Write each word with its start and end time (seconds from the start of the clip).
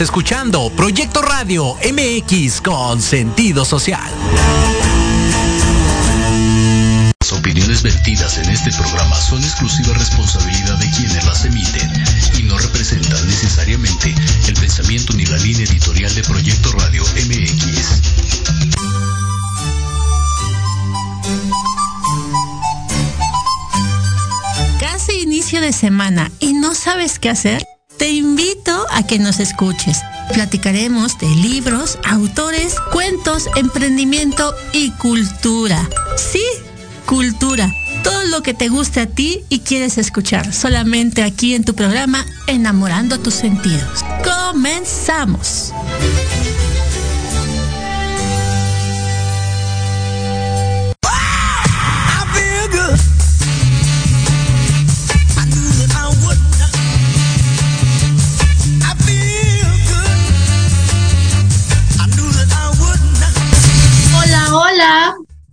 escuchando 0.00 0.70
Proyecto 0.70 1.20
Radio 1.22 1.74
MX 1.74 2.60
con 2.62 3.02
sentido 3.02 3.64
social. 3.64 4.10
Las 7.20 7.32
opiniones 7.32 7.82
vertidas 7.82 8.38
en 8.38 8.48
este 8.48 8.70
programa 8.72 9.14
son 9.16 9.42
exclusiva 9.42 9.92
responsabilidad 9.94 10.78
de 10.78 10.90
quienes 10.92 11.24
las 11.26 11.44
emiten 11.44 11.92
y 12.38 12.42
no 12.44 12.56
representan 12.58 13.26
necesariamente 13.26 14.14
el 14.48 14.54
pensamiento 14.54 15.12
ni 15.14 15.26
la 15.26 15.36
línea 15.38 15.64
editorial 15.64 16.14
de 16.14 16.22
Proyecto 16.22 16.72
Radio 16.72 17.02
MX. 17.02 18.00
Casi 24.80 25.20
inicio 25.20 25.60
de 25.60 25.72
semana 25.72 26.30
y 26.40 26.54
no 26.54 26.74
sabes 26.74 27.18
qué 27.18 27.30
hacer. 27.30 27.71
Te 28.02 28.10
invito 28.10 28.84
a 28.90 29.06
que 29.06 29.20
nos 29.20 29.38
escuches. 29.38 30.00
Platicaremos 30.34 31.20
de 31.20 31.28
libros, 31.36 32.00
autores, 32.04 32.74
cuentos, 32.90 33.48
emprendimiento 33.54 34.56
y 34.72 34.90
cultura. 34.90 35.88
Sí, 36.16 36.42
cultura. 37.06 37.72
Todo 38.02 38.24
lo 38.24 38.42
que 38.42 38.54
te 38.54 38.68
guste 38.68 39.02
a 39.02 39.06
ti 39.06 39.44
y 39.48 39.60
quieres 39.60 39.98
escuchar. 39.98 40.52
Solamente 40.52 41.22
aquí 41.22 41.54
en 41.54 41.62
tu 41.62 41.76
programa 41.76 42.26
Enamorando 42.48 43.20
tus 43.20 43.34
sentidos. 43.34 44.04
Comenzamos. 44.24 45.72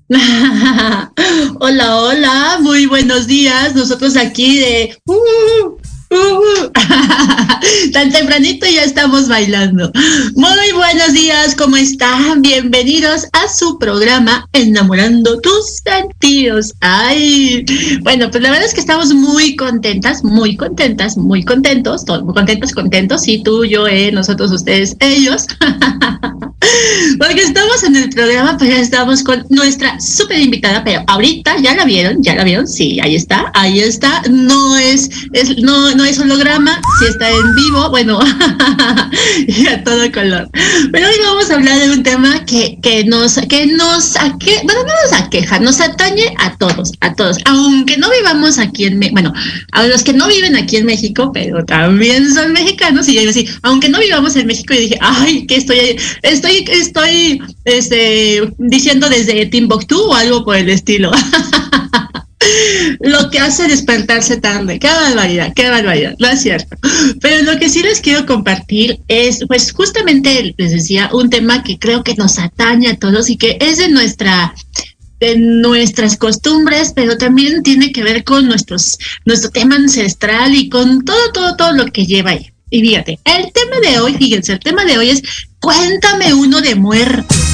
hola, 1.59 1.97
hola, 1.97 2.57
muy 2.61 2.87
buenos 2.87 3.27
días. 3.27 3.75
Nosotros 3.75 4.17
aquí 4.17 4.59
de... 4.59 4.97
Uh. 5.05 5.78
Tan 7.93 8.11
tempranito 8.11 8.65
ya 8.65 8.83
estamos 8.83 9.27
bailando. 9.27 9.91
Muy 10.35 10.71
buenos 10.73 11.13
días, 11.13 11.53
¿cómo 11.55 11.77
están? 11.77 12.41
Bienvenidos 12.41 13.27
a 13.33 13.47
su 13.47 13.77
programa 13.77 14.47
Enamorando 14.53 15.39
tus 15.39 15.81
sentidos. 15.83 16.73
Ay, 16.81 17.63
bueno, 18.01 18.31
pues 18.31 18.41
la 18.41 18.49
verdad 18.49 18.65
es 18.65 18.73
que 18.73 18.81
estamos 18.81 19.13
muy 19.13 19.55
contentas, 19.55 20.23
muy 20.23 20.57
contentas, 20.57 21.15
muy 21.15 21.43
contentos, 21.45 22.05
todos 22.05 22.23
muy 22.23 22.33
contentos, 22.33 22.73
contentos, 22.73 23.21
sí, 23.21 23.43
tú, 23.43 23.63
yo, 23.65 23.87
eh, 23.87 24.11
nosotros, 24.11 24.51
ustedes, 24.51 24.95
ellos. 24.99 25.45
Porque 27.17 27.41
estamos 27.41 27.83
en 27.83 27.95
el 27.95 28.09
programa, 28.09 28.57
pero 28.57 28.71
ya 28.71 28.79
estamos 28.79 29.23
con 29.23 29.45
nuestra 29.49 29.99
súper 29.99 30.39
invitada, 30.39 30.83
pero 30.83 31.03
ahorita 31.07 31.57
ya 31.61 31.75
la 31.75 31.85
vieron, 31.85 32.21
ya 32.21 32.35
la 32.35 32.43
vieron, 32.43 32.67
sí, 32.67 32.99
ahí 33.01 33.15
está, 33.15 33.51
ahí 33.53 33.79
está, 33.79 34.21
no 34.29 34.77
es, 34.77 35.09
es 35.33 35.57
no, 35.57 35.93
no 35.99 36.05
es 36.05 36.17
holograma, 36.17 36.81
si 36.97 37.07
está 37.07 37.29
en 37.29 37.55
vivo, 37.55 37.89
bueno, 37.89 38.21
y 39.47 39.67
a 39.67 39.83
todo 39.83 40.09
color. 40.13 40.49
Pero 40.93 41.07
hoy 41.07 41.15
vamos 41.25 41.51
a 41.51 41.55
hablar 41.55 41.77
de 41.77 41.91
un 41.91 42.03
tema 42.03 42.45
que, 42.45 42.79
que 42.81 43.03
nos, 43.03 43.33
que 43.49 43.65
nos, 43.67 44.13
que, 44.39 44.61
bueno, 44.63 44.83
no 44.83 44.93
nos 45.03 45.21
aqueja, 45.21 45.59
nos 45.59 45.81
atañe 45.81 46.33
a 46.37 46.55
todos, 46.55 46.93
a 47.01 47.13
todos, 47.15 47.37
aunque 47.43 47.97
no 47.97 48.09
vivamos 48.11 48.59
aquí 48.59 48.85
en, 48.85 48.97
bueno, 49.11 49.33
a 49.73 49.87
los 49.87 50.05
que 50.05 50.13
no 50.13 50.29
viven 50.29 50.55
aquí 50.55 50.77
en 50.77 50.85
México, 50.85 51.31
pero 51.33 51.65
también 51.65 52.33
son 52.33 52.53
mexicanos, 52.53 53.09
y 53.09 53.15
yo 53.15 53.29
así, 53.29 53.45
aunque 53.63 53.89
no 53.89 53.99
vivamos 53.99 54.37
en 54.37 54.47
México, 54.47 54.73
y 54.73 54.77
dije, 54.77 54.97
ay, 55.01 55.45
que 55.47 55.57
estoy, 55.57 55.99
estoy, 56.21 56.65
estoy, 56.71 57.41
este, 57.65 58.49
diciendo 58.57 59.09
desde 59.09 59.47
Timbuktu 59.47 59.99
o 59.99 60.15
algo 60.15 60.45
por 60.45 60.55
el 60.55 60.69
estilo. 60.69 61.11
lo 62.99 63.29
que 63.29 63.39
hace 63.39 63.67
despertarse 63.67 64.37
tarde. 64.37 64.79
Qué 64.79 64.87
barbaridad, 64.87 65.53
qué 65.55 65.69
barbaridad, 65.69 66.15
no 66.19 66.27
es 66.27 66.41
cierto. 66.41 66.75
Pero 67.21 67.43
lo 67.51 67.59
que 67.59 67.69
sí 67.69 67.81
les 67.81 67.99
quiero 68.01 68.25
compartir 68.25 68.99
es, 69.07 69.45
pues 69.47 69.71
justamente 69.71 70.53
les 70.57 70.71
decía, 70.71 71.09
un 71.13 71.29
tema 71.29 71.63
que 71.63 71.79
creo 71.79 72.03
que 72.03 72.15
nos 72.15 72.39
atañe 72.39 72.89
a 72.89 72.97
todos 72.97 73.29
y 73.29 73.37
que 73.37 73.57
es 73.59 73.77
de 73.77 73.89
nuestra 73.89 74.53
de 75.19 75.37
nuestras 75.37 76.15
costumbres, 76.15 76.93
pero 76.95 77.17
también 77.17 77.61
tiene 77.61 77.91
que 77.91 78.03
ver 78.03 78.23
con 78.23 78.47
nuestros, 78.47 78.97
nuestro 79.25 79.51
tema 79.51 79.75
ancestral 79.75 80.55
y 80.55 80.69
con 80.69 81.03
todo, 81.03 81.33
todo, 81.33 81.57
todo 81.57 81.73
lo 81.73 81.87
que 81.87 82.05
lleva 82.05 82.31
ahí. 82.31 82.53
Y 82.69 82.81
fíjate, 82.81 83.19
el 83.25 83.51
tema 83.51 83.79
de 83.81 83.99
hoy, 83.99 84.13
fíjense, 84.13 84.53
el 84.53 84.59
tema 84.59 84.85
de 84.85 84.97
hoy 84.97 85.09
es 85.09 85.21
cuéntame 85.59 86.33
uno 86.33 86.61
de 86.61 86.75
muertos. 86.75 87.48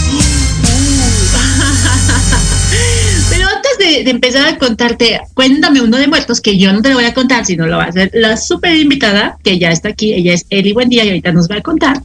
De, 4.03 4.11
empezar 4.11 4.47
a 4.47 4.57
contarte, 4.57 5.19
cuéntame 5.33 5.81
uno 5.81 5.97
de 5.97 6.07
muertos, 6.07 6.41
que 6.41 6.57
yo 6.57 6.73
no 6.73 6.81
te 6.81 6.89
lo 6.89 6.95
voy 6.95 7.05
a 7.05 7.13
contar, 7.13 7.45
sino 7.45 7.65
lo 7.67 7.77
va 7.77 7.85
a 7.85 7.89
hacer 7.89 8.11
la 8.13 8.37
súper 8.37 8.75
invitada, 8.75 9.37
que 9.43 9.59
ya 9.59 9.71
está 9.71 9.89
aquí, 9.89 10.13
ella 10.13 10.33
es 10.33 10.45
Eli 10.49 10.73
Buen 10.73 10.89
Día 10.89 11.05
y 11.05 11.09
ahorita 11.09 11.31
nos 11.31 11.49
va 11.49 11.57
a 11.57 11.61
contar. 11.61 12.01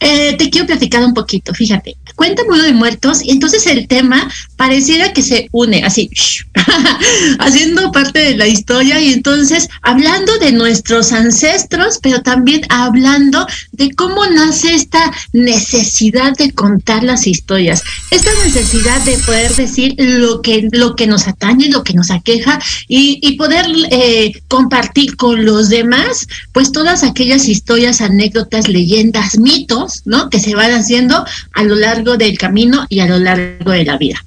Eh, 0.00 0.36
te 0.38 0.48
quiero 0.48 0.66
platicar 0.66 1.04
un 1.04 1.12
poquito, 1.12 1.52
fíjate, 1.52 1.96
cuéntame 2.14 2.50
uno 2.50 2.62
de 2.62 2.72
muertos 2.72 3.24
y 3.24 3.30
entonces 3.30 3.66
el 3.66 3.88
tema 3.88 4.30
pareciera 4.56 5.12
que 5.12 5.22
se 5.22 5.48
une 5.50 5.82
así, 5.84 6.08
haciendo 7.40 7.90
parte 7.90 8.20
de 8.20 8.36
la 8.36 8.46
historia 8.46 9.00
y 9.00 9.12
entonces 9.12 9.68
hablando 9.82 10.38
de 10.38 10.52
nuestros 10.52 11.12
ancestros, 11.12 11.98
pero 12.00 12.22
también 12.22 12.62
hablando 12.68 13.46
de 13.72 13.90
cómo 13.90 14.24
nace 14.26 14.74
esta 14.74 15.12
necesidad 15.32 16.36
de 16.36 16.52
contar 16.52 17.02
las 17.02 17.26
historias, 17.26 17.82
esta 18.10 18.30
necesidad 18.44 19.00
de 19.02 19.18
poder 19.18 19.54
decir 19.56 19.94
lo 19.98 20.42
que, 20.42 20.68
lo 20.70 20.94
que 20.94 21.08
nos 21.08 21.26
atañe, 21.26 21.70
lo 21.70 21.82
que 21.82 21.94
nos 21.94 22.10
aqueja 22.10 22.60
y, 22.86 23.18
y 23.20 23.36
poder 23.36 23.66
eh, 23.90 24.32
compartir 24.46 25.16
con 25.16 25.44
los 25.44 25.68
demás, 25.68 26.26
pues 26.52 26.72
todas 26.72 27.02
aquellas 27.02 27.48
historias, 27.48 28.00
anécdotas, 28.00 28.68
leyendas, 28.68 29.38
mitos, 29.38 29.87
¿no? 30.04 30.30
Que 30.30 30.40
se 30.40 30.54
van 30.54 30.72
haciendo 30.72 31.24
a 31.52 31.62
lo 31.64 31.74
largo 31.74 32.16
del 32.16 32.38
camino 32.38 32.86
y 32.88 33.00
a 33.00 33.06
lo 33.06 33.18
largo 33.18 33.70
de 33.70 33.84
la 33.84 33.98
vida. 33.98 34.24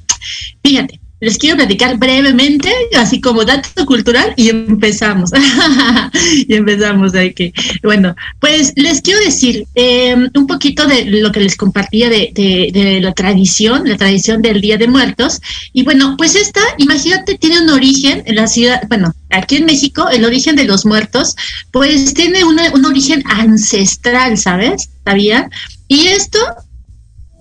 Fíjate, 0.64 1.01
les 1.22 1.38
quiero 1.38 1.56
platicar 1.56 1.98
brevemente, 1.98 2.72
así 2.98 3.22
como 3.22 3.46
dato 3.46 3.86
cultural, 3.86 4.34
y 4.36 4.50
empezamos. 4.50 5.30
y 6.48 6.54
empezamos 6.56 7.12
de 7.12 7.34
que, 7.34 7.54
bueno, 7.84 8.16
pues 8.40 8.74
les 8.76 9.02
quiero 9.02 9.20
decir 9.22 9.68
eh, 9.76 10.16
un 10.34 10.48
poquito 10.48 10.88
de 10.88 11.06
lo 11.06 11.32
que 11.32 11.40
les 11.40 11.56
compartía 11.56 12.10
de, 12.10 12.32
de, 12.34 13.00
la 13.02 13.14
tradición, 13.14 13.88
la 13.88 13.98
tradición 13.98 14.42
del 14.42 14.62
Día 14.62 14.78
de 14.78 14.88
Muertos. 14.88 15.40
Y 15.74 15.84
bueno, 15.84 16.16
pues 16.18 16.36
esta, 16.36 16.62
imagínate, 16.80 17.38
tiene 17.38 17.62
un 17.62 17.70
origen 17.70 18.24
en 18.26 18.36
la 18.36 18.48
ciudad, 18.48 18.82
bueno, 18.90 19.14
aquí 19.30 19.58
en 19.58 19.66
México, 19.66 20.10
el 20.10 20.26
origen 20.26 20.56
de 20.56 20.66
los 20.66 20.88
muertos, 20.88 21.36
pues 21.70 22.16
tiene 22.16 22.44
un 22.44 22.86
origen 22.86 23.24
ancestral, 23.28 24.40
¿sabes? 24.40 24.90
¿Sabía? 25.06 25.50
Y 25.88 26.08
esto 26.08 26.40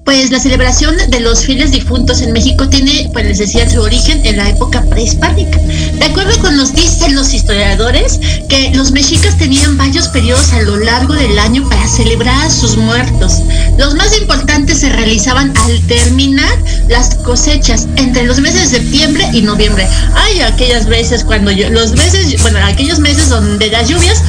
pues 0.04 0.30
la 0.30 0.40
celebración 0.40 0.96
de 1.08 1.20
los 1.20 1.44
fieles 1.44 1.70
difuntos 1.70 2.20
en 2.22 2.32
México 2.32 2.68
tiene, 2.68 3.08
pues 3.12 3.26
les 3.26 3.38
decía, 3.38 3.68
su 3.68 3.80
origen 3.80 4.24
en 4.24 4.38
la 4.38 4.48
época 4.48 4.82
prehispánica. 4.82 5.58
De 5.58 6.04
acuerdo 6.04 6.36
con 6.40 6.56
los 6.56 6.74
dicen 6.74 7.14
los 7.14 7.32
historiadores, 7.32 8.18
que 8.48 8.70
los 8.74 8.90
mexicas 8.92 9.36
tenían 9.38 9.76
varios 9.76 10.08
periodos 10.08 10.52
a 10.52 10.62
lo 10.62 10.78
largo 10.78 11.14
del 11.14 11.38
año 11.38 11.68
para 11.68 11.86
celebrar 11.86 12.46
a 12.46 12.50
sus 12.50 12.76
muertos. 12.76 13.40
Los 13.78 13.94
más 13.94 14.16
importantes 14.18 14.80
se 14.80 14.88
realizaban 14.90 15.52
al 15.56 15.80
terminar 15.86 16.58
las 16.88 17.14
cosechas 17.16 17.86
entre 17.96 18.24
los 18.24 18.40
meses 18.40 18.70
de 18.70 18.78
septiembre 18.78 19.28
y 19.32 19.42
noviembre. 19.42 19.86
Hay 20.14 20.40
aquellas 20.40 20.86
veces 20.86 21.24
cuando 21.24 21.50
yo, 21.50 21.68
los 21.70 21.92
meses, 21.92 22.40
bueno, 22.42 22.58
aquellos 22.64 22.98
meses 22.98 23.28
donde 23.28 23.68
las 23.68 23.88
lluvias 23.88 24.22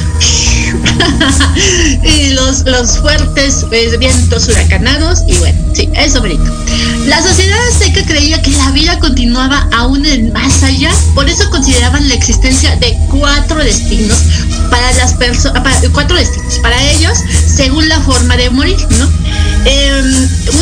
y 2.04 2.30
los, 2.30 2.64
los 2.66 2.98
fuertes 2.98 3.64
pues, 3.68 3.98
vientos 3.98 4.48
huracanados 4.48 5.20
y 5.26 5.36
bueno, 5.36 5.61
sí, 5.72 5.88
eso 5.94 6.20
bonito. 6.20 6.44
La 7.06 7.22
sociedad 7.22 7.58
azteca 7.68 8.04
creía 8.06 8.40
que 8.42 8.50
la 8.50 8.70
vida 8.70 8.98
continuaba 8.98 9.68
aún 9.72 10.06
en 10.06 10.32
más 10.32 10.62
allá, 10.62 10.90
por 11.14 11.28
eso 11.28 11.48
consideraban 11.50 12.08
la 12.08 12.14
existencia 12.14 12.76
de 12.76 12.96
cuatro 13.10 13.58
destinos 13.58 14.18
para 14.70 14.92
las 14.92 15.14
personas, 15.14 15.82
cuatro 15.92 16.16
destinos 16.16 16.58
para 16.60 16.80
ellos 16.92 17.18
según 17.46 17.88
la 17.88 18.00
forma 18.00 18.36
de 18.36 18.50
morir, 18.50 18.78
¿no? 18.98 19.08
Eh, 19.64 20.02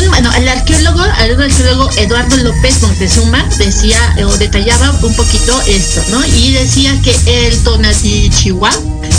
bueno, 0.09 0.31
el 0.33 0.47
arqueólogo, 0.47 1.03
el 1.03 1.41
arqueólogo 1.41 1.89
Eduardo 1.97 2.37
López 2.37 2.81
Montezuma 2.81 3.43
decía 3.57 3.97
o 4.25 4.37
detallaba 4.37 4.91
un 5.01 5.15
poquito 5.15 5.59
esto, 5.67 6.01
¿no? 6.11 6.25
Y 6.25 6.51
decía 6.51 6.99
que 7.01 7.15
el 7.25 7.57
Tonatichihuahua 7.59 8.71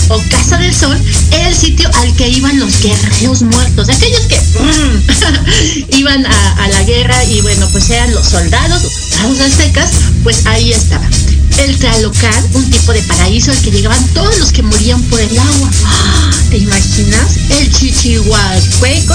o 0.08 0.22
Casa 0.30 0.58
del 0.58 0.74
Sol 0.74 0.98
era 1.32 1.48
el 1.48 1.54
sitio 1.54 1.90
al 1.94 2.14
que 2.14 2.28
iban 2.28 2.58
los 2.58 2.80
guerreros 2.80 3.42
muertos, 3.42 3.88
aquellos 3.88 4.26
que 4.26 4.40
iban 5.96 6.26
a, 6.26 6.68
la 6.68 6.82
guerra 6.84 7.24
y 7.24 7.40
bueno, 7.40 7.68
pues 7.72 7.90
eran 7.90 8.12
los 8.14 8.26
soldados, 8.26 8.82
los 9.28 9.40
aztecas, 9.40 9.90
pues 10.22 10.46
ahí 10.46 10.72
estaban. 10.72 11.10
El 11.58 11.78
Tlalocan, 11.78 12.50
un 12.54 12.70
tipo 12.70 12.92
de 12.92 13.02
paraíso 13.02 13.50
al 13.50 13.60
que 13.62 13.70
llegaban 13.70 14.04
todos 14.14 14.38
los 14.38 14.52
que 14.52 14.62
morían 14.62 15.00
por 15.04 15.20
el 15.20 15.38
agua. 15.38 15.70
¿Te 16.50 16.58
imaginas? 16.58 17.36
El 17.50 17.70
Chichihuacueco, 17.72 19.14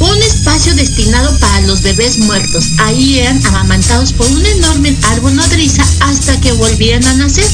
un 0.00 0.22
espacio 0.22 0.74
destinado 0.74 1.38
para 1.38 1.60
los 1.62 1.82
bebés 1.82 2.18
muertos. 2.18 2.72
Ahí 2.78 3.18
eran 3.20 3.44
amamantados 3.46 4.12
por 4.12 4.26
un 4.30 4.44
enorme 4.44 4.96
árbol 5.10 5.34
nodriza 5.36 5.84
hasta 6.00 6.40
que 6.40 6.52
volvían 6.52 7.04
a 7.06 7.14
nacer. 7.14 7.48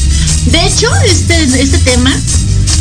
De 0.47 0.67
hecho, 0.67 0.89
este, 1.05 1.43
este 1.45 1.79
tema 1.79 2.15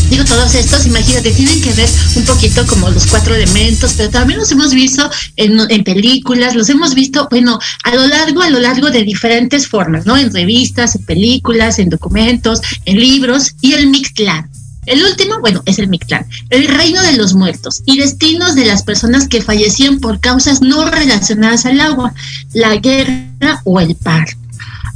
digo, 0.09 0.23
todos 0.25 0.55
estos, 0.55 0.85
imagínate, 0.85 1.31
tienen 1.31 1.61
que 1.61 1.73
ver 1.73 1.89
un 2.15 2.23
poquito 2.25 2.65
como 2.65 2.89
los 2.89 3.05
cuatro 3.07 3.35
elementos, 3.35 3.93
pero 3.97 4.09
también 4.09 4.39
los 4.39 4.51
hemos 4.51 4.73
visto 4.73 5.09
en, 5.35 5.83
películas, 5.83 6.55
los 6.55 6.69
hemos 6.69 6.95
visto, 6.95 7.27
bueno, 7.29 7.59
a 7.83 7.95
lo 7.95 8.07
largo, 8.07 8.41
a 8.41 8.49
lo 8.49 8.59
largo 8.59 8.89
de 8.89 9.03
diferentes 9.03 9.67
formas, 9.67 10.05
¿no? 10.05 10.17
En 10.17 10.33
revistas, 10.33 10.95
en 10.95 11.03
películas, 11.03 11.79
en 11.79 11.89
documentos, 11.89 12.61
en 12.85 12.99
libros 12.99 13.53
y 13.61 13.73
el 13.73 13.87
Mictlán. 13.87 14.49
El 14.85 15.03
último, 15.03 15.39
bueno, 15.41 15.61
es 15.65 15.79
el 15.79 15.89
Mictlán, 15.89 16.25
el 16.49 16.67
reino 16.67 17.01
de 17.01 17.17
los 17.17 17.33
muertos 17.33 17.81
y 17.85 17.97
destinos 17.97 18.55
de 18.55 18.65
las 18.65 18.83
personas 18.83 19.27
que 19.27 19.41
fallecían 19.41 19.99
por 19.99 20.21
causas 20.21 20.61
no 20.61 20.89
relacionadas 20.89 21.65
al 21.65 21.81
agua, 21.81 22.13
la 22.53 22.77
guerra 22.77 23.61
o 23.65 23.81
el 23.81 23.95
parto. 23.95 24.37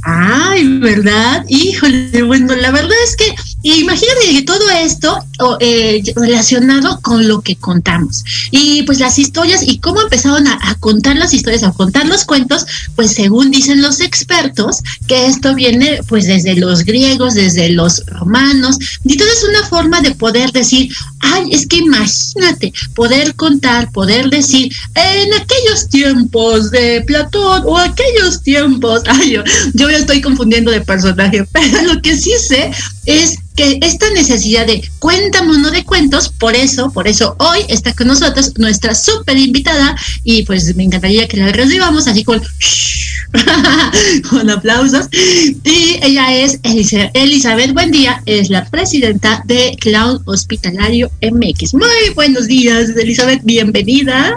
Ay, 0.02 0.78
¿verdad? 0.78 1.44
Híjole, 1.48 2.22
bueno, 2.22 2.56
la 2.56 2.72
verdad 2.72 2.96
es 3.04 3.16
que 3.16 3.34
imagínate 3.62 4.42
todo 4.44 4.70
esto 4.70 5.18
eh, 5.60 6.02
relacionado 6.16 7.00
con 7.00 7.28
lo 7.28 7.40
que 7.40 7.56
contamos. 7.56 8.24
Y 8.50 8.82
pues 8.82 9.00
las 9.00 9.18
historias 9.18 9.62
y 9.62 9.78
cómo 9.78 10.02
empezaron 10.02 10.46
a, 10.46 10.76
contar 10.80 11.16
las 11.16 11.32
historias, 11.32 11.62
a 11.62 11.72
contar 11.72 12.06
los 12.06 12.24
cuentos, 12.24 12.66
pues 12.96 13.12
según 13.12 13.50
dicen 13.50 13.82
los 13.82 14.00
expertos, 14.00 14.78
que 15.06 15.26
esto 15.26 15.54
viene 15.54 16.00
pues 16.08 16.26
desde 16.26 16.56
los 16.56 16.84
griegos, 16.84 17.34
desde 17.34 17.68
los 17.70 18.04
romanos, 18.06 18.78
y 19.04 19.16
todo 19.16 19.28
es 19.28 19.44
una 19.44 19.66
forma 19.68 20.00
de 20.00 20.14
poder 20.14 20.50
decir, 20.52 20.92
ay, 21.20 21.48
es 21.50 21.66
que 21.66 21.76
imagínate, 21.76 22.72
poder 22.94 23.34
contar, 23.34 23.90
poder 23.92 24.28
decir, 24.28 24.72
en 24.94 25.34
aquellos 25.34 25.88
tiempos 25.88 26.70
de 26.70 27.02
Platón 27.06 27.62
o 27.64 27.78
aquellos 27.78 28.42
tiempos, 28.42 29.02
ay, 29.06 29.32
yo, 29.32 29.44
yo 29.74 29.88
estoy 29.88 30.20
confundiendo 30.20 30.70
de 30.70 30.80
personaje, 30.80 31.46
pero 31.52 31.82
lo 31.82 32.02
que 32.02 32.16
sí 32.16 32.32
sé 32.40 32.70
es 33.06 33.38
que 33.54 33.78
esta 33.82 34.10
necesidad 34.10 34.66
de 34.66 34.88
cuéntame 34.98 35.50
uno 35.50 35.70
de 35.70 35.84
cuentos, 35.84 36.28
por 36.28 36.54
eso, 36.54 36.90
por 36.92 37.06
eso 37.06 37.36
hoy 37.38 37.60
está 37.68 37.92
con 37.94 38.06
nosotros 38.06 38.52
nuestra 38.58 38.94
súper 38.94 39.36
invitada 39.36 39.96
y 40.24 40.42
pues 40.44 40.74
me 40.76 40.84
encantaría 40.84 41.28
que 41.28 41.36
la 41.36 41.52
recibamos 41.52 42.06
así 42.08 42.24
con, 42.24 42.42
con 44.30 44.50
aplausos. 44.50 45.08
Y 45.12 45.98
ella 46.02 46.34
es 46.34 46.60
Elizabeth, 46.62 47.72
buen 47.72 47.90
día, 47.90 48.22
es 48.26 48.50
la 48.50 48.64
presidenta 48.66 49.42
de 49.46 49.76
Cloud 49.80 50.22
Hospitalario 50.24 51.10
MX. 51.20 51.74
Muy 51.74 52.10
buenos 52.14 52.46
días, 52.46 52.90
Elizabeth, 52.90 53.40
bienvenida. 53.44 54.36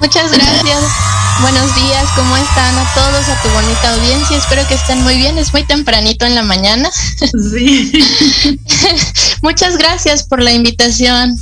Muchas 0.00 0.32
gracias. 0.32 1.19
Buenos 1.40 1.74
días, 1.74 2.06
¿cómo 2.14 2.36
están 2.36 2.76
a 2.76 2.94
todos, 2.94 3.28
a 3.28 3.42
tu 3.42 3.48
bonita 3.48 3.94
audiencia? 3.94 4.36
Espero 4.36 4.66
que 4.68 4.74
estén 4.74 5.02
muy 5.02 5.16
bien, 5.16 5.38
es 5.38 5.52
muy 5.54 5.64
tempranito 5.64 6.26
en 6.26 6.34
la 6.34 6.42
mañana. 6.42 6.90
Sí. 6.92 7.92
Muchas 9.42 9.78
gracias 9.78 10.22
por 10.24 10.42
la 10.42 10.52
invitación. 10.52 11.38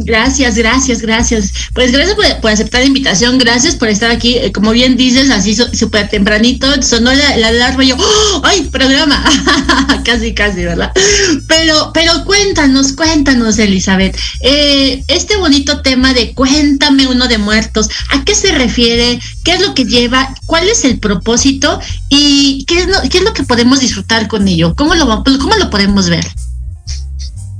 Gracias, 0.00 0.54
gracias, 0.54 1.02
gracias. 1.02 1.52
Pues 1.74 1.90
gracias 1.90 2.14
por, 2.14 2.50
aceptar 2.50 2.82
la 2.82 2.86
invitación, 2.86 3.36
gracias 3.36 3.74
por 3.74 3.88
estar 3.88 4.12
aquí. 4.12 4.36
Eh, 4.36 4.52
como 4.52 4.70
bien 4.70 4.96
dices, 4.96 5.28
así 5.28 5.56
súper 5.56 6.08
tempranito, 6.08 6.68
sonó 6.82 7.12
la, 7.12 7.36
la 7.36 7.48
alarma 7.48 7.82
y 7.82 7.88
yo, 7.88 7.96
¡Oh! 7.98 8.40
¡ay, 8.44 8.62
programa! 8.70 9.24
casi, 10.04 10.34
casi, 10.34 10.62
¿verdad? 10.64 10.92
Pero, 11.48 11.90
pero 11.92 12.24
cuéntanos, 12.24 12.92
cuéntanos, 12.92 13.58
Elizabeth, 13.58 14.16
eh, 14.40 15.02
este 15.08 15.36
bonito 15.36 15.82
tema 15.82 16.14
de 16.14 16.32
cuéntame 16.32 17.08
uno 17.08 17.26
de 17.26 17.38
muertos, 17.38 17.88
¿a 18.10 18.22
qué 18.22 18.36
se 18.36 18.52
refiere? 18.52 19.18
¿Qué 19.42 19.54
es 19.54 19.60
lo 19.60 19.74
que 19.74 19.84
lleva? 19.84 20.32
¿Cuál 20.46 20.68
es 20.68 20.84
el 20.84 21.00
propósito? 21.00 21.80
¿Y 22.08 22.64
qué 22.66 22.82
es 22.82 22.86
lo, 22.86 23.02
qué 23.10 23.18
es 23.18 23.24
lo 23.24 23.34
que 23.34 23.42
podemos 23.42 23.80
disfrutar 23.80 24.28
con 24.28 24.46
ello? 24.46 24.76
¿Cómo 24.76 24.94
lo, 24.94 25.24
cómo 25.24 25.56
lo 25.56 25.70
podemos 25.70 26.08
ver? 26.08 26.24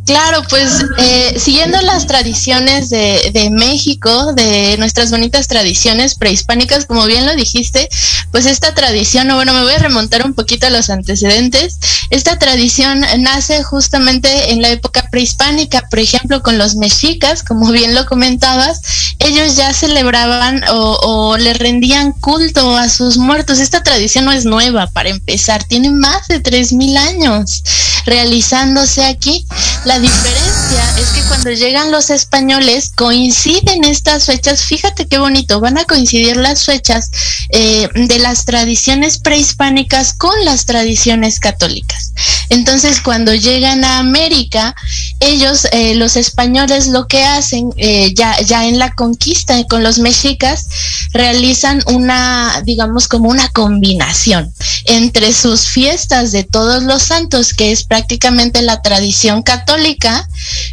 Claro, 0.08 0.42
pues 0.48 0.86
eh, 0.96 1.38
siguiendo 1.38 1.78
las 1.82 2.06
tradiciones 2.06 2.88
de, 2.88 3.50
México, 3.50 4.32
de 4.32 4.76
nuestras 4.78 5.10
bonitas 5.10 5.48
tradiciones 5.48 6.14
prehispánicas, 6.14 6.86
como 6.86 7.04
bien 7.04 7.26
lo 7.26 7.36
dijiste, 7.36 7.90
pues 8.32 8.46
esta 8.46 8.72
tradición, 8.74 9.28
bueno, 9.34 9.52
me 9.52 9.60
voy 9.60 9.74
a 9.74 9.78
remontar 9.78 10.24
un 10.24 10.32
poquito 10.32 10.66
a 10.66 10.70
los 10.70 10.88
antecedentes. 10.88 11.78
Esta 12.08 12.38
tradición 12.38 13.04
nace 13.18 13.62
justamente 13.62 14.52
en 14.52 14.62
la 14.62 14.70
época 14.70 15.06
prehispánica, 15.10 15.86
por 15.90 15.98
ejemplo, 15.98 16.42
con 16.42 16.56
los 16.56 16.76
mexicas, 16.76 17.42
como 17.42 17.70
bien 17.70 17.94
lo 17.94 18.06
comentabas, 18.06 18.80
ellos 19.18 19.56
ya 19.56 19.74
celebraban 19.74 20.64
o, 20.70 20.98
o 21.02 21.36
le 21.36 21.52
rendían 21.52 22.12
culto 22.12 22.78
a 22.78 22.88
sus 22.88 23.18
muertos. 23.18 23.58
Esta 23.58 23.82
tradición 23.82 24.24
no 24.24 24.32
es 24.32 24.46
nueva, 24.46 24.86
para 24.86 25.10
empezar, 25.10 25.64
tiene 25.64 25.90
más 25.90 26.28
de 26.28 26.42
3.000 26.42 26.96
años 26.96 27.62
realizándose 28.08 29.04
aquí. 29.04 29.46
La 29.84 29.97
diferencia 30.00 30.98
es 30.98 31.08
que 31.08 31.22
cuando 31.22 31.50
llegan 31.50 31.90
los 31.90 32.10
españoles 32.10 32.92
coinciden 32.94 33.84
estas 33.84 34.26
fechas, 34.26 34.62
fíjate 34.62 35.06
qué 35.06 35.18
bonito, 35.18 35.60
van 35.60 35.78
a 35.78 35.84
coincidir 35.84 36.36
las 36.36 36.64
fechas 36.64 37.10
eh, 37.50 37.88
de 37.94 38.18
las 38.18 38.44
tradiciones 38.44 39.18
prehispánicas 39.18 40.12
con 40.12 40.44
las 40.44 40.66
tradiciones 40.66 41.40
católicas. 41.40 42.12
Entonces 42.50 43.00
cuando 43.00 43.34
llegan 43.34 43.84
a 43.84 43.98
América, 43.98 44.74
ellos, 45.20 45.66
eh, 45.72 45.94
los 45.94 46.16
españoles 46.16 46.88
lo 46.88 47.06
que 47.06 47.24
hacen 47.24 47.70
eh, 47.76 48.12
ya, 48.14 48.40
ya 48.42 48.66
en 48.66 48.78
la 48.78 48.92
conquista 48.92 49.62
con 49.64 49.82
los 49.82 49.98
mexicas, 49.98 50.66
realizan 51.12 51.82
una, 51.86 52.62
digamos, 52.64 53.08
como 53.08 53.30
una 53.30 53.48
combinación 53.48 54.52
entre 54.84 55.32
sus 55.32 55.66
fiestas 55.66 56.32
de 56.32 56.44
todos 56.44 56.82
los 56.82 57.02
santos, 57.02 57.54
que 57.54 57.72
es 57.72 57.84
prácticamente 57.84 58.62
la 58.62 58.82
tradición 58.82 59.42
católica 59.42 59.77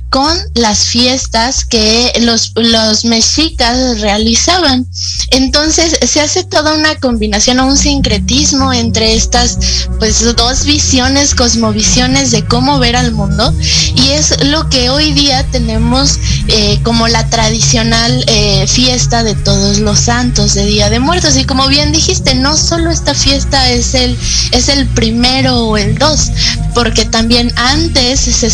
con 0.10 0.38
las 0.54 0.86
fiestas 0.86 1.66
que 1.66 2.14
los, 2.22 2.54
los 2.56 3.04
mexicas 3.06 4.00
realizaban. 4.00 4.88
Entonces 5.32 5.98
se 6.08 6.22
hace 6.22 6.44
toda 6.44 6.74
una 6.74 6.96
combinación 6.96 7.60
o 7.60 7.68
un 7.68 7.78
sincretismo 7.78 8.72
entre 8.72 9.14
estas 9.14 9.58
pues 10.00 10.24
dos 10.36 10.66
visiones, 10.66 11.36
cosmovisiones 11.36 12.32
de 12.32 12.46
cómo 12.46 12.80
ver 12.80 12.96
al 12.96 13.12
mundo 13.12 13.54
y 13.96 14.12
es 14.12 14.44
lo 14.46 14.70
que 14.70 14.90
hoy 14.90 15.12
día 15.14 15.44
tenemos 15.52 16.20
eh, 16.48 16.80
como 16.84 17.08
la 17.08 17.30
tradicional 17.30 18.24
eh, 18.28 18.66
fiesta 18.68 19.24
de 19.24 19.36
todos 19.36 19.80
los 19.80 20.00
santos 20.00 20.54
de 20.54 20.66
Día 20.66 20.90
de 20.90 21.00
Muertos 21.00 21.36
y 21.38 21.46
como 21.46 21.68
bien 21.68 21.92
dijiste, 21.92 22.36
no 22.36 22.56
solo 22.56 22.92
esta 22.92 23.14
fiesta 23.14 23.70
es 23.72 23.94
el, 23.96 24.18
es 24.52 24.70
el 24.70 24.88
primero 24.88 25.68
o 25.68 25.78
el 25.78 25.98
dos, 25.98 26.32
porque 26.74 27.06
también 27.06 27.52
antes 27.56 28.20
se 28.20 28.50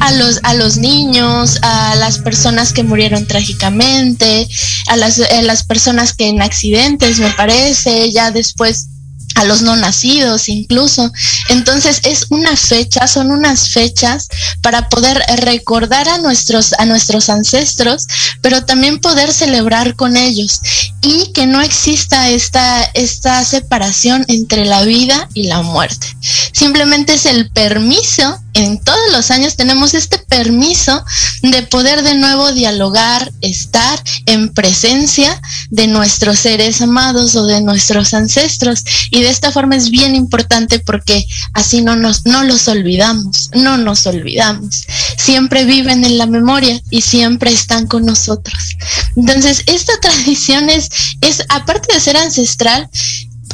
a 0.00 0.12
los, 0.12 0.40
a 0.42 0.54
los 0.54 0.76
niños, 0.76 1.58
a 1.62 1.94
las 1.96 2.18
personas 2.18 2.72
que 2.72 2.82
murieron 2.82 3.26
trágicamente, 3.26 4.48
a 4.88 4.96
las, 4.96 5.20
a 5.20 5.42
las 5.42 5.64
personas 5.64 6.14
que 6.14 6.28
en 6.28 6.42
accidentes, 6.42 7.18
me 7.18 7.30
parece, 7.30 8.10
ya 8.12 8.30
después 8.30 8.88
a 9.34 9.44
los 9.44 9.62
no 9.62 9.76
nacidos 9.76 10.48
incluso. 10.48 11.12
Entonces 11.48 12.00
es 12.04 12.26
una 12.30 12.56
fecha, 12.56 13.06
son 13.06 13.30
unas 13.30 13.70
fechas 13.70 14.28
para 14.62 14.88
poder 14.88 15.22
recordar 15.38 16.08
a 16.08 16.18
nuestros, 16.18 16.72
a 16.74 16.86
nuestros 16.86 17.28
ancestros, 17.28 18.06
pero 18.40 18.64
también 18.64 19.00
poder 19.00 19.32
celebrar 19.32 19.96
con 19.96 20.16
ellos 20.16 20.60
y 21.02 21.32
que 21.32 21.46
no 21.46 21.60
exista 21.60 22.30
esta, 22.30 22.84
esta 22.94 23.44
separación 23.44 24.24
entre 24.28 24.64
la 24.64 24.82
vida 24.84 25.28
y 25.34 25.44
la 25.44 25.62
muerte. 25.62 26.16
Simplemente 26.52 27.14
es 27.14 27.26
el 27.26 27.50
permiso, 27.50 28.40
en 28.54 28.78
todos 28.78 29.12
los 29.12 29.30
años 29.30 29.56
tenemos 29.56 29.94
este 29.94 30.18
permiso 30.18 31.04
de 31.42 31.62
poder 31.64 32.02
de 32.02 32.14
nuevo 32.14 32.52
dialogar, 32.52 33.32
estar 33.40 34.02
en 34.26 34.52
presencia 34.52 35.40
de 35.70 35.86
nuestros 35.86 36.38
seres 36.38 36.80
amados 36.80 37.34
o 37.34 37.46
de 37.46 37.60
nuestros 37.60 38.14
ancestros 38.14 38.84
y 39.10 39.22
de 39.22 39.30
esta 39.30 39.52
forma 39.52 39.76
es 39.76 39.90
bien 39.90 40.14
importante 40.14 40.78
porque 40.78 41.26
así 41.52 41.82
no 41.82 41.96
nos 41.96 42.26
no 42.26 42.44
los 42.44 42.68
olvidamos, 42.68 43.50
no 43.54 43.76
nos 43.76 44.06
olvidamos. 44.06 44.86
Siempre 45.18 45.64
viven 45.64 46.04
en 46.04 46.18
la 46.18 46.26
memoria 46.26 46.80
y 46.90 47.02
siempre 47.02 47.52
están 47.52 47.86
con 47.86 48.04
nosotros. 48.06 48.76
Entonces, 49.16 49.62
esta 49.66 49.92
tradición 50.00 50.70
es 50.70 50.88
es 51.20 51.42
aparte 51.48 51.92
de 51.92 52.00
ser 52.00 52.16
ancestral, 52.16 52.88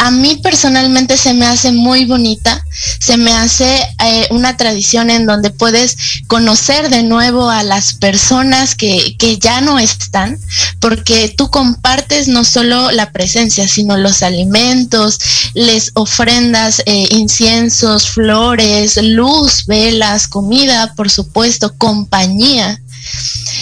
a 0.00 0.11
mí 0.11 0.37
personalmente 0.42 1.19
se 1.19 1.35
me 1.35 1.45
hace 1.45 1.73
muy 1.73 2.07
bonita, 2.07 2.64
se 3.00 3.19
me 3.19 3.35
hace 3.35 3.87
eh, 4.02 4.28
una 4.30 4.57
tradición 4.57 5.11
en 5.11 5.26
donde 5.26 5.50
puedes 5.50 5.95
conocer 6.26 6.88
de 6.88 7.02
nuevo 7.02 7.50
a 7.50 7.62
las 7.62 7.92
personas 7.92 8.75
que, 8.75 9.14
que, 9.19 9.38
ya 9.38 9.61
no 9.61 9.78
están, 9.78 10.38
porque 10.78 11.35
tú 11.37 11.50
compartes 11.50 12.28
no 12.28 12.45
solo 12.45 12.90
la 12.92 13.12
presencia, 13.12 13.69
sino 13.69 13.99
los 13.99 14.23
alimentos, 14.23 15.19
les 15.52 15.90
ofrendas 15.92 16.83
eh, 16.87 17.07
inciensos, 17.11 18.09
flores, 18.09 18.99
luz, 19.02 19.66
velas, 19.66 20.28
comida, 20.28 20.95
por 20.95 21.11
supuesto, 21.11 21.75
compañía 21.76 22.80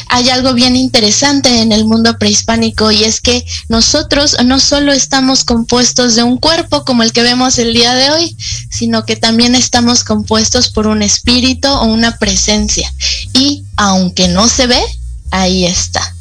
hay 0.09 0.31
algo 0.31 0.55
bien 0.55 0.77
interesante 0.77 1.61
en 1.61 1.73
el 1.73 1.85
mundo 1.85 2.19
prehispánico 2.19 2.91
y 2.91 3.05
es 3.05 3.21
que 3.21 3.45
nosotros 3.69 4.37
no 4.45 4.59
solo 4.59 4.93
estamos 4.93 5.45
compuestos 5.45 6.15
de 6.15 6.23
un 6.23 6.39
cuerpo 6.39 6.85
como 6.85 7.03
el 7.03 7.13
que 7.13 7.23
vemos 7.23 7.59
el 7.59 7.75
día 7.75 7.95
de 7.95 8.11
hoy, 8.11 8.37
sino 8.71 9.05
que 9.05 9.17
también 9.17 9.55
estamos 9.55 10.05
compuestos 10.05 10.69
por 10.71 10.87
un 10.87 11.03
espíritu 11.03 11.69
o 11.69 11.85
una 11.85 12.19
presencia. 12.19 12.93
Y 13.33 13.65
aunque 13.77 14.29
no 14.29 14.49
se 14.49 14.67
ve, 14.67 14.83
ahí 15.31 15.67
está. 15.67 16.15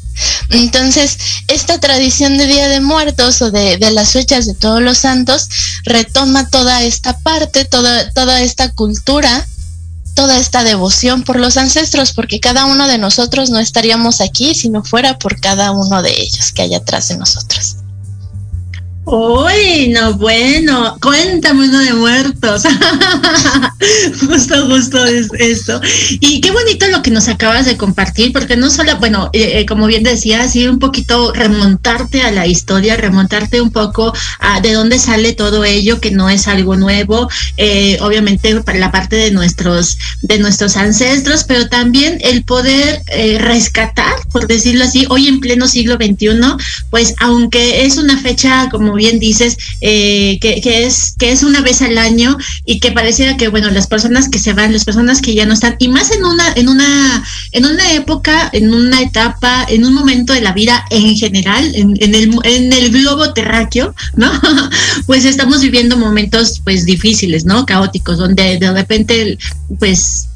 Entonces, 0.50 1.18
esta 1.46 1.78
tradición 1.78 2.38
de 2.38 2.46
Día 2.46 2.68
de 2.68 2.80
Muertos 2.80 3.40
o 3.40 3.50
de, 3.50 3.78
las 3.92 4.12
fechas 4.12 4.46
de 4.46 4.54
todos 4.54 4.82
los 4.82 4.98
santos 4.98 5.48
retoma 5.84 6.48
toda 6.48 6.82
esta 6.82 7.18
parte, 7.18 7.64
toda, 7.64 8.10
toda 8.10 8.42
esta 8.42 8.72
cultura 8.72 9.46
toda 10.18 10.36
esta 10.36 10.64
devoción 10.64 11.22
por 11.22 11.38
los 11.38 11.56
ancestros, 11.56 12.12
porque 12.12 12.40
cada 12.40 12.66
uno 12.66 12.88
de 12.88 12.98
nosotros 12.98 13.50
no 13.50 13.60
estaríamos 13.60 14.20
aquí 14.20 14.52
si 14.52 14.68
no 14.68 14.82
fuera 14.82 15.16
por 15.16 15.40
cada 15.40 15.70
uno 15.70 16.02
de 16.02 16.10
ellos 16.10 16.50
que 16.50 16.62
hay 16.62 16.74
atrás 16.74 17.06
de 17.06 17.16
nosotros. 17.16 17.76
Uy, 19.10 19.88
no, 19.88 20.12
bueno, 20.18 20.98
cuéntame 21.00 21.66
uno 21.66 21.78
de 21.78 21.94
muertos. 21.94 22.64
justo, 24.20 24.66
justo 24.66 25.02
es 25.06 25.28
esto. 25.38 25.80
Y 26.20 26.42
qué 26.42 26.50
bonito 26.50 26.86
lo 26.88 27.00
que 27.00 27.10
nos 27.10 27.26
acabas 27.28 27.64
de 27.64 27.78
compartir, 27.78 28.34
porque 28.34 28.56
no 28.58 28.68
solo, 28.68 28.94
bueno, 28.98 29.30
eh, 29.32 29.60
eh, 29.60 29.66
como 29.66 29.86
bien 29.86 30.02
decía, 30.02 30.46
sí, 30.46 30.68
un 30.68 30.78
poquito 30.78 31.32
remontarte 31.32 32.20
a 32.20 32.30
la 32.32 32.46
historia, 32.46 32.98
remontarte 32.98 33.62
un 33.62 33.70
poco 33.70 34.12
a 34.40 34.60
de 34.60 34.74
dónde 34.74 34.98
sale 34.98 35.32
todo 35.32 35.64
ello, 35.64 36.00
que 36.00 36.10
no 36.10 36.28
es 36.28 36.46
algo 36.46 36.76
nuevo, 36.76 37.30
eh, 37.56 37.96
obviamente 38.02 38.60
para 38.60 38.78
la 38.78 38.92
parte 38.92 39.16
de 39.16 39.30
nuestros, 39.30 39.96
de 40.20 40.38
nuestros 40.38 40.76
ancestros, 40.76 41.44
pero 41.44 41.70
también 41.70 42.18
el 42.20 42.44
poder 42.44 43.00
eh, 43.06 43.38
rescatar, 43.38 44.14
por 44.32 44.46
decirlo 44.46 44.84
así, 44.84 45.06
hoy 45.08 45.28
en 45.28 45.40
pleno 45.40 45.66
siglo 45.66 45.96
XXI, 45.96 46.28
pues 46.90 47.14
aunque 47.18 47.84
es 47.84 47.96
una 47.96 48.18
fecha 48.18 48.68
como 48.70 48.94
bien 48.94 49.18
dices, 49.18 49.56
eh, 49.80 50.38
que, 50.40 50.60
que, 50.60 50.86
es, 50.86 51.14
que 51.18 51.32
es 51.32 51.42
una 51.42 51.60
vez 51.60 51.82
al 51.82 51.98
año 51.98 52.36
y 52.64 52.80
que 52.80 52.92
pareciera 52.92 53.36
que, 53.36 53.48
bueno, 53.48 53.70
las 53.70 53.86
personas 53.86 54.28
que 54.28 54.38
se 54.38 54.52
van, 54.52 54.72
las 54.72 54.84
personas 54.84 55.20
que 55.20 55.34
ya 55.34 55.46
no 55.46 55.54
están, 55.54 55.76
y 55.78 55.88
más 55.88 56.10
en 56.10 56.24
una, 56.24 56.52
en 56.54 56.68
una, 56.68 57.24
en 57.52 57.64
una 57.64 57.92
época, 57.92 58.50
en 58.52 58.72
una 58.72 59.02
etapa, 59.02 59.66
en 59.68 59.84
un 59.84 59.94
momento 59.94 60.32
de 60.32 60.40
la 60.40 60.52
vida 60.52 60.84
en 60.90 61.16
general, 61.16 61.74
en, 61.74 61.96
en 62.00 62.14
el, 62.14 62.30
en 62.44 62.72
el 62.72 62.90
globo 62.90 63.32
terráqueo, 63.32 63.94
¿no? 64.14 64.30
pues 65.06 65.24
estamos 65.24 65.60
viviendo 65.60 65.96
momentos, 65.96 66.60
pues, 66.64 66.84
difíciles, 66.84 67.44
¿no? 67.44 67.66
Caóticos, 67.66 68.18
donde 68.18 68.58
de 68.58 68.72
repente, 68.72 69.38
pues, 69.78 70.27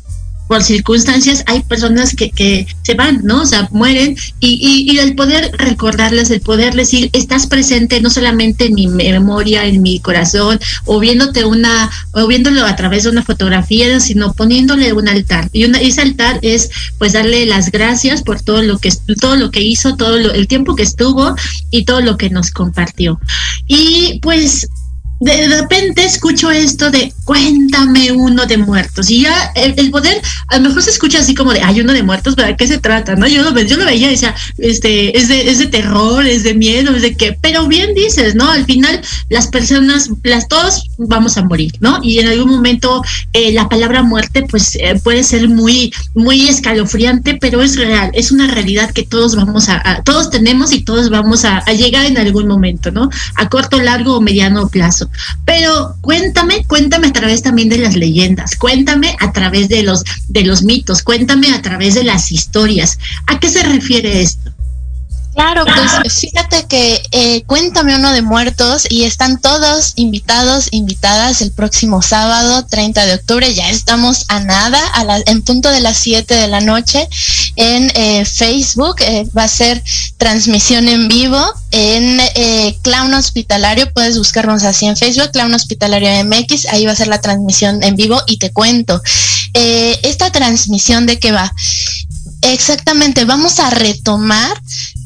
por 0.53 0.63
circunstancias 0.63 1.43
hay 1.47 1.63
personas 1.63 2.15
que, 2.15 2.31
que 2.31 2.67
se 2.83 2.93
van, 2.93 3.23
¿no? 3.25 3.41
O 3.41 3.47
sea, 3.47 3.71
mueren 3.71 4.19
y, 4.39 4.85
y, 4.87 4.99
el 4.99 5.15
poder 5.15 5.51
recordarles, 5.57 6.31
el 6.31 6.43
poder 6.43 6.75
decir, 6.75 7.09
estás 7.15 7.47
presente 7.47 8.03
no 8.03 8.11
solamente 8.11 8.67
en 8.67 8.75
mi 8.75 8.87
memoria, 8.87 9.65
en 9.65 9.81
mi 9.81 9.99
corazón, 10.01 10.61
o 10.85 11.01
viéndote 11.01 11.47
una, 11.47 11.91
o 12.13 12.27
viéndolo 12.27 12.67
a 12.67 12.77
través 12.77 13.05
de 13.05 13.09
una 13.09 13.23
fotografía, 13.23 13.99
sino 13.99 14.35
poniéndole 14.35 14.93
un 14.93 15.09
altar. 15.09 15.49
Y 15.55 15.65
una, 15.65 15.81
ese 15.81 16.03
altar 16.03 16.39
es 16.43 16.69
pues 16.99 17.15
darle 17.15 17.47
las 17.47 17.71
gracias 17.71 18.23
por 18.23 18.43
todo 18.43 18.61
lo 18.61 18.77
que 18.77 18.91
todo 19.23 19.37
lo 19.37 19.51
que 19.51 19.63
hizo, 19.63 19.97
todo 19.97 20.17
el 20.17 20.49
tiempo 20.49 20.77
que 20.77 20.83
estuvo 20.83 21.35
y 21.71 21.87
todo 21.87 22.03
lo 22.03 22.19
que 22.19 22.29
nos 22.29 22.51
compartió. 22.51 23.19
Y 23.67 24.19
pues 24.21 24.69
de 25.23 25.49
repente 25.49 26.05
escucho 26.05 26.51
esto 26.51 26.91
de 26.91 27.15
cuéntame 27.25 28.11
uno 28.11 28.45
de 28.45 28.57
muertos 28.57 29.09
y 29.09 29.23
ya 29.23 29.53
el, 29.55 29.91
poder 29.93 30.21
a 30.49 30.57
lo 30.57 30.69
mejor 30.69 30.83
se 30.83 30.91
escucha 30.91 31.21
así 31.21 31.33
como 31.33 31.53
de 31.53 31.61
hay 31.61 31.81
uno 31.81 31.93
de 31.93 32.03
muertos 32.03 32.35
pero 32.35 32.57
qué 32.57 32.67
se 32.67 32.79
trata 32.79 33.15
no 33.15 33.29
yo 33.29 33.43
lo 33.45 33.57
yo 33.61 33.77
lo 33.77 33.85
veía 33.85 34.09
decía 34.09 34.35
este 34.59 35.17
es 35.17 35.29
de, 35.29 35.49
es 35.49 35.61
de 35.61 35.67
terror 35.67 36.27
es 36.27 36.43
de 36.43 36.55
miedo 36.55 36.97
es 36.97 37.03
de 37.03 37.15
qué 37.15 37.39
pero 37.41 37.69
bien 37.69 37.95
dices 37.95 38.35
no 38.35 38.51
al 38.51 38.65
final 38.65 39.01
las 39.29 39.47
personas 39.47 40.11
las 40.25 40.49
todos 40.49 40.89
vamos 40.99 41.37
a 41.37 41.45
morir 41.45 41.73
no 41.79 42.01
y 42.03 42.19
en 42.19 42.27
algún 42.27 42.51
momento 42.51 43.03
eh, 43.33 43.53
la 43.53 43.69
palabra 43.69 44.03
muerte 44.03 44.45
pues 44.51 44.75
eh, 44.75 45.01
puede 45.05 45.23
ser 45.23 45.49
muy 45.49 45.95
muy 46.15 46.49
escalofriante 46.49 47.39
pero 47.41 47.63
es 47.63 47.77
real 47.77 48.11
es 48.13 48.33
una 48.33 48.49
realidad 48.49 48.91
que 48.91 49.05
todos 49.05 49.37
vamos 49.37 49.69
a, 49.69 50.03
todos 50.05 50.31
tenemos 50.31 50.73
y 50.73 50.83
todos 50.83 51.11
vamos 51.11 51.45
a 51.45 51.65
llegar 51.73 52.07
en 52.07 52.19
algún 52.19 52.49
momento 52.49 52.91
no 52.91 53.09
a 53.37 53.49
corto 53.49 53.81
largo 53.81 54.17
o 54.17 54.21
mediano 54.21 54.69
plazo 54.69 55.12
pero 55.45 55.97
cuéntame, 56.01 56.65
cuéntame 56.67 57.09
a 57.09 57.13
través 57.13 57.43
también 57.43 57.69
de 57.69 57.79
las 57.79 57.97
leyendas, 57.97 58.57
cuéntame 58.57 59.17
a 59.21 59.33
través 59.33 59.69
de 59.69 59.83
los, 59.83 60.05
de 60.29 60.45
los 60.45 60.63
mitos, 60.63 61.03
cuéntame 61.03 61.53
a 61.53 61.63
través 61.63 61.95
de 61.95 62.05
las 62.05 62.33
historias. 62.33 62.99
¿A 63.27 63.39
qué 63.39 63.49
se 63.49 63.63
refiere 63.63 64.23
esto? 64.23 64.53
Claro, 65.35 65.65
pues 65.65 66.15
fíjate 66.19 66.67
que 66.67 67.03
eh, 67.11 67.43
cuéntame 67.45 67.97
uno 67.97 68.13
de 68.13 68.21
muertos 68.21 68.87
y 68.91 69.05
están 69.05 69.41
todos 69.41 69.95
invitados, 69.97 70.69
invitadas 70.73 71.41
el 71.41 71.53
próximo 71.53 72.03
sábado 72.03 72.67
30 72.67 73.07
de 73.07 73.15
octubre. 73.15 73.55
Ya 73.55 73.71
estamos 73.71 74.27
a 74.29 74.41
nada, 74.41 74.79
a 74.89 75.05
la, 75.05 75.23
en 75.25 75.41
punto 75.41 75.71
de 75.71 75.81
las 75.81 75.97
7 75.97 76.35
de 76.35 76.49
la 76.49 76.61
noche 76.61 77.09
en 77.57 77.91
eh, 77.95 78.27
Facebook. 78.27 78.97
Eh, 79.01 79.27
va 79.37 79.45
a 79.45 79.49
ser 79.49 79.83
transmisión 80.19 80.87
en 80.89 81.09
vivo 81.09 81.43
en 81.71 82.21
Clown 82.83 83.15
Hospitalario. 83.15 83.91
Puedes 83.95 84.19
buscarnos 84.19 84.65
así 84.65 84.85
en 84.85 84.99
Facebook, 84.99 85.31
Clown 85.33 85.55
Hospitalario 85.55 86.11
MX. 86.25 86.67
Ahí 86.67 86.85
va 86.85 86.93
a 86.93 86.97
ser 86.97 87.09
la 87.09 87.23
transmisión 87.23 87.83
en 87.83 87.97
vivo 87.97 88.21
y 88.27 88.37
te 88.37 88.53
cuento. 88.53 89.01
esta 89.55 90.31
transmisión 90.31 91.07
de 91.07 91.19
qué 91.19 91.33
va. 91.33 91.51
Exactamente, 92.43 93.25
vamos 93.25 93.61
a 93.61 93.71
retomar 93.71 94.61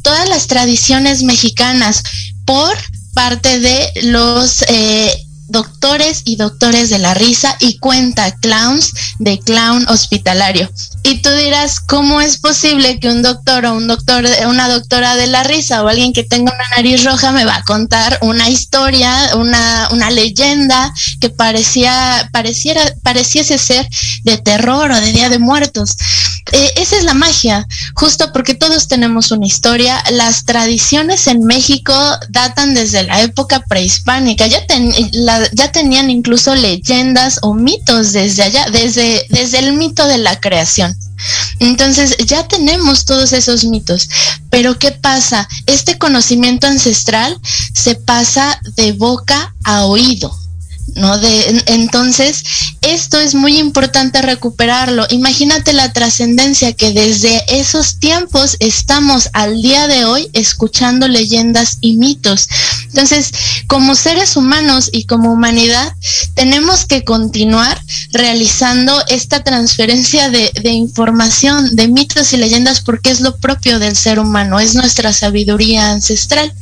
todas 0.07 0.29
las 0.29 0.47
tradiciones 0.47 1.25
mexicanas 1.25 2.05
por 2.45 2.77
parte 3.13 3.59
de 3.59 3.91
los 4.05 4.62
eh, 4.69 5.12
doctores 5.49 6.23
y 6.25 6.37
doctores 6.37 6.90
de 6.90 7.01
la 7.01 7.12
risa 7.12 7.57
y 7.59 7.79
cuenta 7.79 8.31
clowns 8.37 8.92
de 9.19 9.40
clown 9.40 9.85
hospitalario. 9.88 10.71
Y 11.09 11.19
tú 11.19 11.31
dirás, 11.31 11.79
¿cómo 11.79 12.21
es 12.21 12.38
posible 12.38 12.99
que 12.99 13.09
un 13.09 13.23
doctor 13.23 13.64
o 13.66 13.75
un 13.77 13.87
doctor, 13.87 14.27
una 14.49 14.69
doctora 14.69 15.14
de 15.14 15.29
la 15.29 15.45
risa 15.45 15.85
o 15.85 15.88
alguien 15.88 16.12
que 16.12 16.25
tenga 16.25 16.53
una 16.53 16.69
nariz 16.77 17.05
roja 17.05 17.31
me 17.31 17.45
va 17.45 17.55
a 17.55 17.62
contar 17.62 18.19
una 18.23 18.51
historia, 18.51 19.37
una, 19.37 19.88
una 19.92 20.11
leyenda 20.11 20.92
que 21.21 21.31
parecía, 21.31 22.29
pareciera, 22.33 22.83
pareciese 23.05 23.57
ser 23.57 23.88
de 24.25 24.38
terror 24.38 24.90
o 24.90 25.01
de 25.01 25.12
Día 25.12 25.29
de 25.29 25.38
Muertos? 25.38 25.97
Eh, 26.53 26.73
esa 26.77 26.97
es 26.97 27.05
la 27.05 27.14
magia, 27.14 27.66
justo 27.95 28.33
porque 28.33 28.55
todos 28.55 28.88
tenemos 28.88 29.31
una 29.31 29.47
historia. 29.47 30.03
Las 30.11 30.45
tradiciones 30.45 31.29
en 31.29 31.45
México 31.45 31.95
datan 32.31 32.75
desde 32.75 33.05
la 33.05 33.23
época 33.23 33.64
prehispánica. 33.69 34.47
Ya, 34.49 34.64
ya 35.53 35.73
tenían 35.73 36.11
incluso 36.11 36.55
leyendas 36.55 37.38
o 37.42 37.55
mitos 37.55 38.12
desde 38.12 38.42
allá, 38.42 38.66
desde, 38.73 39.25
desde 39.31 39.59
el 39.59 39.73
mito 39.73 40.07
de 40.07 40.19
la 40.19 40.40
creación. 40.40 40.95
Entonces 41.59 42.16
ya 42.26 42.46
tenemos 42.46 43.04
todos 43.04 43.32
esos 43.32 43.64
mitos, 43.64 44.09
pero 44.50 44.78
¿qué 44.78 44.92
pasa? 44.92 45.48
Este 45.66 45.98
conocimiento 45.98 46.66
ancestral 46.66 47.40
se 47.74 47.94
pasa 47.94 48.61
de 48.76 48.92
boca 48.92 49.54
a 49.64 49.85
oído. 49.85 50.45
¿No? 50.96 51.18
De, 51.18 51.62
entonces, 51.66 52.42
esto 52.80 53.20
es 53.20 53.35
muy 53.35 53.59
importante 53.59 54.22
recuperarlo. 54.22 55.06
Imagínate 55.11 55.72
la 55.72 55.92
trascendencia 55.92 56.72
que 56.72 56.92
desde 56.92 57.44
esos 57.48 58.00
tiempos 58.00 58.56
estamos 58.61 59.28
al 59.35 59.61
día 59.62 59.87
de 59.87 60.06
hoy 60.06 60.30
escuchando 60.32 61.06
leyendas 61.06 61.78
y 61.80 61.96
mitos. 61.96 62.48
Entonces, 62.87 63.30
como 63.66 63.94
seres 63.94 64.37
humanos 64.37 64.88
y 64.90 65.04
como 65.04 65.32
humanidad, 65.32 65.92
tenemos 66.35 66.87
que 66.87 67.04
continuar 67.04 67.80
realizando 68.12 69.02
esta 69.09 69.44
transferencia 69.44 70.30
de, 70.30 70.50
información, 70.70 71.76
de 71.76 71.88
mitos 71.88 72.32
y 72.32 72.38
leyendas, 72.38 72.80
porque 72.80 73.11
es 73.11 73.20
lo 73.20 73.37
propio 73.37 73.78
del 73.78 73.96
ser 73.96 74.18
humano, 74.18 74.59
es 74.59 74.74
nuestra 74.74 75.12
sabiduría 75.12 75.90
ancestral. 75.90 76.52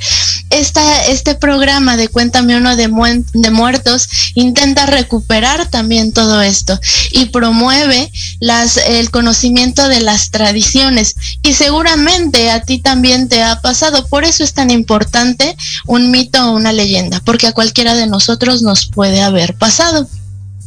Este 0.50 1.34
programa 1.36 1.96
de 1.96 2.08
Cuéntame 2.08 2.56
uno 2.56 2.76
de, 2.76 2.88
de 3.32 3.50
muertos 3.50 4.08
intenta 4.34 4.86
recuperar 4.86 5.68
también 5.68 6.12
todo 6.12 6.42
esto 6.42 6.78
y 7.10 7.26
promueve 7.26 8.10
las, 8.40 8.76
el 8.76 9.10
conocimiento 9.10 9.88
de 9.88 10.00
las 10.00 10.30
tradiciones. 10.30 11.16
Y 11.42 11.54
seguramente 11.54 12.50
a 12.50 12.62
ti 12.62 12.78
también 12.78 13.28
te 13.28 13.42
ha 13.42 13.60
pasado. 13.60 14.06
Por 14.06 14.24
eso 14.24 14.44
es 14.44 14.54
tan 14.54 14.70
importante 14.70 15.56
un 15.86 16.10
mito 16.10 16.44
o 16.44 16.52
una 16.52 16.72
leyenda, 16.72 17.20
porque 17.24 17.46
a 17.46 17.52
cualquiera 17.52 17.94
de 17.94 18.06
nosotros 18.06 18.62
nos 18.62 18.86
puede 18.86 19.22
haber 19.22 19.54
pasado 19.54 20.08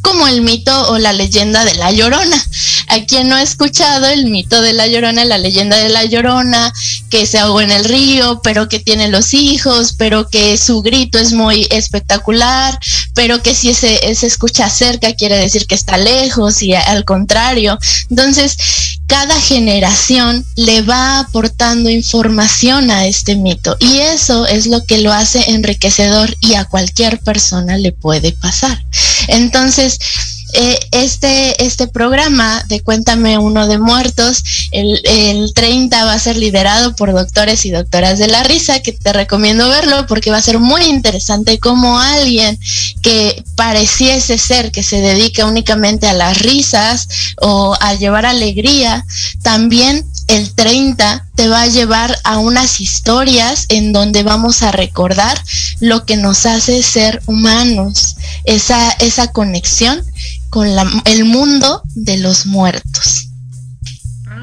como 0.08 0.26
el 0.26 0.41
mito 0.41 0.89
o 0.89 0.98
la 1.00 1.12
leyenda 1.12 1.65
de 1.65 1.76
la 1.76 1.91
llorona. 1.91 2.41
A 2.88 3.04
quien 3.04 3.28
no 3.28 3.36
ha 3.36 3.41
escuchado 3.41 4.08
el 4.08 4.28
mito 4.28 4.62
de 4.62 4.72
la 4.72 4.88
llorona, 4.88 5.26
la 5.26 5.38
leyenda 5.38 5.76
de 5.76 5.89
la 5.89 6.06
llorona, 6.06 6.74
que 7.10 7.26
se 7.26 7.39
ahogó 7.39 7.60
en 7.60 7.72
el 7.72 7.84
río, 7.84 8.39
pero 8.41 8.70
que 8.70 8.80
tiene 8.80 9.10
los 9.10 9.34
hijos, 9.34 9.96
pero 9.98 10.30
que 10.30 10.58
su 10.58 10.82
grito 10.82 11.20
es 11.20 11.34
muy 11.34 11.67
espectacular, 11.72 12.80
pero 13.15 13.43
que 13.43 13.54
si 13.54 13.74
se, 13.74 14.15
se 14.15 14.28
escucha 14.28 14.70
cerca 14.70 15.13
quiere 15.13 15.38
decir 15.38 15.67
que 15.67 15.76
está 15.76 15.98
lejos 15.98 16.62
y 16.62 16.74
al 16.74 17.04
contrario. 17.04 17.78
Entonces, 18.10 18.56
cada 19.08 19.39
generación 19.39 20.46
le 20.56 20.84
va 20.84 21.20
aportando 21.20 21.89
información 21.89 22.91
a 22.91 23.08
este 23.08 23.36
mito 23.36 23.76
y 23.80 24.00
eso 24.00 24.46
es 24.46 24.67
lo 24.67 24.86
que 24.86 25.00
lo 25.00 25.12
hace 25.12 25.52
enriquecedor 25.52 26.36
y 26.41 26.56
a 26.56 26.65
cualquier 26.65 27.20
persona 27.20 27.78
le 27.78 27.91
puede 27.91 28.34
pasar. 28.34 28.82
Entonces, 29.28 29.98
eh, 30.60 30.80
este, 30.91 31.63
este 31.63 31.88
programa 31.88 32.63
de 32.67 32.82
Cuéntame 32.82 33.38
uno 33.38 33.67
de 33.67 33.78
muertos, 33.78 34.43
el, 34.72 35.00
el 35.04 35.54
30 35.54 36.04
va 36.04 36.13
a 36.13 36.20
ser 36.20 36.36
liderado 36.36 36.96
por 36.96 37.13
doctores 37.13 37.63
y 37.67 37.70
doctoras 37.70 38.17
de 38.17 38.28
la 38.28 38.41
risa, 38.41 38.80
que 38.80 38.91
te 38.91 39.13
recomiendo 39.13 39.70
verlo 39.70 40.08
porque 40.08 40.32
va 40.32 40.38
a 40.38 40.41
ser 40.41 40.58
muy 40.58 40.82
interesante 40.86 41.60
como 41.60 42.00
alguien 42.00 42.58
que 43.04 43.43
pareciese 43.56 44.39
ser 44.39 44.72
que 44.72 44.82
se 44.82 45.00
dedica 45.00 45.46
únicamente 45.46 46.08
a 46.08 46.13
las 46.13 46.39
risas 46.39 47.08
o 47.39 47.78
a 47.80 47.93
llevar 47.93 48.26
alegría, 48.26 49.06
también 49.43 50.06
el 50.28 50.54
30 50.56 51.26
te 51.36 51.48
va 51.48 51.62
a 51.62 51.67
llevar 51.67 52.17
a 52.24 52.39
unas 52.39 52.82
historias 52.82 53.65
en 53.70 53.93
donde 53.93 54.24
vamos 54.24 54.63
a 54.63 54.72
recordar 54.72 55.39
lo 55.80 56.04
que 56.06 56.17
nos 56.17 56.46
hace 56.46 56.82
ser 56.84 57.22
humanos, 57.28 58.15
esa, 58.43 58.91
esa 58.93 59.32
conexión 59.32 60.04
con 60.50 60.68
el 61.06 61.26
mundo 61.26 61.82
de 61.96 62.18
los 62.18 62.46
muertos. 62.46 63.30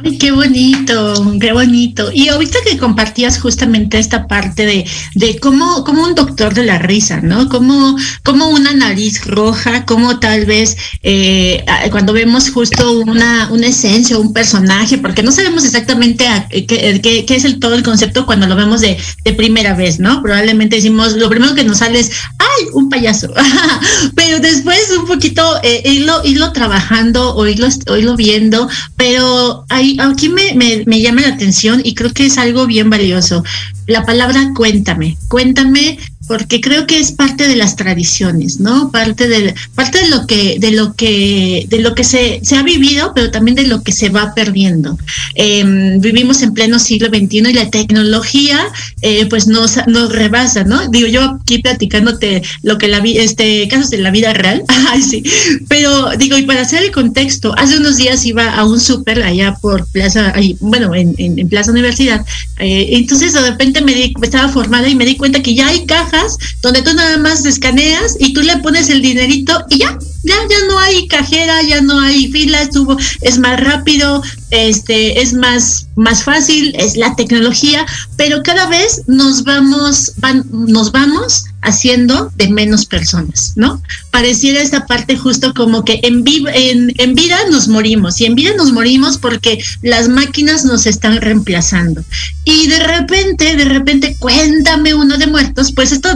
Ay, 0.02 0.18
qué 0.18 0.32
bonito, 0.32 1.36
qué 1.40 1.52
bonito. 1.52 2.10
Y 2.12 2.28
ahorita 2.28 2.58
que 2.64 2.78
compartías 2.78 3.38
justamente 3.38 3.98
esta 3.98 4.26
parte 4.26 4.66
de, 4.66 4.86
de 5.14 5.38
cómo, 5.38 5.84
como 5.84 6.02
un 6.02 6.14
doctor 6.14 6.52
de 6.54 6.64
la 6.64 6.78
risa, 6.78 7.20
¿no? 7.20 7.48
Como, 7.48 7.96
como 8.22 8.48
una 8.48 8.72
nariz 8.72 9.24
roja, 9.26 9.84
como 9.84 10.18
tal 10.18 10.46
vez 10.46 10.76
eh, 11.02 11.64
cuando 11.90 12.12
vemos 12.12 12.50
justo 12.50 12.92
una, 12.92 13.48
una 13.50 13.66
esencia, 13.68 14.18
un 14.18 14.32
personaje, 14.32 14.98
porque 14.98 15.22
no 15.22 15.30
sabemos 15.30 15.64
exactamente 15.64 16.26
qué, 16.50 17.00
qué, 17.26 17.34
es 17.34 17.44
el 17.44 17.60
todo 17.60 17.74
el 17.74 17.82
concepto 17.82 18.26
cuando 18.26 18.46
lo 18.46 18.56
vemos 18.56 18.80
de, 18.80 18.96
de 19.24 19.32
primera 19.32 19.74
vez, 19.74 20.00
¿no? 20.00 20.22
Probablemente 20.22 20.76
decimos, 20.76 21.12
lo 21.14 21.28
primero 21.28 21.54
que 21.54 21.64
nos 21.64 21.78
sale 21.78 22.00
es, 22.00 22.10
¡ay, 22.38 22.66
un 22.72 22.88
payaso! 22.88 23.32
pero 24.16 24.40
después 24.40 24.80
un 24.98 25.06
poquito 25.06 25.42
eh, 25.62 25.82
irlo, 25.84 26.22
irlo 26.24 26.52
trabajando 26.52 27.34
o 27.36 27.46
irlo, 27.46 27.68
irlo 27.96 28.16
viendo, 28.16 28.68
pero 28.96 29.64
hay 29.68 29.83
aquí 30.00 30.28
me, 30.28 30.54
me, 30.54 31.00
llama 31.00 31.22
la 31.22 31.28
atención 31.28 31.80
y 31.84 31.94
creo 31.94 32.12
que 32.12 32.26
es 32.26 32.38
algo 32.38 32.66
bien 32.66 32.90
valioso. 32.90 33.44
La 33.86 34.04
palabra 34.04 34.52
cuéntame, 34.54 35.16
cuéntame 35.28 35.98
porque 36.26 36.60
creo 36.60 36.86
que 36.86 36.98
es 36.98 37.12
parte 37.12 37.46
de 37.46 37.56
las 37.56 37.76
tradiciones, 37.76 38.60
¿no? 38.60 38.90
Parte 38.90 39.28
de 39.28 39.54
parte 39.74 39.98
de 39.98 40.08
lo 40.08 40.26
que 40.26 40.58
de 40.58 40.70
lo 40.70 40.94
que 40.94 41.66
de 41.68 41.80
lo 41.80 41.94
que 41.94 42.04
se, 42.04 42.40
se 42.42 42.56
ha 42.56 42.62
vivido, 42.62 43.12
pero 43.14 43.30
también 43.30 43.54
de 43.54 43.66
lo 43.66 43.82
que 43.82 43.92
se 43.92 44.08
va 44.08 44.34
perdiendo. 44.34 44.98
Em, 45.34 46.00
vivimos 46.00 46.42
en 46.42 46.54
pleno 46.54 46.78
siglo 46.78 47.08
XXI 47.08 47.50
y 47.50 47.52
la 47.52 47.70
tecnología, 47.70 48.58
eh, 49.02 49.26
pues 49.26 49.46
nos, 49.46 49.78
nos 49.86 50.12
rebasa, 50.12 50.64
¿no? 50.64 50.88
Digo 50.88 51.08
yo 51.08 51.38
aquí 51.42 51.58
platicándote 51.58 52.42
lo 52.62 52.78
que 52.78 52.88
la 52.88 53.00
vi, 53.00 53.18
este 53.18 53.68
casos 53.68 53.90
de 53.90 53.98
la 53.98 54.10
vida 54.10 54.32
real, 54.32 54.62
ay 54.88 55.02
sí, 55.02 55.22
pero 55.68 56.10
digo 56.16 56.38
y 56.38 56.42
para 56.42 56.62
hacer 56.62 56.82
el 56.82 56.90
contexto, 56.90 57.54
hace 57.58 57.76
unos 57.76 57.96
días 57.96 58.24
iba 58.24 58.54
a 58.54 58.64
un 58.64 58.80
súper 58.80 59.22
allá 59.22 59.56
por 59.60 59.86
Plaza, 59.88 60.32
ahí, 60.34 60.56
bueno, 60.60 60.94
en, 60.94 61.14
en, 61.18 61.48
Plaza 61.48 61.70
Universidad, 61.70 62.24
eh, 62.58 62.88
entonces 62.92 63.32
de 63.32 63.40
repente 63.50 63.80
me 63.82 63.94
di, 63.94 64.14
estaba 64.22 64.48
formada 64.48 64.88
y 64.88 64.94
me 64.94 65.04
di 65.04 65.16
cuenta 65.16 65.42
que 65.42 65.54
ya 65.54 65.68
hay 65.68 65.84
cajas 65.86 66.13
donde 66.60 66.82
tú 66.82 66.94
nada 66.94 67.18
más 67.18 67.44
escaneas 67.44 68.16
y 68.18 68.32
tú 68.32 68.42
le 68.42 68.56
pones 68.58 68.88
el 68.88 69.02
dinerito 69.02 69.64
y 69.68 69.78
ya, 69.78 69.98
ya, 70.24 70.34
ya 70.48 70.66
no 70.68 70.78
hay 70.78 71.06
cajera, 71.08 71.62
ya 71.62 71.80
no 71.80 72.00
hay 72.00 72.28
filas, 72.32 72.70
tuvo, 72.70 72.96
es 73.20 73.38
más 73.38 73.60
rápido, 73.60 74.22
este, 74.50 75.20
es 75.20 75.32
más, 75.32 75.86
más 75.96 76.24
fácil, 76.24 76.74
es 76.78 76.96
la 76.96 77.14
tecnología, 77.14 77.84
pero 78.16 78.42
cada 78.42 78.66
vez 78.66 79.02
nos 79.06 79.44
vamos, 79.44 80.12
nos 80.50 80.92
vamos 80.92 81.44
haciendo 81.64 82.30
de 82.36 82.48
menos 82.48 82.84
personas, 82.84 83.54
¿no? 83.56 83.82
Pareciera 84.10 84.60
esta 84.60 84.86
parte 84.86 85.16
justo 85.16 85.54
como 85.54 85.84
que 85.84 86.00
en, 86.02 86.22
en, 86.26 86.92
en, 86.98 87.14
vida 87.14 87.38
nos 87.50 87.68
morimos 87.68 88.20
y 88.20 88.26
en 88.26 88.34
vida 88.34 88.50
nos 88.56 88.70
morimos 88.70 89.16
porque 89.18 89.64
las 89.82 90.08
máquinas 90.08 90.64
nos 90.64 90.86
están 90.86 91.20
reemplazando. 91.20 92.04
Y 92.44 92.66
de 92.68 92.78
repente, 92.80 93.56
de 93.56 93.64
repente, 93.64 94.14
cuéntame 94.18 94.92
uno 94.94 95.16
de 95.16 95.26
muertos, 95.26 95.72
pues 95.72 95.92
esto, 95.92 96.10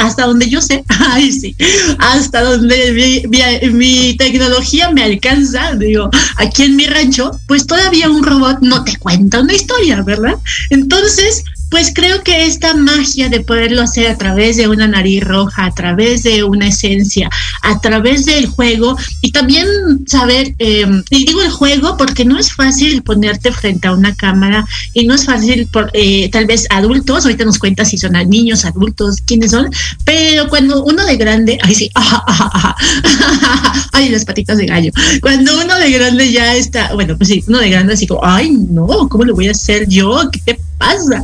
hasta 0.00 0.26
donde 0.26 0.48
yo 0.50 0.60
sé, 0.60 0.84
ay 0.88 1.32
sí, 1.32 1.56
hasta 1.98 2.42
donde 2.42 3.24
mi, 3.28 3.40
mi, 3.72 4.16
tecnología 4.16 4.90
me 4.90 5.02
alcanza, 5.02 5.74
digo, 5.76 6.10
aquí 6.36 6.64
en 6.64 6.76
mi 6.76 6.86
rancho, 6.86 7.30
pues 7.46 7.66
todavía 7.66 8.10
un 8.10 8.24
robot 8.24 8.58
no 8.60 8.84
te 8.84 8.96
cuenta 8.96 9.40
una 9.40 9.54
historia, 9.54 10.02
¿verdad? 10.02 10.34
Entonces, 10.70 11.44
pues 11.70 11.92
creo 11.94 12.22
que 12.22 12.46
esta 12.46 12.74
magia 12.74 13.28
de 13.28 13.40
poderlo 13.40 13.82
hacer 13.82 14.08
a 14.08 14.16
través 14.16 14.56
de 14.56 14.68
una 14.68 14.88
nariz 14.88 15.22
roja, 15.22 15.66
a 15.66 15.74
través 15.74 16.22
de 16.22 16.42
una 16.42 16.68
esencia, 16.68 17.28
a 17.62 17.80
través 17.80 18.24
del 18.24 18.46
juego 18.46 18.96
y 19.20 19.32
también 19.32 19.66
saber, 20.06 20.54
em, 20.58 21.02
y 21.10 21.26
digo 21.26 21.42
el 21.42 21.50
juego 21.50 21.96
porque 21.96 22.24
no 22.24 22.38
es 22.38 22.52
fácil 22.52 23.02
ponerte 23.02 23.52
frente 23.52 23.88
a 23.88 23.92
una 23.92 24.14
cámara 24.14 24.66
y 24.94 25.06
no 25.06 25.14
es 25.14 25.26
fácil, 25.26 25.66
por, 25.66 25.90
eh, 25.92 26.30
tal 26.30 26.46
vez 26.46 26.66
adultos, 26.70 27.24
ahorita 27.24 27.44
nos 27.44 27.58
cuentas 27.58 27.90
si 27.90 27.98
son 27.98 28.12
niños, 28.28 28.64
adultos, 28.64 29.20
quiénes 29.24 29.50
son, 29.50 29.70
pero 30.04 30.48
cuando 30.48 30.84
uno 30.84 31.04
de 31.04 31.16
grande, 31.16 31.58
ay 31.62 31.74
sí, 31.74 31.90
ay 33.92 34.08
las 34.08 34.24
patitas 34.24 34.58
de 34.58 34.66
gallo, 34.66 34.92
cuando 35.20 35.60
uno 35.60 35.78
de 35.78 35.90
grande 35.90 36.32
ya 36.32 36.54
está, 36.54 36.94
bueno, 36.94 37.16
pues 37.16 37.28
sí, 37.28 37.44
uno 37.46 37.58
de 37.58 37.70
grande 37.70 37.94
así 37.94 38.06
como, 38.06 38.24
ay 38.24 38.50
no, 38.50 38.86
¿cómo 39.08 39.24
lo 39.24 39.34
voy 39.34 39.48
a 39.48 39.52
hacer 39.52 39.86
yo? 39.88 40.28
¿Qué 40.32 40.40
te 40.40 40.60
pasa? 40.78 41.22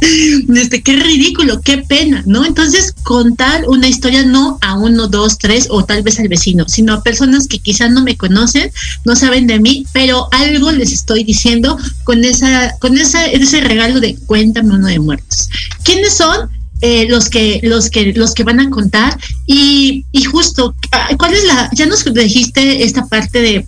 Este, 0.55 0.83
qué 0.83 0.97
ridículo, 0.97 1.61
qué 1.61 1.79
pena, 1.79 2.23
¿no? 2.27 2.45
Entonces, 2.45 2.95
contar 3.03 3.69
una 3.69 3.89
historia 3.89 4.25
no 4.25 4.59
a 4.61 4.75
uno, 4.79 5.09
dos, 5.09 5.39
tres 5.39 5.69
o 5.71 5.85
tal 5.85 6.03
vez 6.03 6.19
al 6.19 6.29
vecino, 6.29 6.69
sino 6.69 6.93
a 6.93 7.03
personas 7.03 7.47
que 7.47 7.59
quizás 7.59 7.91
no 7.91 8.03
me 8.03 8.17
conocen, 8.17 8.71
no 9.05 9.17
saben 9.17 9.47
de 9.47 9.61
mí, 9.61 9.87
pero 9.93 10.29
algo 10.33 10.73
les 10.73 10.93
estoy 10.93 11.25
diciendo 11.25 11.79
con 12.05 12.25
esa, 12.25 12.77
con 12.79 12.99
esa, 12.99 13.25
ese 13.27 13.61
regalo 13.61 14.01
de 14.01 14.17
cuéntame 14.27 14.75
uno 14.75 14.89
de 14.89 14.99
muertos. 14.99 15.49
¿Quiénes 15.85 16.15
son? 16.15 16.51
Eh, 16.81 17.07
los 17.09 17.31
que 17.31 17.61
los 17.63 17.89
que 17.89 18.13
los 18.13 18.35
que 18.35 18.45
van 18.45 18.61
a 18.61 18.69
contar 18.69 19.19
y, 19.47 20.05
y 20.13 20.25
justo 20.25 20.75
ah, 20.93 21.09
cuál 21.17 21.33
es 21.33 21.45
la 21.45 21.71
ya 21.73 21.87
nos 21.87 22.05
dijiste 22.13 22.83
esta 22.83 23.07
parte 23.07 23.41
de 23.41 23.67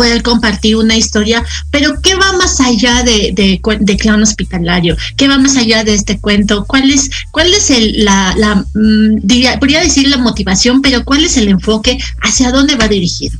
poder 0.00 0.22
compartir 0.22 0.76
una 0.76 0.96
historia, 0.96 1.44
pero 1.70 2.00
¿qué 2.00 2.14
va 2.14 2.32
más 2.32 2.58
allá 2.58 3.02
de, 3.02 3.34
de, 3.34 3.96
clown 3.98 4.22
hospitalario? 4.22 4.96
¿Qué 5.18 5.28
va 5.28 5.36
más 5.36 5.58
allá 5.58 5.84
de 5.84 5.92
este 5.92 6.18
cuento? 6.18 6.64
¿Cuál 6.64 6.90
es, 6.90 7.10
cuál 7.32 7.52
es 7.52 7.68
el, 7.68 8.02
la, 8.02 8.32
la 8.38 8.64
mm, 8.72 9.58
podría 9.58 9.82
decir 9.82 10.08
la 10.08 10.16
motivación, 10.16 10.80
pero 10.80 11.04
cuál 11.04 11.26
es 11.26 11.36
el 11.36 11.48
enfoque? 11.48 11.98
¿Hacia 12.22 12.50
dónde 12.50 12.76
va 12.76 12.88
dirigido? 12.88 13.38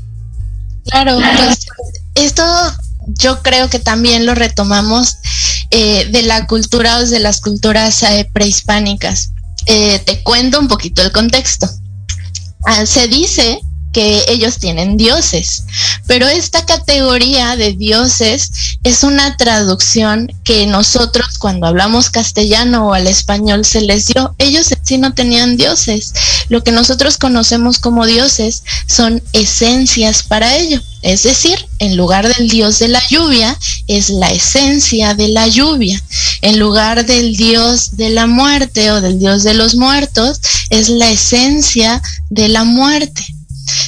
Claro, 0.85 1.19
pues 1.39 1.61
esto 2.15 2.45
yo 3.07 3.41
creo 3.41 3.71
que 3.71 3.79
también 3.79 4.27
lo 4.27 4.35
retomamos 4.35 5.17
eh, 5.71 6.09
de 6.11 6.21
la 6.25 6.47
cultura 6.47 6.99
o 6.99 7.07
de 7.07 7.21
las 7.21 7.41
culturas 7.41 8.03
eh, 8.03 8.29
prehispánicas. 8.35 9.31
Eh, 9.65 9.99
te 10.05 10.23
cuento 10.23 10.61
un 10.61 10.69
poquito 10.69 11.01
el 11.01 11.11
contexto. 11.11 11.71
Ah, 12.67 12.85
se 12.85 13.09
dice 13.09 13.61
que 13.93 14.25
ellos 14.29 14.59
tienen 14.59 14.97
dioses. 14.97 15.65
Pero 16.07 16.29
esta 16.29 16.65
categoría 16.67 17.57
de 17.57 17.73
dioses 17.73 18.51
es 18.85 19.03
una 19.03 19.37
traducción 19.37 20.33
que 20.45 20.67
nosotros 20.67 21.39
cuando 21.39 21.67
hablamos 21.67 22.11
castellano 22.11 22.89
o 22.89 22.95
al 22.95 23.07
español 23.07 23.65
se 23.65 23.81
les 23.83 24.07
dio. 24.07 24.35
Ellos 24.39 24.69
sí 24.83 24.99
no 24.99 25.15
tenían 25.15 25.57
dioses. 25.57 26.13
Lo 26.49 26.63
que 26.63 26.73
nosotros 26.73 27.17
conocemos 27.17 27.79
como 27.79 28.07
dioses 28.07 28.63
son 28.87 29.23
esencias 29.33 30.23
para 30.23 30.57
ello. 30.57 30.81
Es 31.03 31.23
decir, 31.23 31.67
en 31.79 31.97
lugar 31.97 32.33
del 32.35 32.49
dios 32.49 32.79
de 32.79 32.89
la 32.89 33.03
lluvia, 33.09 33.57
es 33.87 34.11
la 34.11 34.31
esencia 34.31 35.15
de 35.15 35.29
la 35.29 35.47
lluvia. 35.47 36.03
En 36.43 36.59
lugar 36.59 37.07
del 37.07 37.37
dios 37.37 37.97
de 37.97 38.11
la 38.11 38.27
muerte 38.27 38.91
o 38.91 39.01
del 39.01 39.19
dios 39.19 39.43
de 39.43 39.55
los 39.55 39.75
muertos, 39.77 40.41
es 40.69 40.89
la 40.89 41.11
esencia 41.11 42.03
de 42.29 42.49
la 42.49 42.65
muerte. 42.65 43.25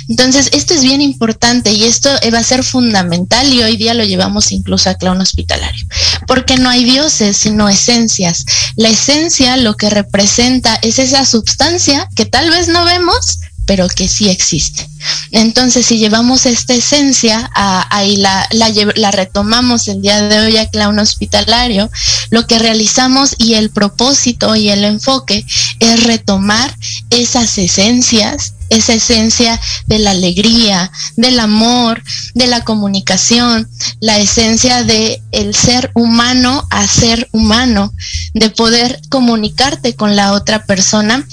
Entonces, 0.08 0.50
esto 0.52 0.74
es 0.74 0.82
bien 0.82 1.00
importante 1.00 1.72
y 1.72 1.84
esto 1.84 2.10
va 2.32 2.38
a 2.38 2.44
ser 2.44 2.64
fundamental 2.64 3.52
y 3.52 3.62
hoy 3.62 3.76
día 3.76 3.94
lo 3.94 4.04
llevamos 4.04 4.52
incluso 4.52 4.90
a 4.90 4.94
clown 4.94 5.20
hospitalario, 5.20 5.86
porque 6.26 6.56
no 6.56 6.68
hay 6.68 6.84
dioses, 6.84 7.36
sino 7.36 7.68
esencias. 7.68 8.44
La 8.76 8.88
esencia 8.88 9.56
lo 9.56 9.76
que 9.76 9.90
representa 9.90 10.78
es 10.82 10.98
esa 10.98 11.24
sustancia 11.24 12.08
que 12.14 12.26
tal 12.26 12.50
vez 12.50 12.68
no 12.68 12.84
vemos, 12.84 13.38
pero 13.66 13.88
que 13.88 14.08
sí 14.08 14.28
existe. 14.28 14.88
Entonces, 15.30 15.86
si 15.86 15.98
llevamos 15.98 16.46
esta 16.46 16.74
esencia 16.74 17.50
ahí 17.54 18.16
la, 18.16 18.48
la, 18.50 19.10
retomamos 19.10 19.88
el 19.88 20.02
día 20.02 20.22
de 20.22 20.40
hoy 20.40 20.56
a 20.56 20.68
clown 20.68 20.98
hospitalario, 20.98 21.90
lo 22.30 22.46
que 22.46 22.58
realizamos 22.58 23.34
y 23.38 23.54
el 23.54 23.70
propósito 23.70 24.54
y 24.56 24.68
el 24.70 24.84
enfoque 24.84 25.44
es 25.80 26.04
retomar 26.04 26.76
esas 27.10 27.56
esencias 27.58 28.54
esa 28.72 28.94
esencia 28.94 29.60
de 29.86 29.98
la 29.98 30.10
alegría, 30.12 30.90
del 31.16 31.38
amor, 31.40 32.02
de 32.34 32.46
la 32.46 32.64
comunicación, 32.64 33.68
la 34.00 34.18
esencia 34.18 34.82
de 34.84 35.22
el 35.30 35.54
ser 35.54 35.90
humano 35.94 36.66
a 36.70 36.86
ser 36.86 37.28
humano, 37.32 37.92
de 38.34 38.50
poder 38.50 39.00
comunicarte 39.08 39.94
con 39.94 40.16
la 40.16 40.32
otra 40.32 40.64
persona 40.64 41.26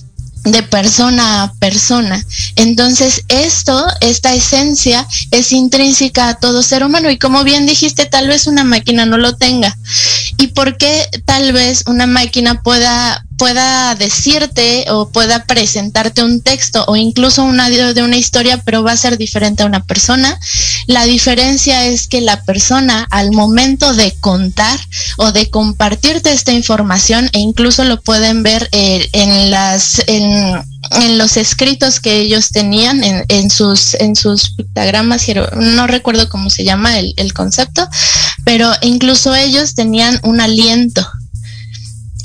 de 0.43 0.63
persona 0.63 1.43
a 1.43 1.53
persona. 1.55 2.23
Entonces, 2.55 3.23
esto, 3.27 3.85
esta 4.01 4.33
esencia 4.33 5.05
es 5.31 5.51
intrínseca 5.51 6.29
a 6.29 6.35
todo 6.35 6.63
ser 6.63 6.83
humano 6.83 7.09
y 7.09 7.17
como 7.17 7.43
bien 7.43 7.65
dijiste, 7.65 8.05
tal 8.05 8.27
vez 8.27 8.47
una 8.47 8.63
máquina 8.63 9.05
no 9.05 9.17
lo 9.17 9.35
tenga. 9.35 9.77
¿Y 10.37 10.47
por 10.47 10.77
qué 10.77 11.07
tal 11.25 11.51
vez 11.51 11.83
una 11.87 12.07
máquina 12.07 12.61
pueda 12.61 13.25
pueda 13.39 13.95
decirte 13.95 14.85
o 14.89 15.09
pueda 15.09 15.45
presentarte 15.45 16.23
un 16.23 16.41
texto 16.41 16.83
o 16.87 16.95
incluso 16.95 17.43
un 17.43 17.59
audio 17.59 17.93
de 17.93 18.03
una 18.03 18.17
historia, 18.17 18.61
pero 18.63 18.83
va 18.83 18.91
a 18.91 18.97
ser 18.97 19.17
diferente 19.17 19.63
a 19.63 19.65
una 19.65 19.83
persona. 19.83 20.37
La 20.85 21.05
diferencia 21.05 21.87
es 21.87 22.07
que 22.07 22.21
la 22.21 22.43
persona 22.43 23.07
al 23.09 23.31
momento 23.31 23.93
de 23.93 24.13
contar 24.19 24.79
o 25.17 25.31
de 25.31 25.49
compartirte 25.49 26.31
esta 26.31 26.51
información, 26.51 27.29
e 27.31 27.39
incluso 27.39 27.83
lo 27.85 28.01
pueden 28.01 28.43
ver 28.43 28.67
eh, 28.73 29.07
en 29.13 29.49
las 29.49 30.03
en, 30.05 30.67
los 31.17 31.37
escritos 31.37 31.99
que 31.99 32.19
ellos 32.19 32.49
tenían 32.51 33.03
en, 33.03 33.49
sus 33.49 33.93
en 33.95 34.15
sus 34.15 34.51
pictogramas, 34.51 35.25
no 35.55 35.87
recuerdo 35.87 36.29
cómo 36.29 36.49
se 36.49 36.63
llama 36.63 36.99
el, 36.99 37.13
el 37.17 37.33
concepto, 37.33 37.87
pero 38.43 38.71
incluso 38.81 39.35
ellos 39.35 39.75
tenían 39.75 40.19
un 40.23 40.41
aliento 40.41 41.05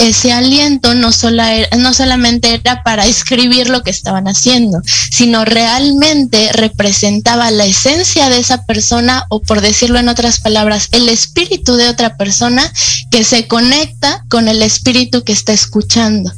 ese 0.09 0.33
aliento 0.33 0.95
no, 0.95 1.11
no 1.11 1.95
solamente 1.95 2.55
era 2.55 2.83
para 2.83 3.07
escribir 3.07 3.69
lo 3.69 3.83
que 3.83 3.90
estaban 3.90 4.29
haciendo, 4.29 4.81
sino 5.11 5.45
realmente 5.45 6.53
representaba 6.53 7.51
la 7.51 7.67
esencia 7.67 8.29
de 8.29 8.38
esa 8.38 8.64
persona 8.67 9.27
o 9.29 9.40
por 9.40 9.61
decirlo 9.61 9.99
en 9.99 10.09
otras 10.09 10.40
palabras, 10.40 10.88
el 10.93 11.09
espíritu 11.09 11.77
de 11.77 11.88
otra 11.88 12.17
persona 12.17 12.71
que 13.11 13.25
se 13.25 13.47
conecta 13.47 14.25
con 14.29 14.49
el 14.49 14.62
espíritu 14.62 15.25
que 15.25 15.33
está 15.33 15.53
escuchando. 15.53 16.33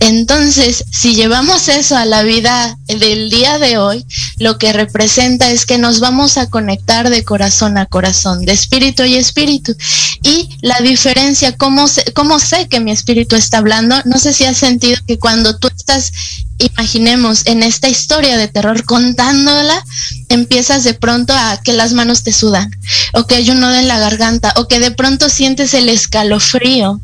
Entonces, 0.00 0.84
si 0.92 1.14
llevamos 1.14 1.68
eso 1.68 1.96
a 1.96 2.04
la 2.04 2.22
vida 2.22 2.78
del 2.86 3.30
día 3.30 3.58
de 3.58 3.78
hoy, 3.78 4.06
lo 4.38 4.56
que 4.56 4.72
representa 4.72 5.50
es 5.50 5.66
que 5.66 5.78
nos 5.78 5.98
vamos 5.98 6.38
a 6.38 6.48
conectar 6.48 7.10
de 7.10 7.24
corazón 7.24 7.78
a 7.78 7.86
corazón, 7.86 8.44
de 8.44 8.52
espíritu 8.52 9.04
y 9.04 9.16
espíritu. 9.16 9.74
Y 10.22 10.50
la 10.62 10.78
diferencia, 10.80 11.56
¿cómo 11.56 11.88
sé, 11.88 12.04
cómo 12.14 12.38
sé 12.38 12.68
que 12.68 12.80
mi 12.80 12.92
espíritu 12.92 13.34
está 13.34 13.58
hablando? 13.58 13.96
No 14.04 14.18
sé 14.18 14.32
si 14.32 14.44
has 14.44 14.56
sentido 14.56 14.96
que 15.06 15.18
cuando 15.18 15.58
tú 15.58 15.68
estás 15.68 16.12
imaginemos 16.58 17.46
en 17.46 17.62
esta 17.62 17.88
historia 17.88 18.36
de 18.36 18.48
terror 18.48 18.84
contándola, 18.84 19.84
empiezas 20.28 20.84
de 20.84 20.94
pronto 20.94 21.32
a 21.32 21.60
que 21.62 21.72
las 21.72 21.92
manos 21.92 22.22
te 22.22 22.32
sudan, 22.32 22.70
o 23.14 23.26
que 23.26 23.36
hay 23.36 23.50
un 23.50 23.60
nodo 23.60 23.74
en 23.74 23.88
la 23.88 23.98
garganta, 23.98 24.52
o 24.56 24.68
que 24.68 24.80
de 24.80 24.90
pronto 24.90 25.28
sientes 25.28 25.74
el 25.74 25.88
escalofrío. 25.88 27.00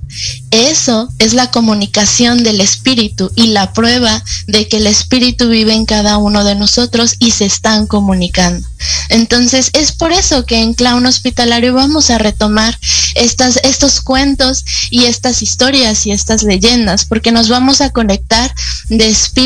Eso 0.51 1.09
es 1.19 1.35
la 1.35 1.51
comunicación 1.51 2.45
del 2.45 2.61
espíritu 2.61 3.31
y 3.35 3.49
la 3.49 3.73
prueba 3.73 4.23
de 4.47 4.69
que 4.69 4.77
el 4.77 4.87
espíritu 4.87 5.49
vive 5.49 5.75
en 5.75 5.87
cada 5.87 6.19
uno 6.19 6.45
de 6.45 6.55
nosotros 6.55 7.17
y 7.19 7.33
se 7.33 7.47
están 7.47 7.87
comunicando. 7.87 8.67
Entonces 9.09 9.71
es 9.73 9.93
por 9.93 10.12
eso 10.12 10.47
que 10.47 10.61
en 10.61 10.75
Clown 10.75 11.07
Hospitalario 11.07 11.75
vamos 11.75 12.11
a 12.11 12.19
retomar 12.19 12.79
estas, 13.14 13.59
estos 13.64 14.01
cuentos 14.01 14.64
y 14.90 15.05
estas 15.05 15.43
historias 15.43 16.07
y 16.07 16.12
estas 16.12 16.43
leyendas, 16.43 17.05
porque 17.05 17.33
nos 17.33 17.49
vamos 17.49 17.81
a 17.81 17.90
conectar 17.90 18.55
de 18.88 19.09
espíritu 19.09 19.44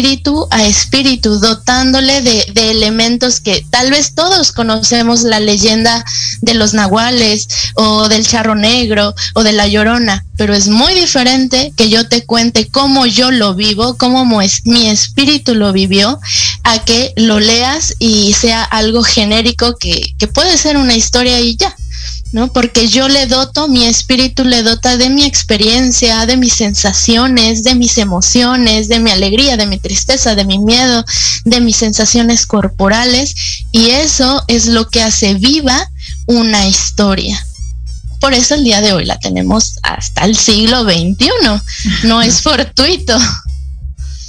a 0.50 0.64
espíritu, 0.64 1.40
dotándole 1.40 2.22
de, 2.22 2.70
elementos 2.70 3.40
que 3.40 3.64
tal 3.68 3.90
vez 3.90 4.14
todos 4.14 4.52
conocemos 4.52 5.22
la 5.22 5.40
leyenda 5.40 6.04
de 6.40 6.54
los 6.54 6.72
nahuales 6.72 7.48
o 7.74 8.08
del 8.08 8.24
charro 8.24 8.54
negro 8.54 9.14
o 9.34 9.42
de 9.42 9.52
la 9.52 9.66
llorona, 9.66 10.24
pero 10.36 10.54
es 10.54 10.68
muy 10.68 10.94
diferente 10.94 11.72
que 11.74 11.88
yo 11.88 12.08
te 12.08 12.24
cuente 12.24 12.68
cómo 12.68 13.06
yo 13.06 13.32
lo 13.32 13.54
vivo, 13.54 13.96
cómo 13.96 14.24
mi 14.64 14.88
espíritu 14.88 15.56
lo 15.56 15.72
vivió, 15.72 16.20
a 16.62 16.78
que 16.84 17.12
lo 17.16 17.40
leas 17.40 17.94
y 17.98 18.34
sea 18.34 18.62
algo 18.62 19.02
genérico 19.02 19.76
que 19.78 20.28
puede 20.32 20.56
ser 20.58 20.76
una 20.76 20.94
historia 20.94 21.40
y 21.40 21.56
ya. 21.56 21.74
¿No? 22.32 22.52
Porque 22.52 22.88
yo 22.88 23.08
le 23.08 23.26
doto, 23.26 23.68
mi 23.68 23.84
espíritu 23.84 24.44
le 24.44 24.62
dota 24.62 24.96
de 24.96 25.10
mi 25.10 25.24
experiencia, 25.24 26.26
de 26.26 26.36
mis 26.36 26.52
sensaciones, 26.52 27.62
de 27.62 27.74
mis 27.74 27.98
emociones, 27.98 28.88
de 28.88 29.00
mi 29.00 29.10
alegría, 29.10 29.56
de 29.56 29.66
mi 29.66 29.78
tristeza, 29.78 30.34
de 30.34 30.44
mi 30.44 30.58
miedo, 30.58 31.04
de 31.44 31.60
mis 31.60 31.76
sensaciones 31.76 32.46
corporales 32.46 33.34
y 33.72 33.90
eso 33.90 34.42
es 34.46 34.66
lo 34.66 34.88
que 34.88 35.02
hace 35.02 35.34
viva 35.34 35.90
una 36.26 36.66
historia. 36.66 37.44
Por 38.20 38.34
eso 38.34 38.54
el 38.54 38.64
día 38.64 38.80
de 38.80 38.92
hoy 38.92 39.04
la 39.04 39.18
tenemos 39.18 39.78
hasta 39.82 40.24
el 40.24 40.36
siglo 40.36 40.82
XXI, 40.82 41.28
no 42.04 42.20
es 42.20 42.42
fortuito. 42.42 43.18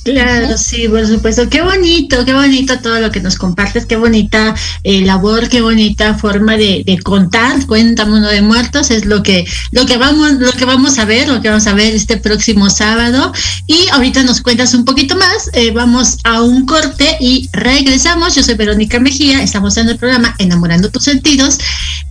Claro, 0.03 0.57
sí, 0.57 0.87
por 0.87 1.05
supuesto. 1.05 1.49
Qué 1.49 1.61
bonito, 1.61 2.23
qué 2.25 2.33
bonito 2.33 2.79
todo 2.79 2.99
lo 2.99 3.11
que 3.11 3.19
nos 3.19 3.35
compartes, 3.37 3.85
qué 3.85 3.97
bonita 3.97 4.55
eh, 4.83 5.01
labor, 5.01 5.49
qué 5.49 5.61
bonita 5.61 6.13
forma 6.13 6.55
de, 6.55 6.99
contar. 7.03 7.65
Cuéntame 7.65 8.17
uno 8.17 8.29
de 8.29 8.41
muertos, 8.41 8.91
es 8.91 9.05
lo 9.05 9.23
que, 9.23 9.45
lo 9.71 9.85
que 9.85 9.97
vamos, 9.97 10.33
lo 10.33 10.51
que 10.51 10.65
vamos 10.65 10.99
a 10.99 11.05
ver, 11.05 11.27
lo 11.27 11.41
que 11.41 11.49
vamos 11.49 11.67
a 11.67 11.73
ver 11.73 11.93
este 11.93 12.17
próximo 12.17 12.69
sábado. 12.69 13.33
Y 13.67 13.87
ahorita 13.91 14.23
nos 14.23 14.41
cuentas 14.41 14.73
un 14.73 14.85
poquito 14.85 15.15
más. 15.15 15.49
Eh, 15.53 15.71
vamos 15.71 16.17
a 16.23 16.41
un 16.41 16.65
corte 16.65 17.17
y 17.19 17.49
regresamos. 17.51 18.35
Yo 18.35 18.43
soy 18.43 18.55
Verónica 18.55 18.99
Mejía, 18.99 19.43
estamos 19.43 19.77
en 19.77 19.89
el 19.89 19.97
programa 19.97 20.35
Enamorando 20.37 20.89
tus 20.89 21.03
sentidos. 21.03 21.59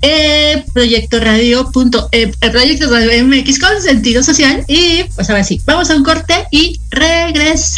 Eh, 0.01 0.64
proyecto 0.72 1.18
radio 1.18 1.72
punto, 1.72 2.09
eh, 2.12 2.31
proyecto 2.53 2.88
radio 2.88 3.24
MX 3.24 3.59
con 3.59 3.83
sentido 3.83 4.22
social. 4.22 4.64
Y 4.68 5.05
pues 5.14 5.29
ahora 5.31 5.42
sí, 5.42 5.61
vamos 5.64 5.90
a 5.90 5.96
un 5.96 6.05
corte 6.05 6.46
y 6.51 6.81
regresamos. 6.90 7.77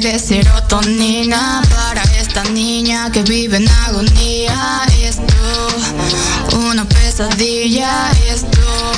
De 0.00 0.18
serotonina 0.18 1.62
para 1.70 2.02
esta 2.20 2.44
niña 2.50 3.10
que 3.10 3.22
vive 3.22 3.56
en 3.56 3.68
agonía. 3.68 4.82
Esto, 5.02 5.24
una 6.58 6.84
pesadilla, 6.86 8.10
esto 8.28 8.92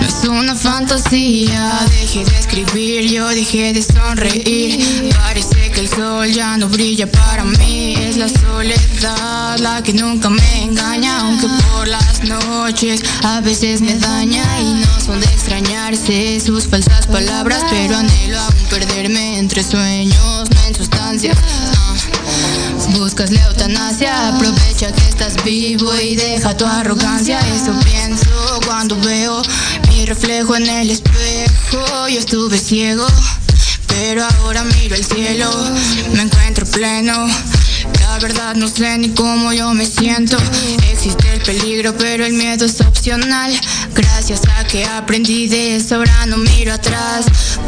no 0.00 0.06
es 0.06 0.24
una 0.28 0.54
fantasía. 0.54 1.80
Dejé 1.88 2.24
de 2.24 2.38
escribir, 2.38 3.10
yo 3.10 3.26
dejé 3.28 3.72
de 3.72 3.82
sonreír. 3.82 5.12
Parece 5.16 5.70
que 5.72 5.80
el 5.80 5.88
sol 5.88 6.30
ya 6.30 6.56
no 6.56 6.68
brilla 6.68 7.10
para 7.10 7.42
mí. 7.42 7.96
Es 7.98 8.16
la 8.16 8.28
soledad 8.28 9.58
la 9.58 9.82
que 9.82 9.94
nunca 9.94 10.30
me 10.30 10.62
engaña, 10.62 11.22
aunque 11.22 11.48
por 11.72 11.88
las 11.88 12.22
noches 12.22 13.02
a 13.24 13.40
veces 13.40 13.80
me 13.80 13.98
daña 13.98 14.44
y 14.60 14.74
no 14.74 15.00
son 15.00 15.18
de 15.18 15.26
extrañarse 15.26 16.38
sus 16.40 16.68
falsas 16.68 17.06
palabras, 17.08 17.64
pero 17.68 17.96
anhelo 17.96 18.38
perderme 18.38 18.55
entre 19.56 19.70
sueños, 19.70 20.50
no 20.50 20.64
en 20.66 20.74
sustancias. 20.74 21.38
Buscas 22.90 23.30
la 23.30 23.42
eutanasia, 23.46 24.28
aprovecha 24.28 24.92
que 24.92 25.08
estás 25.08 25.42
vivo 25.44 25.94
y 25.98 26.14
deja 26.14 26.54
tu 26.54 26.66
arrogancia. 26.66 27.40
Eso 27.54 27.72
pienso 27.84 28.60
cuando 28.66 29.00
veo 29.00 29.40
mi 29.88 30.04
reflejo 30.04 30.56
en 30.56 30.68
el 30.68 30.90
espejo. 30.90 32.08
Yo 32.08 32.18
estuve 32.18 32.58
ciego, 32.58 33.06
pero 33.98 34.22
ahora 34.24 34.62
miro 34.64 34.94
el 34.94 35.04
cielo, 35.04 35.50
me 36.12 36.22
encuentro 36.22 36.66
pleno. 36.66 37.26
La 38.00 38.18
verdad 38.18 38.54
no 38.54 38.68
sé 38.68 38.98
ni 38.98 39.10
cómo 39.10 39.52
yo 39.52 39.72
me 39.72 39.86
siento. 39.86 40.36
Existe 40.90 41.34
el 41.34 41.40
peligro, 41.40 41.96
pero 41.96 42.24
el 42.24 42.34
miedo 42.34 42.66
es 42.66 42.80
opcional. 42.80 43.58
Gracias 43.94 44.42
a 44.56 44.64
que 44.64 44.84
aprendí 44.84 45.48
de 45.48 45.76
eso, 45.76 45.96
ahora 45.96 46.26
no 46.26 46.36
miro 46.36 46.74
atrás. 46.74 47.26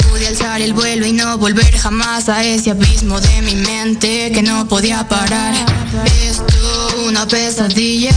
Pude 0.09 0.27
alzar 0.27 0.61
el 0.61 0.75
vuelo 0.75 1.07
y 1.07 1.13
no 1.13 1.39
volver 1.39 1.77
jamás 1.79 2.29
a 2.29 2.45
ese 2.45 2.71
abismo 2.73 3.21
de 3.21 3.43
mi 3.43 3.55
mente 3.55 4.31
que 4.33 4.43
no 4.43 4.69
podía 4.69 5.09
parar. 5.09 5.55
Esto, 6.23 7.05
una 7.07 7.27
pesadilla. 7.27 8.15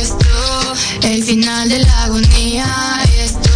Esto, 0.00 0.74
el 1.02 1.22
final 1.24 1.68
de 1.68 1.78
la 1.78 2.04
agonía. 2.04 2.66
Esto, 3.18 3.50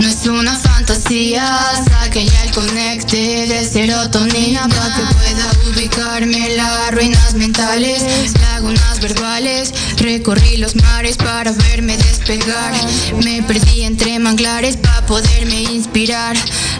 no 0.00 0.08
es 0.08 0.26
una 0.26 0.58
fantasía. 1.04 1.84
Saque 1.84 2.26
ya 2.26 2.44
el 2.44 2.50
conecte 2.52 3.46
de 3.46 3.64
serotonina 3.64 4.68
para 4.68 4.94
que 4.94 5.14
pueda 5.14 5.52
ubicarme 5.70 6.56
las 6.56 6.92
ruinas 6.92 7.34
mentales, 7.34 8.02
lagunas 8.40 9.00
verbales. 9.00 9.72
Recorrí 9.98 10.56
los 10.56 10.74
mares 10.76 11.16
para 11.16 11.52
verme 11.52 11.96
despegar. 11.96 12.74
Me 13.22 13.42
perdí 13.42 13.82
entre 13.82 14.18
manglares 14.18 14.76
para 14.76 15.06
poderme 15.06 15.62
inspirar. 15.62 16.36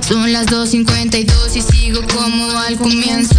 Son 0.06 0.32
las 0.32 0.46
2.52 0.46 1.56
y 1.56 1.62
sigo 1.62 2.00
como 2.14 2.58
al 2.58 2.76
comienzo. 2.76 3.34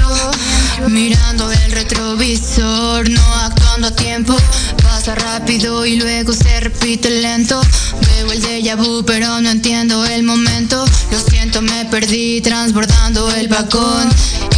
Mirando 0.88 1.52
el 1.52 1.72
retrovisor, 1.72 3.10
no 3.10 3.36
actuando 3.36 3.88
a 3.88 3.92
tiempo. 3.92 4.36
Pasa 4.84 5.16
rápido 5.16 5.86
y 5.86 5.96
luego 5.98 6.34
se 6.34 6.60
repite 6.60 7.10
lento. 7.10 7.62
Veo 8.02 8.32
el 8.32 8.42
déjà 8.42 8.76
vu, 8.76 9.04
pero 9.06 9.40
no 9.42 9.50
entiendo 9.50 10.06
el 10.06 10.24
momento. 10.24 10.75
Lo 11.12 11.20
siento, 11.30 11.62
me 11.62 11.86
perdí 11.86 12.42
transbordando 12.42 13.32
el 13.36 13.48
balcón. 13.48 14.10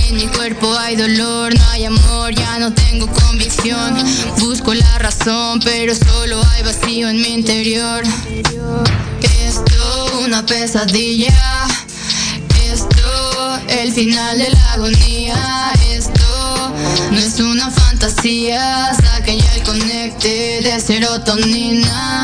En 0.07 0.15
mi 0.15 0.25
cuerpo 0.25 0.75
hay 0.79 0.95
dolor, 0.95 1.53
no 1.53 1.69
hay 1.69 1.85
amor, 1.85 2.33
ya 2.33 2.57
no 2.57 2.73
tengo 2.73 3.05
convicción. 3.05 3.95
Busco 4.39 4.73
la 4.73 4.97
razón, 4.97 5.59
pero 5.63 5.93
solo 5.93 6.41
hay 6.53 6.63
vacío 6.63 7.09
en 7.09 7.21
mi 7.21 7.33
interior. 7.33 8.03
Esto, 9.45 10.21
una 10.25 10.43
pesadilla. 10.43 11.67
Esto, 12.73 13.59
el 13.67 13.93
final 13.93 14.39
de 14.39 14.49
la 14.49 14.73
agonía. 14.73 15.71
Esto, 15.91 16.73
no 17.11 17.17
es 17.19 17.39
una 17.39 17.69
fantasía. 17.69 18.91
Saque 18.95 19.37
ya 19.37 19.53
el 19.53 19.63
conecte 19.63 20.61
de 20.63 20.79
serotonina. 20.79 22.23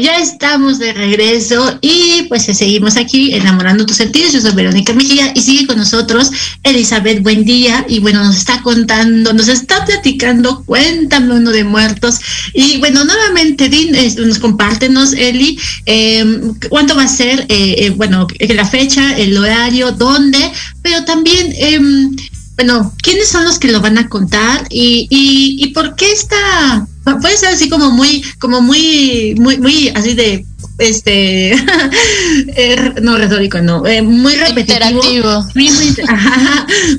Ya 0.00 0.16
estamos 0.16 0.78
de 0.78 0.92
regreso 0.92 1.78
y 1.80 2.24
pues 2.28 2.44
seguimos 2.44 2.96
aquí 2.96 3.34
enamorando 3.34 3.86
tus 3.86 3.96
sentidos. 3.96 4.32
Yo 4.32 4.40
soy 4.40 4.52
Verónica 4.52 4.92
Mejía 4.92 5.32
y 5.34 5.40
sigue 5.40 5.66
con 5.66 5.78
nosotros 5.78 6.30
Elizabeth 6.62 7.22
Buen 7.22 7.44
día 7.44 7.86
y 7.88 8.00
bueno, 8.00 8.22
nos 8.22 8.36
está 8.36 8.60
contando, 8.62 9.32
nos 9.32 9.48
está 9.48 9.84
platicando, 9.86 10.62
cuéntame 10.64 11.34
uno 11.34 11.52
de 11.52 11.64
muertos. 11.64 12.18
Y 12.52 12.78
bueno, 12.78 13.04
nuevamente 13.04 13.68
Din, 13.70 13.96
nos 14.18 14.38
compártenos 14.38 15.14
Eli, 15.14 15.58
em, 15.86 16.54
cuánto 16.68 16.94
va 16.94 17.04
a 17.04 17.08
ser, 17.08 17.40
eh, 17.48 17.76
eh, 17.78 17.90
bueno, 17.96 18.26
la 18.38 18.66
fecha, 18.66 19.16
el 19.16 19.36
horario, 19.38 19.92
dónde, 19.92 20.52
pero 20.82 21.04
también... 21.04 21.54
Bueno, 22.56 22.92
¿quiénes 23.02 23.28
son 23.28 23.44
los 23.44 23.58
que 23.58 23.72
lo 23.72 23.80
van 23.80 23.98
a 23.98 24.08
contar 24.08 24.66
y, 24.70 25.06
y, 25.10 25.64
y 25.64 25.68
por 25.68 25.94
qué 25.96 26.12
está 26.12 26.86
puede 27.20 27.36
ser 27.36 27.50
así 27.50 27.68
como 27.68 27.90
muy, 27.90 28.22
como 28.38 28.60
muy, 28.60 29.34
muy, 29.38 29.58
muy 29.58 29.88
así 29.94 30.14
de 30.14 30.44
este 30.78 31.52
eh, 32.56 32.94
no 33.02 33.16
retórico 33.16 33.60
no 33.60 33.86
eh, 33.86 34.02
muy 34.02 34.34
repetitivo. 34.34 35.46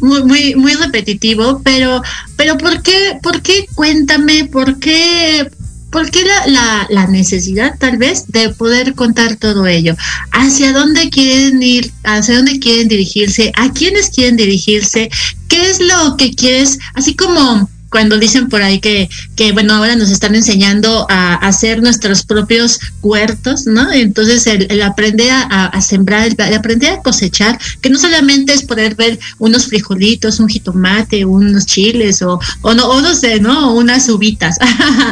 Muy, 0.01 0.23
muy, 0.23 0.55
muy, 0.55 0.73
repetitivo 0.73 1.61
pero 1.63 2.01
pero 2.35 2.57
por 2.57 2.81
qué 2.81 3.17
por 3.21 3.41
qué 3.41 3.67
cuéntame 3.75 4.45
por 4.45 4.79
qué 4.79 5.49
¿Por 5.91 6.09
qué 6.09 6.23
la, 6.23 6.47
la, 6.47 6.87
la, 6.89 7.07
necesidad 7.07 7.75
tal 7.77 7.97
vez 7.97 8.25
de 8.27 8.49
poder 8.49 8.95
contar 8.95 9.35
todo 9.35 9.67
ello? 9.67 9.95
¿Hacia 10.31 10.71
dónde 10.71 11.09
quieren 11.09 11.61
ir? 11.61 11.91
¿Hacia 12.03 12.37
dónde 12.37 12.59
quieren 12.59 12.87
dirigirse? 12.87 13.51
¿A 13.57 13.71
quiénes 13.73 14.09
quieren 14.09 14.37
dirigirse? 14.37 15.09
¿Qué 15.49 15.69
es 15.69 15.81
lo 15.81 16.15
que 16.15 16.33
quieres? 16.33 16.79
Así 16.93 17.13
como 17.15 17.69
cuando 17.91 18.17
dicen 18.17 18.47
por 18.47 18.63
ahí 18.63 18.79
que, 18.79 19.09
que 19.35 19.51
bueno, 19.51 19.73
ahora 19.73 19.95
nos 19.95 20.09
están 20.09 20.33
enseñando 20.33 21.05
a, 21.09 21.35
hacer 21.35 21.81
nuestros 21.83 22.23
propios 22.23 22.79
huertos, 23.01 23.67
¿no? 23.67 23.91
Entonces 23.91 24.47
el, 24.47 24.81
aprender 24.81 25.29
a, 25.31 25.79
sembrar, 25.81 26.27
el, 26.27 26.55
aprender 26.55 26.93
a 26.93 27.01
cosechar, 27.01 27.59
que 27.81 27.89
no 27.89 27.99
solamente 27.99 28.53
es 28.53 28.63
poder 28.63 28.95
ver 28.95 29.19
unos 29.39 29.67
frijolitos, 29.67 30.39
un 30.39 30.47
jitomate, 30.47 31.25
unos 31.25 31.65
chiles 31.65 32.21
o, 32.21 32.39
o 32.61 32.73
no, 32.73 32.87
o 32.87 33.01
no 33.01 33.13
sé, 33.13 33.41
¿no? 33.41 33.73
Unas 33.73 34.07
uvitas, 34.07 34.57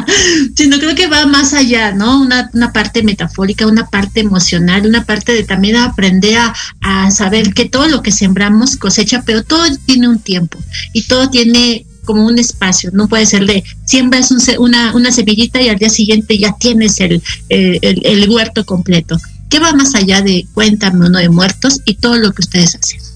sino 0.56 0.78
creo 0.78 0.94
que 0.94 1.06
va 1.06 1.26
más 1.26 1.52
allá, 1.52 1.92
¿no? 1.92 2.20
Una, 2.20 2.50
una 2.54 2.72
parte 2.72 3.02
metafórica, 3.02 3.66
una 3.66 3.86
parte 3.88 4.20
emocional, 4.20 4.86
una 4.86 5.04
parte 5.04 5.32
de 5.32 5.42
también 5.42 5.76
aprender 5.76 6.38
a, 6.38 6.54
a 6.80 7.10
saber 7.10 7.52
que 7.52 7.66
todo 7.66 7.88
lo 7.88 8.02
que 8.02 8.10
sembramos 8.10 8.76
cosecha, 8.76 9.22
pero 9.26 9.44
todo 9.44 9.64
tiene 9.84 10.08
un 10.08 10.18
tiempo 10.18 10.58
y 10.94 11.02
todo 11.02 11.28
tiene 11.28 11.84
como 12.04 12.26
un 12.26 12.38
espacio, 12.38 12.90
no 12.92 13.08
puede 13.08 13.26
ser 13.26 13.46
de 13.46 13.64
siembras 13.84 14.30
una, 14.58 14.94
una 14.94 15.12
semillita 15.12 15.60
y 15.60 15.68
al 15.68 15.78
día 15.78 15.90
siguiente 15.90 16.38
ya 16.38 16.54
tienes 16.58 17.00
el, 17.00 17.22
el, 17.48 18.00
el 18.04 18.30
huerto 18.30 18.64
completo. 18.64 19.18
¿Qué 19.48 19.58
va 19.58 19.72
más 19.72 19.94
allá 19.94 20.22
de 20.22 20.46
cuéntame 20.54 21.06
uno 21.06 21.18
de 21.18 21.28
muertos 21.28 21.80
y 21.84 21.94
todo 21.94 22.16
lo 22.16 22.32
que 22.32 22.42
ustedes 22.42 22.76
hacen? 22.76 23.09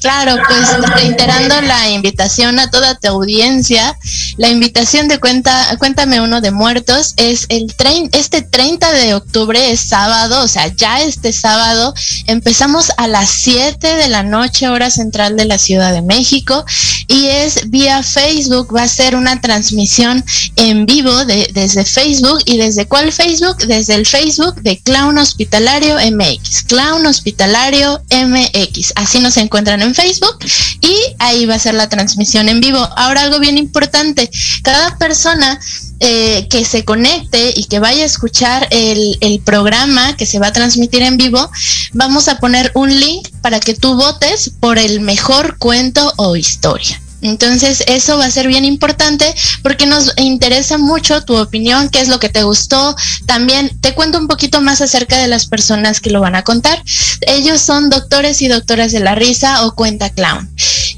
Claro, 0.00 0.36
pues 0.46 0.90
reiterando 0.94 1.60
la 1.62 1.90
invitación 1.90 2.58
a 2.58 2.70
toda 2.70 2.94
tu 2.94 3.08
audiencia, 3.08 3.96
la 4.36 4.48
invitación 4.48 5.08
de 5.08 5.18
cuenta, 5.18 5.76
Cuéntame 5.78 6.20
uno 6.20 6.40
de 6.40 6.50
muertos 6.50 7.14
es 7.16 7.46
el 7.48 7.74
tren, 7.74 8.08
este 8.12 8.42
30 8.42 8.92
de 8.92 9.14
octubre 9.14 9.70
es 9.70 9.80
sábado, 9.80 10.42
o 10.42 10.48
sea, 10.48 10.68
ya 10.68 11.02
este 11.02 11.32
sábado 11.32 11.94
empezamos 12.26 12.92
a 12.96 13.08
las 13.08 13.30
7 13.30 13.86
de 13.96 14.08
la 14.08 14.22
noche, 14.22 14.68
hora 14.68 14.90
central 14.90 15.36
de 15.36 15.44
la 15.44 15.58
Ciudad 15.58 15.92
de 15.92 16.02
México, 16.02 16.64
y 17.06 17.26
es 17.26 17.70
vía 17.70 18.02
Facebook, 18.02 18.74
va 18.74 18.82
a 18.82 18.88
ser 18.88 19.16
una 19.16 19.40
transmisión 19.40 20.24
en 20.56 20.86
vivo 20.86 21.24
de, 21.24 21.50
desde 21.52 21.84
Facebook 21.84 22.40
y 22.44 22.58
desde 22.58 22.86
cuál 22.86 23.12
Facebook? 23.12 23.58
Desde 23.66 23.94
el 23.94 24.06
Facebook 24.06 24.56
de 24.62 24.78
Clown 24.78 25.18
Hospitalario 25.18 25.96
MX, 25.96 26.64
Clown 26.64 27.06
Hospitalario 27.06 28.02
MX, 28.10 28.92
así 28.96 29.20
nos 29.20 29.36
encuentran 29.36 29.82
en 29.82 29.87
Facebook 29.94 30.38
y 30.80 30.94
ahí 31.18 31.46
va 31.46 31.54
a 31.54 31.58
ser 31.58 31.74
la 31.74 31.88
transmisión 31.88 32.48
en 32.48 32.60
vivo. 32.60 32.78
Ahora 32.96 33.22
algo 33.22 33.38
bien 33.38 33.58
importante, 33.58 34.30
cada 34.62 34.96
persona 34.98 35.60
eh, 36.00 36.46
que 36.48 36.64
se 36.64 36.84
conecte 36.84 37.52
y 37.56 37.64
que 37.64 37.80
vaya 37.80 38.04
a 38.04 38.06
escuchar 38.06 38.68
el, 38.70 39.18
el, 39.20 39.40
programa 39.40 40.16
que 40.16 40.26
se 40.26 40.38
va 40.38 40.48
a 40.48 40.52
transmitir 40.52 41.02
en 41.02 41.16
vivo, 41.16 41.50
vamos 41.92 42.28
a 42.28 42.38
poner 42.38 42.70
un 42.74 43.00
link 43.00 43.28
para 43.42 43.58
que 43.58 43.74
tú 43.74 43.96
votes 43.96 44.50
por 44.60 44.78
el 44.78 45.00
mejor 45.00 45.58
cuento 45.58 46.12
o 46.16 46.36
historia. 46.36 47.00
Entonces 47.22 47.82
eso 47.86 48.18
va 48.18 48.26
a 48.26 48.30
ser 48.30 48.46
bien 48.46 48.64
importante 48.64 49.34
porque 49.62 49.86
nos 49.86 50.12
interesa 50.16 50.78
mucho 50.78 51.22
tu 51.24 51.36
opinión, 51.36 51.88
qué 51.88 52.00
es 52.00 52.08
lo 52.08 52.20
que 52.20 52.28
te 52.28 52.42
gustó. 52.42 52.96
También 53.26 53.78
te 53.80 53.94
cuento 53.94 54.18
un 54.18 54.28
poquito 54.28 54.60
más 54.60 54.80
acerca 54.80 55.18
de 55.18 55.28
las 55.28 55.46
personas 55.46 56.00
que 56.00 56.10
lo 56.10 56.20
van 56.20 56.34
a 56.34 56.44
contar. 56.44 56.82
Ellos 57.22 57.60
son 57.60 57.90
doctores 57.90 58.42
y 58.42 58.48
doctoras 58.48 58.92
de 58.92 59.00
la 59.00 59.14
risa 59.14 59.66
o 59.66 59.74
cuenta 59.74 60.10
clown. 60.10 60.48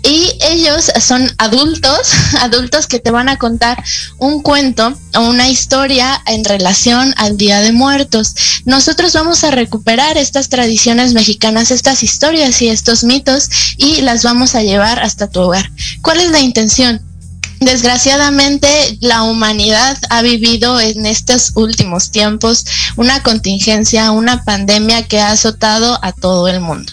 Y 0.02 0.32
ellos 0.40 0.90
son 1.00 1.30
adultos, 1.38 2.12
adultos 2.40 2.86
que 2.86 2.98
te 2.98 3.10
van 3.10 3.28
a 3.28 3.38
contar 3.38 3.82
un 4.18 4.42
cuento 4.42 4.96
o 5.16 5.20
una 5.20 5.48
historia 5.48 6.20
en 6.26 6.44
relación 6.44 7.14
al 7.16 7.36
Día 7.36 7.60
de 7.60 7.72
Muertos. 7.72 8.34
Nosotros 8.64 9.12
vamos 9.12 9.44
a 9.44 9.50
recuperar 9.50 10.16
estas 10.16 10.48
tradiciones 10.48 11.12
mexicanas, 11.12 11.70
estas 11.70 12.02
historias 12.02 12.60
y 12.62 12.68
estos 12.68 13.04
mitos 13.04 13.48
y 13.76 14.02
las 14.02 14.22
vamos 14.22 14.54
a 14.54 14.62
llevar 14.62 15.00
hasta 15.00 15.28
tu 15.28 15.40
hogar. 15.40 15.70
¿Cuál 16.10 16.22
es 16.22 16.30
la 16.32 16.40
intención? 16.40 17.00
Desgraciadamente, 17.60 18.98
la 19.00 19.22
humanidad 19.22 19.96
ha 20.08 20.22
vivido 20.22 20.80
en 20.80 21.06
estos 21.06 21.52
últimos 21.54 22.10
tiempos 22.10 22.64
una 22.96 23.22
contingencia, 23.22 24.10
una 24.10 24.42
pandemia 24.42 25.06
que 25.06 25.20
ha 25.20 25.30
azotado 25.30 26.00
a 26.02 26.10
todo 26.10 26.48
el 26.48 26.58
mundo. 26.60 26.92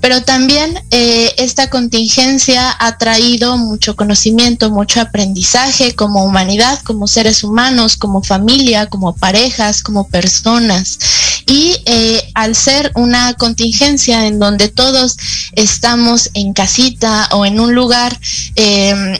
Pero 0.00 0.22
también 0.22 0.82
eh, 0.90 1.34
esta 1.38 1.70
contingencia 1.70 2.74
ha 2.78 2.98
traído 2.98 3.56
mucho 3.58 3.96
conocimiento, 3.96 4.70
mucho 4.70 5.00
aprendizaje 5.00 5.94
como 5.94 6.24
humanidad, 6.24 6.80
como 6.84 7.06
seres 7.06 7.44
humanos, 7.44 7.96
como 7.96 8.22
familia, 8.22 8.86
como 8.86 9.14
parejas, 9.14 9.82
como 9.82 10.08
personas. 10.08 10.98
Y 11.46 11.76
eh, 11.86 12.30
al 12.34 12.54
ser 12.54 12.92
una 12.94 13.34
contingencia 13.34 14.26
en 14.26 14.38
donde 14.38 14.68
todos 14.68 15.16
estamos 15.52 16.30
en 16.34 16.52
casita 16.52 17.28
o 17.32 17.46
en 17.46 17.58
un 17.58 17.74
lugar 17.74 18.18
en, 18.54 19.18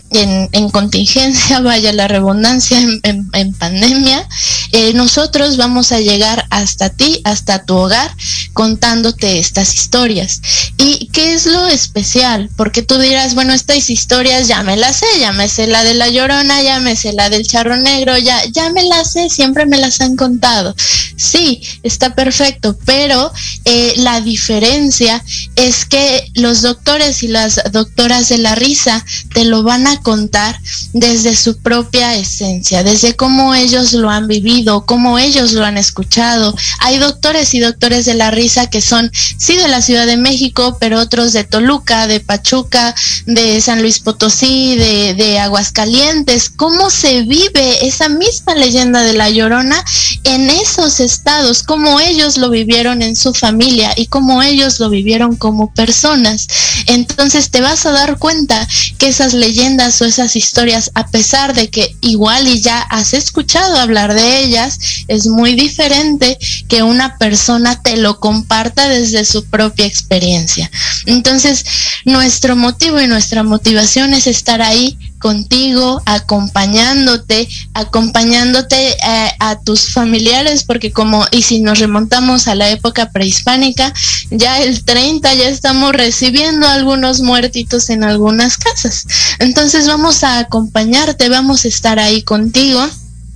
en 0.53 0.71
contingencia, 0.71 1.61
vaya 1.63 1.93
la 1.93 2.09
redundancia, 2.09 2.79
en, 3.03 3.55
pandemia, 3.55 4.27
eh, 4.73 4.93
nosotros 4.95 5.57
vamos 5.57 5.93
a 5.93 6.01
llegar 6.01 6.47
hasta 6.51 6.91
ti, 6.91 7.21
hasta 7.25 7.65
tu 7.65 7.77
hogar, 7.77 8.15
contándote 8.53 9.39
estas 9.39 9.75
historias. 9.75 10.41
¿Y 10.81 11.09
qué 11.09 11.35
es 11.35 11.47
lo 11.47 11.67
especial? 11.67 12.49
Porque 12.57 12.83
tú 12.83 12.99
dirás, 13.01 13.35
bueno, 13.35 13.53
estas 13.53 13.91
historias 13.91 14.47
ya 14.47 14.63
me 14.63 14.77
las 14.77 14.99
sé, 14.99 15.07
ya 15.19 15.33
me 15.33 15.49
sé 15.49 15.67
la 15.67 15.83
de 15.83 15.95
la 15.95 16.09
llorona, 16.09 16.63
ya 16.63 16.79
me 16.79 16.95
sé 16.95 17.13
la 17.13 17.29
del 17.31 17.49
charro 17.49 17.77
negro, 17.77 18.17
ya, 18.17 18.45
ya 18.53 18.71
me 18.71 18.85
las 18.85 19.11
sé, 19.11 19.29
siempre 19.29 19.67
me 19.67 19.79
las 19.79 20.01
han 20.01 20.15
contado. 20.15 20.77
Sí, 21.17 21.61
está 21.83 22.15
perfecto, 22.15 22.79
pero 22.85 23.33
eh, 23.65 23.95
la 23.97 24.21
diferencia 24.21 25.25
es 25.57 25.85
que 25.85 26.31
los 26.35 26.63
doctores 26.63 27.25
y 27.25 27.29
las 27.29 27.61
doctoras 27.73 28.29
de 28.29 28.39
la 28.39 28.55
risa 28.55 29.05
te 29.35 29.45
lo 29.45 29.65
van 29.65 29.89
a 29.89 30.01
contar 30.01 30.61
desde 30.93 31.35
su 31.35 31.59
propia 31.59 32.15
esencia, 32.15 32.85
desde 32.85 33.17
cómo 33.17 33.53
ellos 33.57 33.95
lo 33.95 34.11
han 34.11 34.29
vivido, 34.29 34.87
cómo 34.87 35.19
ellos 35.19 35.53
lo 35.55 35.65
han 35.65 35.77
escuchado. 35.77 36.55
Hay 36.79 36.99
doctores 36.99 37.53
y 37.55 37.59
doctores 37.59 38.05
de 38.05 38.15
la 38.15 38.31
risa 38.31 38.71
que 38.71 38.81
son, 38.81 39.11
sí, 39.13 39.57
de 39.57 39.67
la 39.67 39.83
Ciudad 39.83 40.07
de 40.07 40.17
México, 40.17 40.68
pero 40.77 40.99
otros 40.99 41.33
de 41.33 41.45
Toluca, 41.45 42.07
de 42.07 42.21
Pachuca, 42.21 42.95
de 43.27 43.61
San 43.61 43.81
Luis 43.81 44.01
Potosí, 44.01 44.77
de, 44.77 45.15
de 45.15 45.39
Aguascalientes. 45.39 46.51
¿Cómo 46.51 46.91
se 46.91 47.23
vive 47.23 47.87
esa 47.87 48.09
misma 48.09 48.55
leyenda 48.55 49.03
de 49.03 49.15
la 49.15 49.31
Llorona 49.31 49.85
en 50.25 50.51
esos 50.51 51.01
estados? 51.01 51.63
¿Cómo 51.63 52.01
ellos 52.01 52.37
lo 52.37 52.51
vivieron 52.51 53.03
en 53.03 53.17
su 53.17 53.33
familia 53.33 53.93
y 53.97 54.07
cómo 54.07 54.43
ellos 54.43 54.81
lo 54.81 54.91
vivieron 54.91 55.37
como 55.37 55.73
personas? 55.73 56.49
Entonces 56.87 57.51
te 57.51 57.61
vas 57.61 57.87
a 57.87 57.93
dar 57.93 58.19
cuenta 58.19 58.67
que 58.99 59.09
esas 59.09 59.35
leyendas 59.35 60.01
o 60.01 60.05
esas 60.05 60.37
historias, 60.37 60.91
a 60.95 61.07
pesar 61.09 61.55
de 61.55 61.69
que 61.69 61.97
igual 62.01 62.49
y 62.49 62.61
ya 62.61 62.81
has 62.81 63.15
escuchado 63.15 63.77
hablar 63.77 64.15
de 64.15 64.41
ellas, 64.41 64.79
es 65.09 65.27
muy 65.27 65.55
diferente 65.55 66.39
que 66.69 66.83
una 66.83 67.19
persona 67.19 67.81
te 67.83 67.97
lo 67.97 68.19
comparta 68.21 68.89
desde 68.89 69.25
su 69.25 69.45
propia 69.45 69.87
experiencia. 69.87 70.58
Entonces, 71.07 71.65
nuestro 72.05 72.57
motivo 72.57 73.01
y 73.01 73.07
nuestra 73.07 73.43
motivación 73.43 74.15
es 74.15 74.27
estar 74.27 74.63
ahí 74.63 74.99
contigo, 75.19 76.01
acompañándote, 76.07 77.49
acompañándote 77.75 78.91
eh, 78.93 79.33
a 79.39 79.59
tus 79.61 79.93
familiares, 79.93 80.65
porque 80.65 80.93
como, 80.93 81.27
y 81.31 81.43
si 81.43 81.61
nos 81.61 81.79
remontamos 81.79 82.49
a 82.49 82.55
la 82.55 82.71
época 82.71 83.11
prehispánica, 83.11 83.93
ya 84.31 84.61
el 84.63 84.85
30 84.85 85.35
ya 85.35 85.49
estamos 85.49 85.93
recibiendo 85.93 86.69
algunos 86.69 87.21
muertitos 87.21 87.91
en 87.91 88.05
algunas 88.05 88.57
casas. 88.59 89.07
Entonces 89.39 89.87
vamos 89.87 90.23
a 90.25 90.39
acompañarte, 90.39 91.29
vamos 91.29 91.65
a 91.65 91.69
estar 91.69 91.99
ahí 91.99 92.23
contigo 92.23 92.89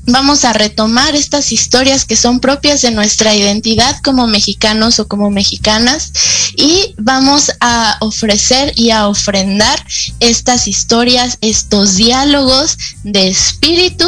vamos 0.06 0.44
a 0.44 0.52
retomar 0.52 1.14
estas 1.14 1.52
historias 1.52 2.04
que 2.04 2.16
son 2.16 2.40
propias 2.40 2.82
de 2.82 2.90
nuestra 2.90 3.34
identidad 3.34 3.96
como 4.02 4.26
mexicanos 4.26 4.98
o 4.98 5.08
como 5.08 5.30
mexicanas 5.30 6.12
y 6.56 6.94
vamos 6.98 7.52
a 7.60 7.96
ofrecer 8.00 8.72
y 8.76 8.90
a 8.90 9.08
ofrendar 9.08 9.84
estas 10.20 10.66
historias, 10.66 11.38
estos 11.40 11.96
diálogos 11.96 12.76
de 13.04 13.28
espíritu 13.28 14.06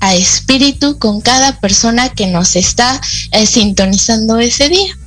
a 0.00 0.16
espíritu 0.16 0.98
con 0.98 1.20
cada 1.20 1.60
persona 1.60 2.08
que 2.08 2.26
nos 2.26 2.56
está 2.56 3.00
eh, 3.30 3.46
sintonizando 3.46 4.40
ese 4.40 4.68
día. 4.68 4.98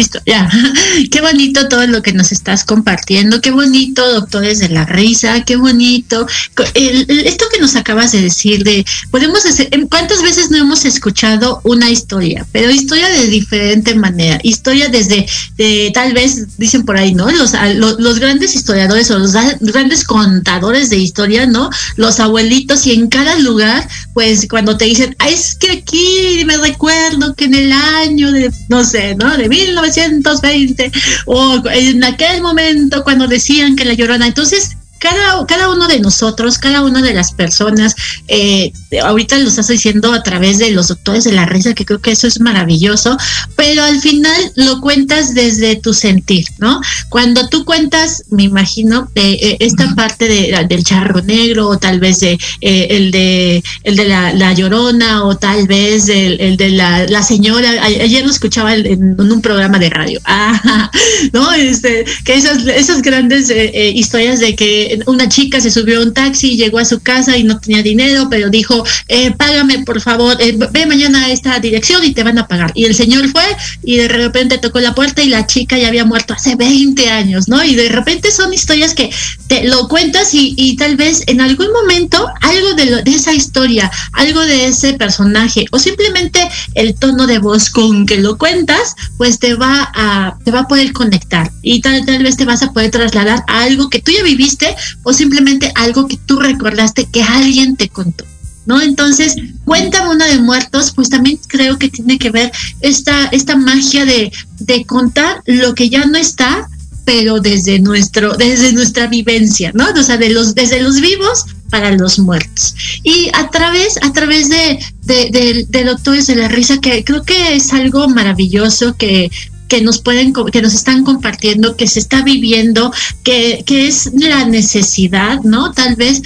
Listo, 0.00 0.18
ya. 0.24 0.48
Qué 1.10 1.20
bonito 1.20 1.68
todo 1.68 1.86
lo 1.86 2.00
que 2.00 2.14
nos 2.14 2.32
estás 2.32 2.64
compartiendo. 2.64 3.42
Qué 3.42 3.50
bonito, 3.50 4.10
doctores 4.14 4.58
de 4.58 4.70
la 4.70 4.86
risa. 4.86 5.44
Qué 5.44 5.56
bonito. 5.56 6.26
esto 6.74 7.44
que 7.52 7.60
nos 7.60 7.76
acabas 7.76 8.12
de 8.12 8.22
decir 8.22 8.64
de, 8.64 8.86
podemos 9.10 9.44
hacer, 9.44 9.68
¿cuántas 9.90 10.22
veces 10.22 10.50
no 10.50 10.56
hemos 10.56 10.86
escuchado 10.86 11.60
una 11.64 11.90
historia? 11.90 12.46
Pero 12.50 12.70
historia 12.70 13.10
de 13.10 13.26
diferente 13.26 13.94
manera. 13.94 14.40
Historia 14.42 14.88
desde, 14.88 15.26
de, 15.58 15.90
tal 15.92 16.14
vez, 16.14 16.56
dicen 16.56 16.86
por 16.86 16.96
ahí, 16.96 17.12
¿no? 17.12 17.30
Los, 17.30 17.52
los, 17.76 18.18
grandes 18.18 18.54
historiadores 18.54 19.10
o 19.10 19.18
los 19.18 19.34
grandes 19.60 20.04
contadores 20.04 20.88
de 20.88 20.96
historia, 20.96 21.44
¿no? 21.44 21.68
Los 21.96 22.20
abuelitos 22.20 22.86
y 22.86 22.92
en 22.92 23.08
cada 23.08 23.38
lugar, 23.38 23.86
pues 24.14 24.46
cuando 24.48 24.78
te 24.78 24.86
dicen, 24.86 25.14
ah, 25.18 25.28
es 25.28 25.56
que 25.56 25.70
aquí 25.72 26.42
me 26.46 26.56
recuerdo 26.56 27.34
que 27.34 27.44
en 27.44 27.54
el 27.54 27.70
año 27.70 28.32
de, 28.32 28.50
no 28.70 28.82
sé, 28.82 29.14
¿no? 29.14 29.36
De 29.36 29.46
1900 29.46 29.89
1920 29.90 30.92
o 31.26 31.62
en 31.72 32.04
aquel 32.04 32.42
momento 32.42 33.02
cuando 33.04 33.26
decían 33.26 33.76
que 33.76 33.84
la 33.84 33.94
llorona. 33.94 34.26
Entonces, 34.26 34.76
cada, 34.98 35.46
cada 35.46 35.70
uno 35.70 35.88
de 35.88 35.98
nosotros, 36.00 36.58
cada 36.58 36.82
una 36.82 37.02
de 37.02 37.14
las 37.14 37.32
personas, 37.32 37.94
eh, 38.28 38.72
ahorita 38.98 39.38
lo 39.38 39.48
estás 39.48 39.68
diciendo 39.68 40.12
a 40.12 40.22
través 40.22 40.58
de 40.58 40.70
los 40.70 40.88
doctores 40.88 41.24
de 41.24 41.32
la 41.32 41.46
risa, 41.46 41.74
que 41.74 41.84
creo 41.84 42.00
que 42.00 42.12
eso 42.12 42.26
es 42.26 42.40
maravilloso, 42.40 43.16
pero 43.56 43.82
al 43.82 44.00
final 44.00 44.52
lo 44.56 44.80
cuentas 44.80 45.34
desde 45.34 45.76
tu 45.76 45.94
sentir, 45.94 46.46
¿no? 46.58 46.80
Cuando 47.08 47.48
tú 47.48 47.64
cuentas, 47.64 48.24
me 48.30 48.44
imagino, 48.44 49.10
eh, 49.14 49.56
esta 49.60 49.94
parte 49.94 50.28
de, 50.28 50.66
del 50.68 50.84
charro 50.84 51.22
negro, 51.22 51.68
o 51.68 51.78
tal 51.78 52.00
vez 52.00 52.20
de, 52.20 52.38
eh, 52.60 52.88
el 52.90 53.10
de 53.10 53.62
el 53.84 53.96
de 53.96 54.04
la, 54.06 54.52
llorona, 54.54 55.24
o 55.24 55.36
tal 55.36 55.66
vez 55.66 56.08
el, 56.08 56.56
de 56.56 56.70
la, 56.70 57.22
señora, 57.22 57.70
ayer 57.82 58.24
lo 58.24 58.30
escuchaba 58.30 58.74
en, 58.74 59.20
un 59.20 59.40
programa 59.40 59.78
de 59.78 59.90
radio, 59.90 60.20
ah, 60.24 60.90
¿no? 61.32 61.52
Este, 61.52 62.04
que 62.24 62.34
esas, 62.34 62.66
esas 62.66 63.02
grandes 63.02 63.50
eh, 63.50 63.92
historias 63.94 64.40
de 64.40 64.56
que 64.56 65.00
una 65.06 65.28
chica 65.28 65.60
se 65.60 65.70
subió 65.70 66.00
a 66.00 66.02
un 66.02 66.14
taxi, 66.14 66.56
llegó 66.56 66.78
a 66.78 66.84
su 66.84 67.00
casa 67.00 67.36
y 67.36 67.44
no 67.44 67.58
tenía 67.60 67.82
dinero, 67.82 68.28
pero 68.30 68.50
dijo, 68.50 68.79
eh, 69.08 69.32
págame 69.32 69.80
por 69.84 70.00
favor, 70.00 70.36
eh, 70.40 70.56
ve 70.70 70.86
mañana 70.86 71.24
a 71.24 71.30
esta 71.30 71.58
dirección 71.58 72.04
y 72.04 72.12
te 72.12 72.22
van 72.22 72.38
a 72.38 72.46
pagar. 72.46 72.72
Y 72.74 72.84
el 72.84 72.94
señor 72.94 73.28
fue 73.28 73.44
y 73.82 73.96
de 73.96 74.08
repente 74.08 74.58
tocó 74.58 74.80
la 74.80 74.94
puerta 74.94 75.22
y 75.22 75.28
la 75.28 75.46
chica 75.46 75.78
ya 75.78 75.88
había 75.88 76.04
muerto 76.04 76.34
hace 76.34 76.56
20 76.56 77.10
años, 77.10 77.48
¿no? 77.48 77.62
Y 77.64 77.74
de 77.74 77.88
repente 77.88 78.30
son 78.30 78.52
historias 78.52 78.94
que 78.94 79.10
te 79.46 79.64
lo 79.64 79.88
cuentas 79.88 80.30
y, 80.32 80.76
tal 80.76 80.96
vez 80.96 81.24
en 81.26 81.40
algún 81.40 81.72
momento 81.72 82.28
algo 82.40 82.74
de, 82.74 83.02
esa 83.06 83.34
historia, 83.34 83.90
algo 84.12 84.40
de 84.40 84.66
ese 84.66 84.94
personaje 84.94 85.66
o 85.72 85.78
simplemente 85.78 86.48
el 86.74 86.94
tono 86.94 87.26
de 87.26 87.38
voz 87.38 87.70
con 87.70 88.06
que 88.06 88.18
lo 88.18 88.38
cuentas, 88.38 88.94
pues 89.16 89.38
te 89.38 89.54
va 89.54 89.90
a, 89.94 90.38
te 90.44 90.50
va 90.50 90.60
a 90.60 90.68
poder 90.68 90.92
conectar 90.92 91.50
y 91.62 91.80
tal 91.80 92.22
vez 92.22 92.36
te 92.36 92.44
vas 92.44 92.62
a 92.62 92.72
poder 92.72 92.90
trasladar 92.90 93.42
a 93.46 93.62
algo 93.62 93.90
que 93.90 94.00
tú 94.00 94.12
ya 94.12 94.22
viviste 94.22 94.74
o 95.02 95.12
simplemente 95.12 95.72
algo 95.74 96.06
que 96.06 96.16
tú 96.16 96.38
recordaste 96.38 97.06
que 97.10 97.22
alguien 97.22 97.76
te 97.76 97.88
contó. 97.88 98.24
¿No? 98.66 98.80
Entonces, 98.80 99.36
cuéntame 99.64 100.10
una 100.10 100.26
de 100.26 100.38
muertos, 100.38 100.92
pues 100.94 101.08
también 101.08 101.40
creo 101.48 101.78
que 101.78 101.88
tiene 101.88 102.18
que 102.18 102.30
ver 102.30 102.52
esta, 102.80 103.26
esta 103.32 103.56
magia 103.56 104.04
de, 104.04 104.30
de 104.58 104.84
contar 104.84 105.42
lo 105.46 105.74
que 105.74 105.88
ya 105.88 106.04
no 106.04 106.18
está, 106.18 106.68
pero 107.04 107.40
desde 107.40 107.80
nuestro, 107.80 108.36
desde 108.36 108.72
nuestra 108.72 109.06
vivencia, 109.06 109.72
¿no? 109.74 109.88
O 109.98 110.02
sea, 110.02 110.18
de 110.18 110.30
los, 110.30 110.54
desde 110.54 110.80
los 110.80 111.00
vivos 111.00 111.46
para 111.70 111.90
los 111.92 112.18
muertos. 112.18 112.74
Y 113.02 113.30
a 113.32 113.48
través, 113.48 113.98
a 114.02 114.12
través 114.12 114.48
de, 114.48 114.78
de, 115.02 115.66
de 115.68 115.84
Doctores 115.84 116.26
de 116.26 116.36
la 116.36 116.48
Risa, 116.48 116.78
que 116.78 117.02
creo 117.02 117.22
que 117.22 117.56
es 117.56 117.72
algo 117.72 118.08
maravilloso 118.08 118.96
que 118.96 119.30
que 119.70 119.80
nos 119.80 120.00
pueden, 120.00 120.32
que 120.52 120.62
nos 120.62 120.74
están 120.74 121.04
compartiendo, 121.04 121.76
que 121.76 121.86
se 121.86 122.00
está 122.00 122.22
viviendo, 122.22 122.92
que, 123.22 123.62
que 123.64 123.86
es 123.86 124.10
la 124.12 124.44
necesidad, 124.44 125.40
¿no? 125.44 125.72
Tal 125.72 125.94
vez 125.94 126.22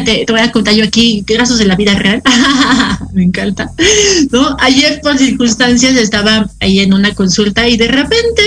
te, 0.00 0.24
voy 0.28 0.40
a 0.40 0.50
contar 0.50 0.74
yo 0.74 0.84
aquí 0.84 1.24
casos 1.24 1.58
de 1.58 1.66
la 1.66 1.76
vida 1.76 1.94
real. 1.94 2.22
Me 3.12 3.24
encanta. 3.24 3.70
Ayer 4.58 5.00
por 5.02 5.18
circunstancias 5.18 5.96
estaba 5.96 6.50
ahí 6.60 6.80
en 6.80 6.94
una 6.94 7.14
consulta 7.14 7.68
y 7.68 7.76
de 7.76 7.88
repente 7.88 8.42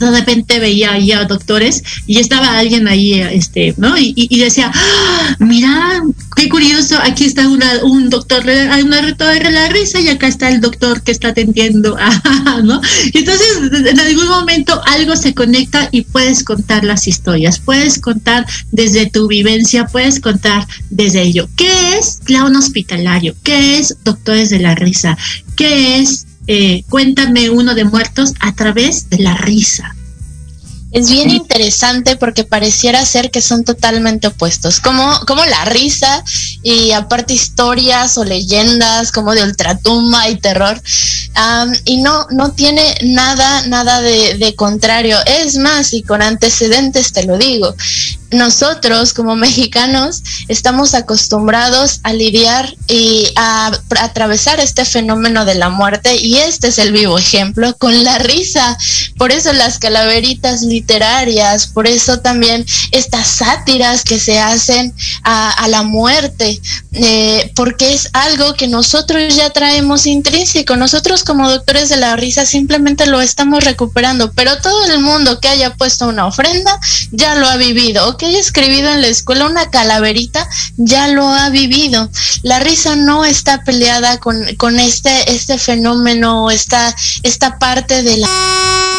de 0.00 0.10
repente 0.10 0.58
veía 0.58 0.92
ahí 0.92 1.12
a 1.12 1.24
doctores 1.24 1.82
y 2.06 2.18
estaba 2.18 2.58
alguien 2.58 2.88
ahí, 2.88 3.20
este, 3.20 3.74
¿no? 3.76 3.94
Y, 3.98 4.28
decía, 4.38 4.70
¡Ah! 4.74 5.36
mira, 5.38 6.02
qué 6.36 6.48
curioso, 6.48 6.96
aquí 7.02 7.24
está 7.24 7.46
una, 7.48 7.84
un 7.84 8.08
doctor, 8.08 8.48
hay 8.48 8.82
una 8.82 9.02
de 9.02 9.50
la 9.50 9.68
risa 9.68 10.00
y 10.00 10.08
acá 10.08 10.26
está 10.26 10.48
el 10.48 10.60
doctor 10.60 11.02
que 11.02 11.12
está 11.12 11.28
atendiendo, 11.28 11.96
¿no? 12.64 12.80
Y 13.12 13.18
entonces, 13.18 13.48
en 13.72 14.00
algún 14.00 14.28
momento 14.28 14.80
algo 14.86 15.14
se 15.16 15.34
conecta 15.34 15.88
y 15.92 16.02
puedes 16.02 16.44
contar 16.44 16.84
las 16.84 17.06
historias, 17.06 17.58
puedes 17.58 17.98
contar 17.98 18.46
desde 18.72 19.10
tu 19.10 19.28
vivencia, 19.28 19.86
puedes 19.86 20.20
contar 20.20 20.66
desde 20.88 21.22
ello. 21.22 21.48
¿Qué 21.56 21.98
es 21.98 22.20
clown 22.24 22.56
hospitalario? 22.56 23.34
¿Qué 23.42 23.78
es 23.78 23.96
doctores 24.04 24.48
de 24.48 24.60
la 24.60 24.74
risa? 24.74 25.18
¿Qué 25.56 25.98
es 25.98 26.26
eh, 26.46 26.84
cuéntame 26.88 27.50
uno 27.50 27.74
de 27.74 27.84
muertos 27.84 28.34
a 28.40 28.54
través 28.54 29.08
de 29.10 29.18
la 29.18 29.36
risa. 29.36 29.94
Es 30.92 31.08
bien 31.08 31.30
interesante 31.30 32.16
porque 32.16 32.42
pareciera 32.42 33.04
ser 33.06 33.30
que 33.30 33.40
son 33.40 33.62
totalmente 33.62 34.26
opuestos, 34.26 34.80
como, 34.80 35.20
como 35.24 35.44
la 35.44 35.64
risa 35.66 36.24
y 36.64 36.90
aparte 36.90 37.32
historias 37.32 38.18
o 38.18 38.24
leyendas 38.24 39.12
como 39.12 39.32
de 39.34 39.44
ultratumba 39.44 40.28
y 40.28 40.36
terror. 40.36 40.82
y 41.84 41.98
no, 41.98 42.26
no 42.30 42.52
tiene 42.52 42.82
nada, 43.04 43.68
nada 43.68 44.00
de, 44.00 44.36
de 44.38 44.56
contrario. 44.56 45.16
Es 45.26 45.58
más, 45.58 45.92
y 45.92 46.02
con 46.02 46.22
antecedentes 46.22 47.12
te 47.12 47.22
lo 47.22 47.38
digo, 47.38 47.72
nosotros 48.30 49.12
como 49.12 49.36
mexicanos 49.36 50.22
estamos 50.48 50.94
acostumbrados 50.94 52.00
a 52.02 52.12
lidiar 52.12 52.74
y 52.86 53.26
a, 53.36 53.72
atravesar 53.98 54.60
este 54.60 54.84
fenómeno 54.84 55.44
de 55.44 55.54
la 55.54 55.68
muerte 55.68 56.16
y 56.16 56.36
este 56.36 56.68
es 56.68 56.78
el 56.78 56.92
vivo 56.92 57.18
ejemplo 57.18 57.76
con 57.76 58.04
la 58.04 58.18
risa. 58.18 58.76
Por 59.16 59.32
eso 59.32 59.52
las 59.52 59.78
calaveritas 59.78 60.62
literarias, 60.62 61.66
por 61.66 61.86
eso 61.86 62.20
también 62.20 62.64
estas 62.92 63.26
sátiras 63.26 64.04
que 64.04 64.18
se 64.18 64.38
hacen 64.38 64.94
a, 65.22 65.66
la 65.68 65.82
muerte, 65.82 66.60
eh, 66.92 67.52
porque 67.54 67.92
es 67.94 68.08
algo 68.12 68.54
que 68.54 68.66
nosotros 68.66 69.36
ya 69.36 69.50
traemos 69.50 70.06
intrínseco. 70.06 70.76
Nosotros 70.76 71.22
como 71.22 71.48
doctores 71.48 71.88
de 71.88 71.96
la 71.96 72.16
risa 72.16 72.44
simplemente 72.46 73.06
lo 73.06 73.20
estamos 73.20 73.64
recuperando, 73.64 74.32
pero 74.32 74.60
todo 74.60 74.86
el 74.86 75.00
mundo 75.00 75.38
que 75.40 75.48
haya 75.48 75.74
puesto 75.74 76.08
una 76.08 76.26
ofrenda 76.26 76.78
ya 77.12 77.34
lo 77.36 77.48
ha 77.48 77.56
vivido 77.56 78.16
que 78.20 78.26
haya 78.26 78.38
escribido 78.38 78.90
en 78.90 79.00
la 79.00 79.06
escuela 79.08 79.46
una 79.46 79.70
calaverita 79.70 80.46
ya 80.76 81.08
lo 81.08 81.26
ha 81.26 81.48
vivido. 81.48 82.10
La 82.42 82.60
risa 82.60 82.94
no 82.94 83.24
está 83.24 83.64
peleada 83.64 84.18
con, 84.18 84.44
con 84.56 84.78
este, 84.78 85.32
este 85.32 85.56
fenómeno, 85.56 86.50
esta, 86.50 86.94
esta 87.22 87.58
parte 87.58 88.02
de 88.02 88.18
la... 88.18 88.89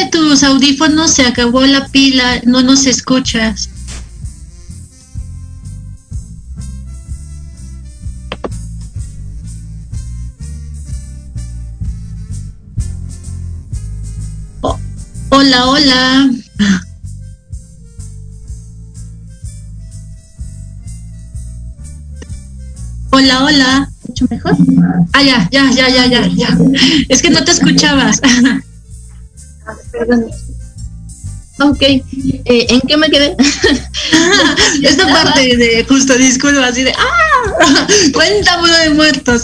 que 0.00 0.10
tus 0.10 0.42
audífonos 0.42 1.12
se 1.12 1.26
acabó 1.26 1.64
la 1.66 1.86
pila, 1.88 2.40
no 2.44 2.62
nos 2.62 2.86
escuchas. 2.86 3.68
hola, 15.32 15.66
hola. 15.66 16.30
Hola, 23.12 23.44
hola. 23.44 23.90
¿Mucho 24.06 24.26
mejor? 24.30 24.56
Ah, 25.12 25.22
ya, 25.22 25.48
ya, 25.50 25.70
ya, 25.70 25.88
ya, 25.88 26.06
ya, 26.06 26.26
ya. 26.28 26.58
Es 27.08 27.22
que 27.22 27.30
no 27.30 27.44
te 27.44 27.50
escuchabas. 27.52 28.20
Perdón. 30.00 30.30
Ok, 31.60 31.82
eh, 31.82 32.02
¿en 32.46 32.80
qué 32.80 32.96
me 32.96 33.10
quedé? 33.10 33.36
Esta 34.82 35.06
parte 35.12 35.56
de 35.56 35.84
justo 35.86 36.16
disculpa, 36.16 36.66
así 36.66 36.82
de 36.84 36.92
¡ah! 36.92 37.86
Cuenta 38.14 38.58
uno 38.58 38.74
de 38.78 38.90
muertos. 38.90 39.42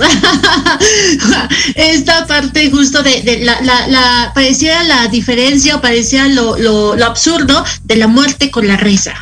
Esta 1.75 2.27
parte 2.27 2.71
justo 2.71 3.03
de, 3.03 3.41
la, 3.43 3.61
la, 3.61 3.87
la, 3.89 4.33
parecía 4.35 4.83
la 4.85 5.09
diferencia 5.09 5.77
o 5.77 5.81
parecía 5.83 6.27
lo, 6.29 6.57
lo, 6.57 6.97
lo 6.97 7.05
absurdo 7.05 7.65
de 7.85 7.97
la 7.97 8.07
muerte 8.07 8.51
con 8.51 8.67
la 8.67 8.79
risa. 8.79 9.15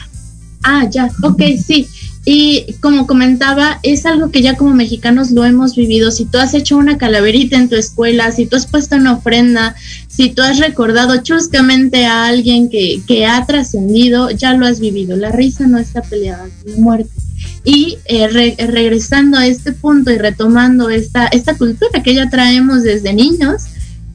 Ah, 0.63 0.87
ya, 0.89 1.11
ok, 1.23 1.43
sí. 1.67 1.89
Y 2.27 2.75
como 2.81 3.07
comentaba, 3.07 3.81
es 3.83 4.07
algo 4.07 4.31
que 4.31 4.41
ya 4.41 4.57
como 4.57 4.75
mexicanos 4.75 5.31
lo 5.31 5.45
hemos 5.45 5.77
vivido. 5.77 6.11
Si 6.11 6.25
tú 6.25 6.39
has 6.39 6.55
hecho 6.55 6.79
una 6.79 6.97
calaverita 6.97 7.57
en 7.57 7.69
tu 7.69 7.77
escuela, 7.77 8.33
si 8.33 8.47
tú 8.47 8.57
has 8.57 8.67
puesto 8.67 8.97
una 8.97 9.13
ofrenda, 9.13 9.75
si 10.09 10.31
tú 10.31 10.41
has 10.43 10.59
recordado 10.59 11.23
chuscamente 11.23 12.07
a 12.07 12.27
alguien 12.27 12.71
que, 12.71 13.03
que 13.07 13.27
ha 13.27 13.45
trascendido, 13.45 14.31
ya 14.31 14.55
lo 14.55 14.65
has 14.65 14.81
vivido. 14.81 15.17
La 15.17 15.33
risa 15.33 15.67
no 15.67 15.79
está 15.79 16.01
peleada 16.01 16.49
con 16.63 16.73
la 16.73 16.79
muerte. 16.79 17.11
Y 17.63 17.99
eh, 18.07 18.29
regresando 18.29 19.37
a 19.37 19.47
este 19.47 19.73
punto 19.73 20.11
y 20.11 20.19
retomando 20.19 20.89
esta, 20.89 21.27
esta 21.27 21.57
cultura 21.57 22.03
que 22.03 22.15
ya 22.15 22.31
traemos 22.31 22.83
desde 22.83 23.13
niños, 23.13 23.65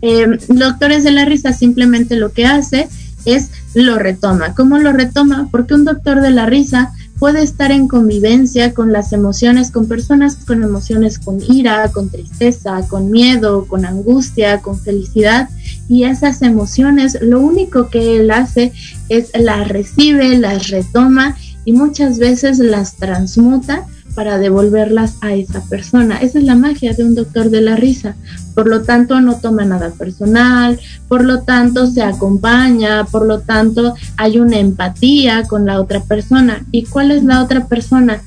eh, 0.02 0.26
Doctores 0.48 1.04
de 1.04 1.12
la 1.12 1.26
Risa 1.26 1.52
simplemente 1.52 2.16
lo 2.16 2.32
que 2.32 2.46
hace 2.46 2.88
es 3.26 3.50
lo 3.74 4.00
retoma. 4.00 4.56
¿Cómo 4.56 4.78
lo 4.78 4.94
retoma? 4.94 5.50
Porque 5.52 5.74
un 5.74 5.84
doctor 5.84 6.22
de 6.22 6.32
la 6.32 6.46
risa 6.46 6.92
puede 7.20 7.44
estar 7.44 7.72
en 7.72 7.88
convivencia 7.88 8.74
con 8.74 8.94
las 8.94 9.12
emociones, 9.12 9.72
con 9.72 9.88
personas 9.88 10.38
con 10.48 10.64
emociones 10.64 11.20
con 11.20 11.40
ira, 11.48 11.92
con 11.92 12.10
tristeza, 12.10 12.88
con 12.88 13.12
miedo, 13.12 13.66
con 13.66 13.86
angustia, 13.86 14.62
con 14.62 14.80
felicidad. 14.80 15.50
Y 15.90 16.06
esas 16.06 16.42
emociones 16.42 17.18
lo 17.22 17.42
único 17.42 17.90
que 17.90 18.18
él 18.18 18.32
hace 18.32 18.72
es 19.10 19.32
las 19.38 19.68
recibe, 19.68 20.38
las 20.38 20.70
retoma 20.70 21.38
y 21.66 21.74
muchas 21.74 22.18
veces 22.18 22.60
las 22.60 22.96
transmuta 22.96 23.86
para 24.16 24.38
devolverlas 24.38 25.16
a 25.22 25.34
esa 25.34 25.62
persona. 25.66 26.18
Esa 26.18 26.40
es 26.40 26.46
la 26.46 26.56
magia 26.56 26.94
de 26.94 27.04
un 27.04 27.16
doctor 27.16 27.50
de 27.50 27.62
la 27.62 27.76
risa. 27.76 28.16
Por 28.56 28.68
lo 28.68 28.82
tanto, 28.82 29.22
no 29.22 29.36
toma 29.36 29.66
nada 29.66 29.92
personal, 29.92 30.80
por 31.08 31.24
lo 31.24 31.42
tanto, 31.42 31.88
se 31.88 32.02
acompaña, 32.02 33.06
por 33.06 33.26
lo 33.26 33.40
tanto, 33.40 33.96
hay 34.18 34.40
una 34.40 34.60
empatía 34.60 35.44
con 35.44 35.66
la 35.66 35.80
otra 35.80 36.02
persona. 36.04 36.66
¿Y 36.72 36.84
cuál 36.86 37.12
es 37.12 37.24
la 37.24 37.44
otra 37.44 37.68
persona? 37.68 38.22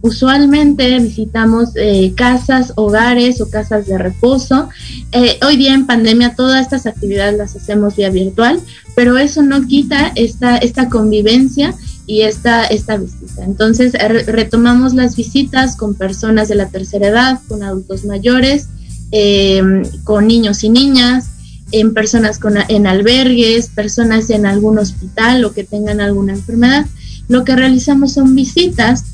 Usualmente 0.00 0.96
visitamos 1.00 1.70
eh, 1.74 2.12
casas, 2.14 2.72
hogares 2.76 3.40
o 3.40 3.50
casas 3.50 3.86
de 3.86 3.98
reposo. 3.98 4.68
Eh, 5.10 5.38
hoy 5.44 5.56
día 5.56 5.74
en 5.74 5.86
pandemia 5.86 6.36
todas 6.36 6.62
estas 6.62 6.86
actividades 6.86 7.36
las 7.36 7.56
hacemos 7.56 7.96
vía 7.96 8.10
virtual, 8.10 8.60
pero 8.94 9.18
eso 9.18 9.42
no 9.42 9.66
quita 9.66 10.12
esta, 10.14 10.58
esta 10.58 10.88
convivencia 10.88 11.74
y 12.08 12.22
esta, 12.22 12.64
esta 12.64 12.96
visita. 12.96 13.44
Entonces 13.44 13.92
retomamos 14.26 14.94
las 14.94 15.14
visitas 15.14 15.76
con 15.76 15.94
personas 15.94 16.48
de 16.48 16.54
la 16.54 16.70
tercera 16.70 17.08
edad, 17.08 17.40
con 17.46 17.62
adultos 17.62 18.06
mayores, 18.06 18.68
eh, 19.12 19.62
con 20.04 20.26
niños 20.26 20.64
y 20.64 20.70
niñas, 20.70 21.26
en 21.70 21.92
personas 21.92 22.38
con, 22.38 22.54
en 22.56 22.86
albergues, 22.86 23.68
personas 23.68 24.30
en 24.30 24.46
algún 24.46 24.78
hospital 24.78 25.44
o 25.44 25.52
que 25.52 25.64
tengan 25.64 26.00
alguna 26.00 26.32
enfermedad. 26.32 26.86
Lo 27.28 27.44
que 27.44 27.54
realizamos 27.54 28.14
son 28.14 28.34
visitas 28.34 29.04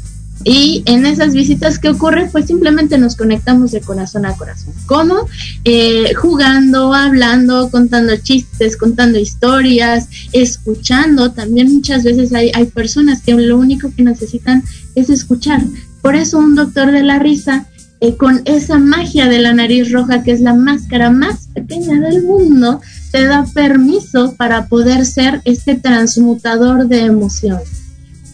y 0.44 0.82
en 0.84 1.06
esas 1.06 1.32
visitas 1.32 1.78
que 1.78 1.88
ocurre, 1.88 2.28
pues 2.30 2.46
simplemente 2.46 2.98
nos 2.98 3.16
conectamos 3.16 3.72
de 3.72 3.80
corazón 3.80 4.26
a 4.26 4.36
corazón. 4.36 4.74
¿Cómo? 4.86 5.26
Eh, 5.64 6.12
jugando, 6.14 6.92
hablando, 6.92 7.70
contando 7.70 8.14
chistes, 8.18 8.76
contando 8.76 9.18
historias, 9.18 10.08
escuchando. 10.32 11.32
También 11.32 11.72
muchas 11.72 12.04
veces 12.04 12.34
hay, 12.34 12.50
hay 12.54 12.66
personas 12.66 13.22
que 13.22 13.32
lo 13.32 13.56
único 13.56 13.90
que 13.96 14.02
necesitan 14.02 14.62
es 14.94 15.08
escuchar. 15.08 15.62
Por 16.02 16.14
eso 16.14 16.38
un 16.38 16.54
doctor 16.54 16.92
de 16.92 17.02
la 17.02 17.18
risa, 17.18 17.66
eh, 18.00 18.16
con 18.16 18.42
esa 18.44 18.78
magia 18.78 19.28
de 19.28 19.38
la 19.38 19.54
nariz 19.54 19.90
roja, 19.90 20.22
que 20.22 20.32
es 20.32 20.42
la 20.42 20.52
máscara 20.52 21.08
más 21.08 21.46
pequeña 21.54 21.98
del 22.00 22.22
mundo, 22.22 22.82
te 23.12 23.24
da 23.24 23.46
permiso 23.54 24.34
para 24.36 24.66
poder 24.66 25.06
ser 25.06 25.40
este 25.46 25.76
transmutador 25.76 26.86
de 26.86 27.00
emociones 27.00 27.83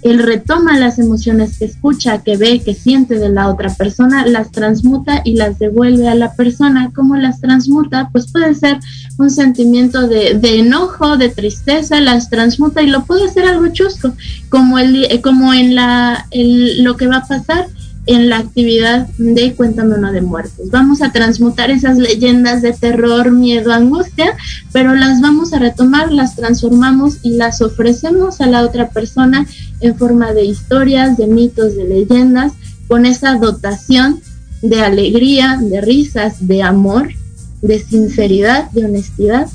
él 0.02 0.18
retoma 0.22 0.78
las 0.78 0.98
emociones 0.98 1.58
que 1.58 1.66
escucha, 1.66 2.22
que 2.22 2.36
ve, 2.36 2.60
que 2.60 2.74
siente 2.74 3.18
de 3.18 3.28
la 3.28 3.48
otra 3.48 3.74
persona, 3.74 4.26
las 4.26 4.50
transmuta 4.50 5.20
y 5.24 5.34
las 5.34 5.58
devuelve 5.58 6.08
a 6.08 6.14
la 6.14 6.34
persona. 6.34 6.90
¿Cómo 6.94 7.16
las 7.16 7.40
transmuta? 7.40 8.08
Pues 8.12 8.30
puede 8.30 8.54
ser 8.54 8.78
un 9.18 9.30
sentimiento 9.30 10.08
de, 10.08 10.38
enojo, 10.58 11.16
de 11.16 11.28
tristeza, 11.28 12.00
las 12.00 12.30
transmuta 12.30 12.82
y 12.82 12.86
lo 12.86 13.04
puede 13.04 13.24
hacer 13.24 13.44
algo 13.44 13.68
chusco, 13.68 14.12
como, 14.48 14.78
el, 14.78 15.04
eh, 15.04 15.20
como 15.20 15.52
en 15.52 15.74
la, 15.74 16.26
lo 16.32 16.96
que 16.96 17.06
va 17.06 17.18
a 17.18 17.26
pasar 17.26 17.66
en 18.06 18.28
la 18.28 18.38
actividad 18.38 19.06
de 19.18 19.54
Cuéntame 19.54 19.94
uno 19.94 20.10
de 20.12 20.20
muertos. 20.22 20.70
Vamos 20.70 21.02
a 21.02 21.12
transmutar 21.12 21.70
esas 21.70 21.98
leyendas 21.98 22.62
de 22.62 22.72
terror, 22.72 23.30
miedo, 23.30 23.72
angustia, 23.72 24.34
pero 24.72 24.94
las 24.94 25.20
vamos 25.20 25.52
a 25.52 25.58
retomar, 25.58 26.10
las 26.10 26.34
transformamos 26.34 27.18
y 27.22 27.36
las 27.36 27.60
ofrecemos 27.60 28.40
a 28.40 28.46
la 28.46 28.62
otra 28.62 28.88
persona 28.88 29.46
en 29.80 29.96
forma 29.96 30.32
de 30.32 30.44
historias, 30.44 31.16
de 31.16 31.26
mitos, 31.26 31.76
de 31.76 31.84
leyendas, 31.84 32.52
con 32.88 33.06
esa 33.06 33.36
dotación 33.36 34.20
de 34.62 34.82
alegría, 34.82 35.58
de 35.60 35.80
risas, 35.80 36.46
de 36.46 36.62
amor, 36.62 37.08
de 37.62 37.78
sinceridad, 37.78 38.70
de 38.72 38.84
honestidad 38.84 39.48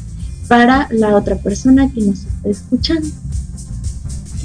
para 0.47 0.87
la 0.91 1.15
otra 1.15 1.37
persona 1.37 1.91
que 1.91 2.01
nos 2.01 2.19
está 2.19 2.49
escuchando. 2.49 3.07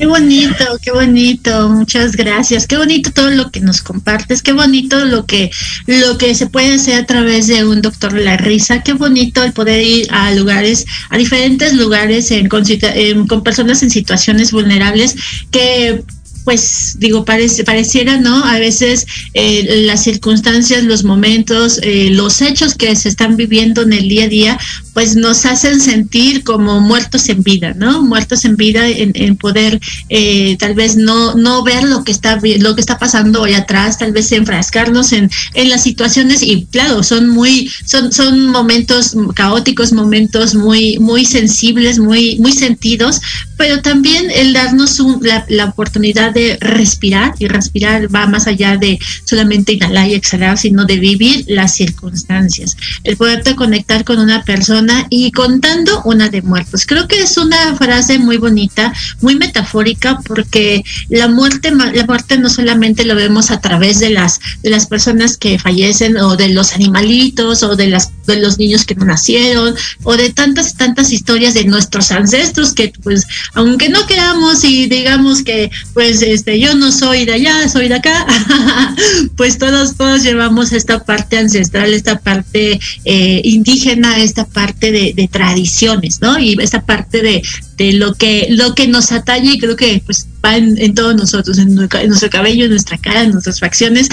Qué 0.01 0.07
bonito, 0.07 0.65
qué 0.81 0.93
bonito, 0.93 1.69
muchas 1.69 2.17
gracias. 2.17 2.67
Qué 2.67 2.79
bonito 2.79 3.11
todo 3.13 3.29
lo 3.29 3.51
que 3.51 3.61
nos 3.61 3.83
compartes, 3.83 4.41
qué 4.43 4.55
bonito 4.55 5.05
lo 5.05 5.27
que 5.27 5.51
lo 5.85 6.17
que 6.17 6.35
se 6.35 6.47
puede 6.47 6.77
hacer 6.77 6.95
a 6.95 7.05
través 7.05 7.49
de 7.49 7.67
un 7.67 7.83
doctor 7.83 8.15
La 8.15 8.39
Risa, 8.39 8.83
qué 8.83 8.95
bonito 8.95 9.45
el 9.45 9.53
poder 9.53 9.87
ir 9.87 10.09
a 10.11 10.33
lugares, 10.33 10.87
a 11.11 11.19
diferentes 11.19 11.75
lugares 11.75 12.31
en, 12.31 12.49
con 12.49 13.43
personas 13.43 13.83
en 13.83 13.91
situaciones 13.91 14.53
vulnerables 14.53 15.17
que 15.51 16.03
pues 16.51 16.97
digo, 16.99 17.25
parece, 17.25 17.63
pareciera, 17.63 18.17
¿no? 18.17 18.45
A 18.45 18.59
veces 18.59 19.07
eh, 19.35 19.85
las 19.87 20.03
circunstancias, 20.03 20.83
los 20.83 21.05
momentos, 21.05 21.79
eh, 21.81 22.11
los 22.11 22.43
hechos 22.43 22.75
que 22.75 22.97
se 22.97 23.09
están 23.09 23.37
viviendo 23.37 23.83
en 23.83 23.93
el 23.93 24.09
día 24.09 24.25
a 24.25 24.29
día, 24.29 24.59
pues 24.93 25.15
nos 25.15 25.47
hacen 25.47 25.81
sentir 25.81 26.43
como 26.43 26.81
muertos 26.81 27.29
en 27.29 27.45
vida, 27.45 27.73
¿no? 27.77 28.03
Muertos 28.03 28.45
en 28.45 28.57
vida 28.57 28.89
en, 28.89 29.37
poder 29.37 29.81
eh, 30.09 30.57
tal 30.59 30.75
vez 30.75 30.97
no, 30.97 31.37
no 31.37 31.63
ver 31.63 31.85
lo 31.85 32.03
que 32.03 32.11
está 32.11 32.41
lo 32.59 32.75
que 32.75 32.81
está 32.81 32.99
pasando 32.99 33.43
hoy 33.43 33.53
atrás, 33.53 33.99
tal 33.99 34.11
vez 34.11 34.33
enfrascarnos 34.33 35.13
en, 35.13 35.31
en 35.55 35.69
las 35.69 35.85
situaciones 35.85 36.43
y 36.43 36.67
claro, 36.67 37.05
son 37.05 37.29
muy, 37.29 37.71
son, 37.85 38.13
son 38.13 38.49
momentos 38.49 39.15
caóticos, 39.37 39.93
momentos 39.93 40.57
muy, 40.57 40.99
muy 40.99 41.25
sensibles, 41.25 42.01
muy, 42.01 42.41
muy 42.41 42.53
sentidos, 42.53 43.21
pero 43.57 43.83
también 43.83 44.33
el 44.33 44.53
darnos 44.53 44.99
la, 45.21 45.45
la 45.49 45.67
oportunidad 45.67 46.33
de 46.33 46.40
respirar 46.61 47.35
y 47.39 47.47
respirar 47.47 48.15
va 48.15 48.27
más 48.27 48.47
allá 48.47 48.77
de 48.77 48.99
solamente 49.25 49.73
inhalar 49.73 50.09
y 50.09 50.15
exhalar, 50.15 50.59
sino 50.59 50.85
de 50.85 50.99
vivir 50.99 51.45
las 51.49 51.75
circunstancias, 51.75 52.77
el 53.05 53.17
poderte 53.17 53.57
conectar 53.57 54.05
con 54.05 54.19
una 54.19 54.45
persona 54.45 55.07
y 55.11 55.33
contando 55.33 56.03
una 56.05 56.29
de 56.29 56.43
muertos. 56.43 56.87
Creo 56.87 57.07
que 57.09 57.21
es 57.23 57.37
una 57.37 57.75
frase 57.77 58.19
muy 58.19 58.37
bonita, 58.37 58.93
muy 59.21 59.37
metafórica, 59.37 60.21
porque 60.27 60.83
la 61.09 61.29
muerte, 61.29 61.71
la 61.71 62.07
muerte 62.07 62.39
no 62.39 62.49
solamente 62.49 63.05
lo 63.05 63.15
vemos 63.15 63.51
a 63.51 63.61
través 63.61 64.01
de 64.01 64.11
las, 64.11 64.41
de 64.63 64.71
las 64.71 64.87
personas 64.87 65.37
que 65.37 65.59
fallecen 65.59 66.17
o 66.17 66.37
de 66.37 66.49
los 66.49 66.75
animalitos 66.75 67.63
o 67.63 67.77
de 67.77 67.89
las 67.89 68.11
de 68.27 68.41
los 68.41 68.59
niños 68.59 68.85
que 68.85 68.95
no 68.95 69.05
nacieron 69.05 69.75
o 70.03 70.17
de 70.17 70.31
tantas 70.31 70.75
tantas 70.75 71.13
historias 71.13 71.55
de 71.55 71.65
nuestros 71.65 72.13
ancestros 72.13 72.73
que 72.73 72.93
pues 73.03 73.27
aunque 73.55 73.89
no 73.89 74.07
queramos 74.07 74.65
y 74.65 74.87
digamos 74.87 75.43
que 75.43 75.71
pues 75.95 76.20
pues 76.21 76.33
este, 76.35 76.61
yo 76.61 76.75
no 76.75 76.93
soy 76.93 77.25
de 77.25 77.33
allá, 77.33 77.67
soy 77.69 77.89
de 77.89 77.95
acá, 77.95 78.27
pues 79.37 79.57
todos, 79.57 79.97
todos 79.97 80.23
llevamos 80.23 80.73
esta 80.73 81.03
parte 81.03 81.39
ancestral, 81.39 81.95
esta 81.95 82.19
parte 82.19 82.79
eh, 83.05 83.41
indígena, 83.45 84.19
esta 84.19 84.45
parte 84.45 84.93
de, 84.93 85.29
tradiciones, 85.31 86.21
¿no? 86.21 86.39
Y 86.39 86.57
esta 86.61 86.83
parte 86.83 87.23
de, 87.23 87.43
de, 87.77 87.93
lo 87.93 88.15
que 88.15 88.49
lo 88.51 88.75
que 88.75 88.87
nos 88.89 89.13
atañe 89.13 89.59
creo 89.59 89.77
que 89.77 90.03
pues 90.05 90.27
va 90.45 90.57
en, 90.57 90.95
todos 90.95 91.15
nosotros, 91.15 91.59
en, 91.59 91.75
nuestro 91.75 92.29
cabello, 92.29 92.65
en 92.65 92.71
nuestra 92.71 92.99
cara, 92.99 93.23
en 93.23 93.31
nuestras 93.31 93.61
facciones. 93.61 94.09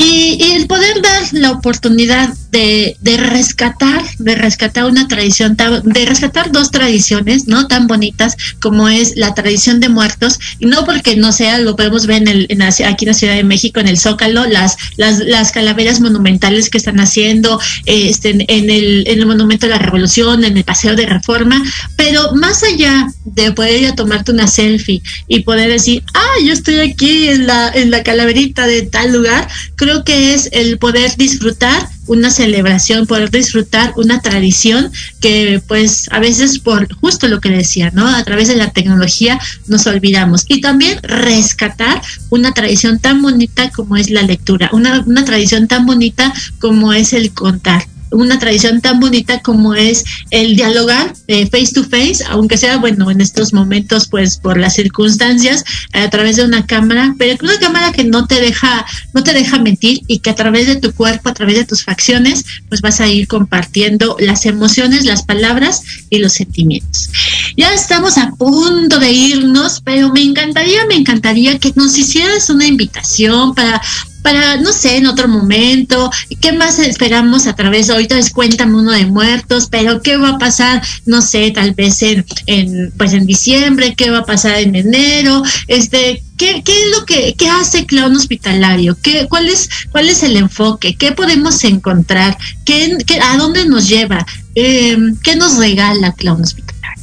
Y, 0.00 0.38
y, 0.40 0.52
el 0.52 0.68
poder 0.68 1.02
dar 1.02 1.22
la 1.32 1.50
oportunidad 1.50 2.32
de, 2.52 2.96
de, 3.00 3.16
rescatar, 3.16 4.02
de 4.18 4.36
rescatar 4.36 4.84
una 4.84 5.08
tradición, 5.08 5.56
de 5.56 6.06
rescatar 6.06 6.52
dos 6.52 6.70
tradiciones, 6.70 7.48
¿no? 7.48 7.66
Tan 7.66 7.88
bonitas 7.88 8.36
como 8.60 8.88
es 8.88 9.16
la 9.16 9.34
tradición 9.34 9.80
de 9.80 9.88
muertos, 9.88 10.38
no 10.60 10.84
porque 10.84 11.16
no 11.16 11.32
sea, 11.32 11.58
lo 11.58 11.74
podemos 11.74 12.06
ver 12.06 12.22
en 12.22 12.28
el, 12.28 12.46
en 12.48 12.62
aquí 12.62 13.04
en 13.04 13.08
la 13.08 13.14
Ciudad 13.14 13.34
de 13.34 13.42
México, 13.42 13.80
en 13.80 13.88
el 13.88 13.98
Zócalo, 13.98 14.46
las, 14.46 14.76
las, 14.96 15.18
las 15.18 15.50
calaveras 15.50 16.00
monumentales 16.00 16.70
que 16.70 16.78
están 16.78 17.00
haciendo, 17.00 17.60
este, 17.86 18.30
en, 18.30 18.70
el, 18.70 19.04
en 19.08 19.18
el 19.18 19.26
Monumento 19.26 19.66
de 19.66 19.72
la 19.72 19.78
Revolución, 19.78 20.44
en 20.44 20.56
el 20.56 20.64
Paseo 20.64 20.94
de 20.94 21.06
Reforma, 21.06 21.60
pero 21.96 22.32
más 22.34 22.62
allá 22.62 23.08
de 23.24 23.52
poder 23.52 23.82
ir 23.82 23.88
a 23.88 23.96
tomarte 23.96 24.30
una 24.30 24.46
selfie 24.46 25.02
y 25.26 25.40
poder 25.40 25.70
decir, 25.70 26.04
ah, 26.14 26.34
yo 26.44 26.52
estoy 26.52 26.78
aquí 26.80 27.28
en 27.28 27.46
la, 27.46 27.70
en 27.74 27.90
la 27.90 28.02
calaverita 28.02 28.66
de 28.66 28.82
tal 28.82 29.12
lugar, 29.12 29.48
creo 29.76 29.87
que 30.04 30.34
es 30.34 30.48
el 30.52 30.78
poder 30.78 31.16
disfrutar 31.16 31.88
una 32.06 32.30
celebración, 32.30 33.06
poder 33.06 33.30
disfrutar 33.30 33.92
una 33.96 34.20
tradición 34.20 34.90
que 35.20 35.62
pues 35.66 36.08
a 36.10 36.18
veces 36.18 36.58
por 36.58 36.92
justo 36.94 37.28
lo 37.28 37.40
que 37.40 37.50
decía, 37.50 37.90
¿no? 37.92 38.06
A 38.06 38.22
través 38.24 38.48
de 38.48 38.56
la 38.56 38.70
tecnología 38.70 39.38
nos 39.66 39.86
olvidamos. 39.86 40.44
Y 40.48 40.60
también 40.60 40.98
rescatar 41.02 42.00
una 42.30 42.52
tradición 42.52 42.98
tan 42.98 43.22
bonita 43.22 43.70
como 43.70 43.96
es 43.96 44.10
la 44.10 44.22
lectura, 44.22 44.70
una, 44.72 45.04
una 45.06 45.24
tradición 45.24 45.68
tan 45.68 45.86
bonita 45.86 46.32
como 46.58 46.92
es 46.92 47.12
el 47.12 47.32
contar 47.32 47.86
una 48.10 48.38
tradición 48.38 48.80
tan 48.80 49.00
bonita 49.00 49.40
como 49.40 49.74
es 49.74 50.04
el 50.30 50.56
dialogar 50.56 51.14
eh, 51.26 51.46
face 51.46 51.72
to 51.74 51.84
face, 51.84 52.24
aunque 52.28 52.56
sea, 52.56 52.78
bueno, 52.78 53.10
en 53.10 53.20
estos 53.20 53.52
momentos, 53.52 54.08
pues 54.08 54.38
por 54.38 54.58
las 54.58 54.74
circunstancias, 54.74 55.64
a 55.92 56.08
través 56.10 56.36
de 56.36 56.44
una 56.44 56.66
cámara, 56.66 57.14
pero 57.18 57.36
una 57.42 57.58
cámara 57.58 57.92
que 57.92 58.04
no 58.04 58.26
te 58.26 58.40
deja, 58.40 58.84
no 59.12 59.22
te 59.22 59.32
deja 59.32 59.58
mentir 59.58 60.00
y 60.06 60.20
que 60.20 60.30
a 60.30 60.34
través 60.34 60.66
de 60.66 60.76
tu 60.76 60.92
cuerpo, 60.92 61.28
a 61.28 61.34
través 61.34 61.56
de 61.56 61.64
tus 61.64 61.84
facciones, 61.84 62.44
pues 62.68 62.80
vas 62.80 63.00
a 63.00 63.08
ir 63.08 63.28
compartiendo 63.28 64.16
las 64.18 64.46
emociones, 64.46 65.04
las 65.04 65.22
palabras 65.22 65.82
y 66.10 66.18
los 66.18 66.32
sentimientos. 66.32 67.10
Ya 67.56 67.72
estamos 67.72 68.18
a 68.18 68.30
punto 68.32 68.98
de 68.98 69.12
irnos, 69.12 69.80
pero 69.84 70.12
me 70.12 70.22
encantaría, 70.22 70.86
me 70.86 70.96
encantaría 70.96 71.58
que 71.58 71.72
nos 71.76 71.96
hicieras 71.98 72.50
una 72.50 72.66
invitación 72.66 73.54
para 73.54 73.80
para, 74.28 74.58
no 74.58 74.74
sé, 74.74 74.98
en 74.98 75.06
otro 75.06 75.26
momento, 75.26 76.10
¿qué 76.42 76.52
más 76.52 76.78
esperamos 76.78 77.46
a 77.46 77.56
través 77.56 77.86
de 77.86 77.94
ahorita 77.94 78.18
es 78.18 78.28
cuéntame 78.28 78.76
uno 78.76 78.92
de 78.92 79.06
muertos, 79.06 79.68
pero 79.70 80.02
qué 80.02 80.18
va 80.18 80.32
a 80.32 80.38
pasar, 80.38 80.82
no 81.06 81.22
sé, 81.22 81.50
tal 81.50 81.72
vez 81.72 82.02
en, 82.02 82.26
en 82.44 82.92
pues 82.98 83.14
en 83.14 83.24
diciembre, 83.24 83.94
qué 83.96 84.10
va 84.10 84.18
a 84.18 84.26
pasar 84.26 84.58
en 84.58 84.74
enero, 84.74 85.42
este, 85.66 86.22
¿Qué, 86.36 86.62
¿Qué, 86.62 86.72
es 86.72 86.90
lo 86.96 87.06
que 87.06 87.34
qué 87.36 87.48
hace 87.48 87.86
Clown 87.86 88.14
Hospitalario? 88.14 88.96
¿Qué, 89.02 89.26
cuál, 89.28 89.48
es, 89.48 89.70
¿Cuál 89.90 90.08
es 90.08 90.22
el 90.22 90.36
enfoque? 90.36 90.94
¿Qué 90.94 91.10
podemos 91.10 91.64
encontrar? 91.64 92.36
¿Qué, 92.66 92.96
a 93.20 93.36
dónde 93.38 93.66
nos 93.66 93.88
lleva? 93.88 94.24
Eh, 94.54 94.96
¿Qué 95.24 95.36
nos 95.36 95.56
regala 95.56 96.12
Clown 96.12 96.42
Hospitalario? 96.42 97.02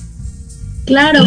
Claro, 0.86 1.26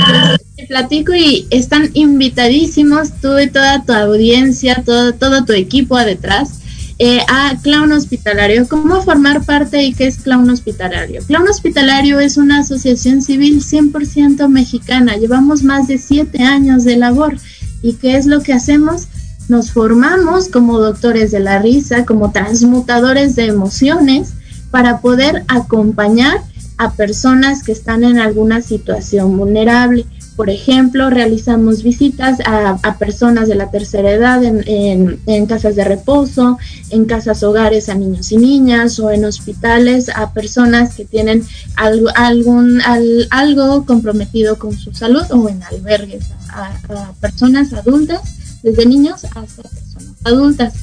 te 0.59 0.67
platico 0.67 1.15
y 1.15 1.47
están 1.51 1.91
invitadísimos 1.95 3.13
tú 3.21 3.39
y 3.39 3.49
toda 3.49 3.85
tu 3.85 3.93
audiencia, 3.93 4.83
todo, 4.85 5.15
todo 5.15 5.45
tu 5.45 5.53
equipo 5.53 5.97
detrás. 5.99 6.55
Eh, 7.01 7.21
a 7.29 7.55
Clown 7.63 7.93
Hospitalario. 7.93 8.67
¿Cómo 8.67 9.01
formar 9.03 9.45
parte 9.45 9.85
y 9.85 9.95
qué 9.95 10.09
es 10.09 10.19
Clown 10.19 10.51
Hospitalario? 10.51 11.23
Clown 11.23 11.47
Hospitalario 11.47 12.19
es 12.19 12.37
una 12.37 12.59
asociación 12.59 13.23
civil 13.23 13.63
100% 13.63 14.49
mexicana. 14.49 15.17
Llevamos 15.17 15.63
más 15.63 15.87
de 15.87 15.99
siete 15.99 16.43
años 16.43 16.83
de 16.83 16.97
labor. 16.97 17.37
¿Y 17.83 17.93
qué 17.93 18.17
es 18.17 18.27
lo 18.27 18.43
que 18.43 18.53
hacemos? 18.53 19.07
Nos 19.49 19.71
formamos 19.71 20.49
como 20.49 20.81
doctores 20.81 21.31
de 21.31 21.39
la 21.39 21.61
risa, 21.61 22.05
como 22.05 22.33
transmutadores 22.33 23.37
de 23.37 23.47
emociones 23.47 24.33
para 24.73 25.01
poder 25.01 25.45
acompañar 25.47 26.43
a 26.79 26.95
personas 26.95 27.63
que 27.63 27.71
están 27.71 28.03
en 28.03 28.19
alguna 28.19 28.61
situación 28.61 29.37
vulnerable. 29.37 30.05
Por 30.39 30.51
ejemplo, 30.51 31.11
realizamos 31.11 31.83
visitas 31.83 32.39
a, 32.47 32.97
personas 32.97 33.49
de 33.49 33.57
la 33.57 33.73
tercera 33.73 34.13
edad 34.13 34.45
en, 34.45 35.19
en, 35.27 35.47
casas 35.47 35.75
de 35.75 35.83
reposo, 35.83 36.59
en 36.91 37.07
casas 37.07 37.43
hogares 37.43 37.89
a 37.89 37.97
niños 37.97 38.31
y 38.31 38.37
niñas 38.37 39.01
o 39.01 39.11
en 39.11 39.25
hospitales 39.25 40.09
a 40.09 40.33
personas 40.33 40.95
que 40.95 41.05
tienen 41.05 41.43
algo, 41.75 42.11
algún, 42.15 42.81
al, 42.83 43.27
algo 43.31 43.85
comprometido 43.85 44.61
con 44.61 44.79
su 44.79 44.95
salud 44.95 45.25
o 45.31 45.49
en 45.49 45.61
albergues 45.65 46.27
a, 46.51 46.69
a 46.89 47.13
personas 47.15 47.73
adultas, 47.73 48.21
desde 48.63 48.87
niños 48.87 49.25
hasta 49.25 49.63
personas 49.63 50.15
adultas. 50.23 50.75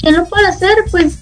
¿Quién 0.00 0.16
lo 0.16 0.26
puede 0.26 0.48
hacer? 0.48 0.74
Pues 0.90 1.18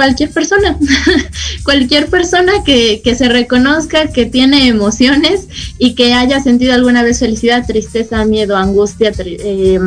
cualquier 0.00 0.30
persona, 0.30 0.78
cualquier 1.62 2.06
persona 2.06 2.64
que, 2.64 3.02
que, 3.04 3.14
se 3.14 3.28
reconozca 3.28 4.08
que 4.08 4.24
tiene 4.24 4.66
emociones 4.66 5.46
y 5.78 5.94
que 5.94 6.14
haya 6.14 6.40
sentido 6.40 6.72
alguna 6.72 7.02
vez 7.02 7.18
felicidad, 7.18 7.66
tristeza, 7.66 8.24
miedo, 8.24 8.56
angustia, 8.56 9.12
eh, 9.18 9.78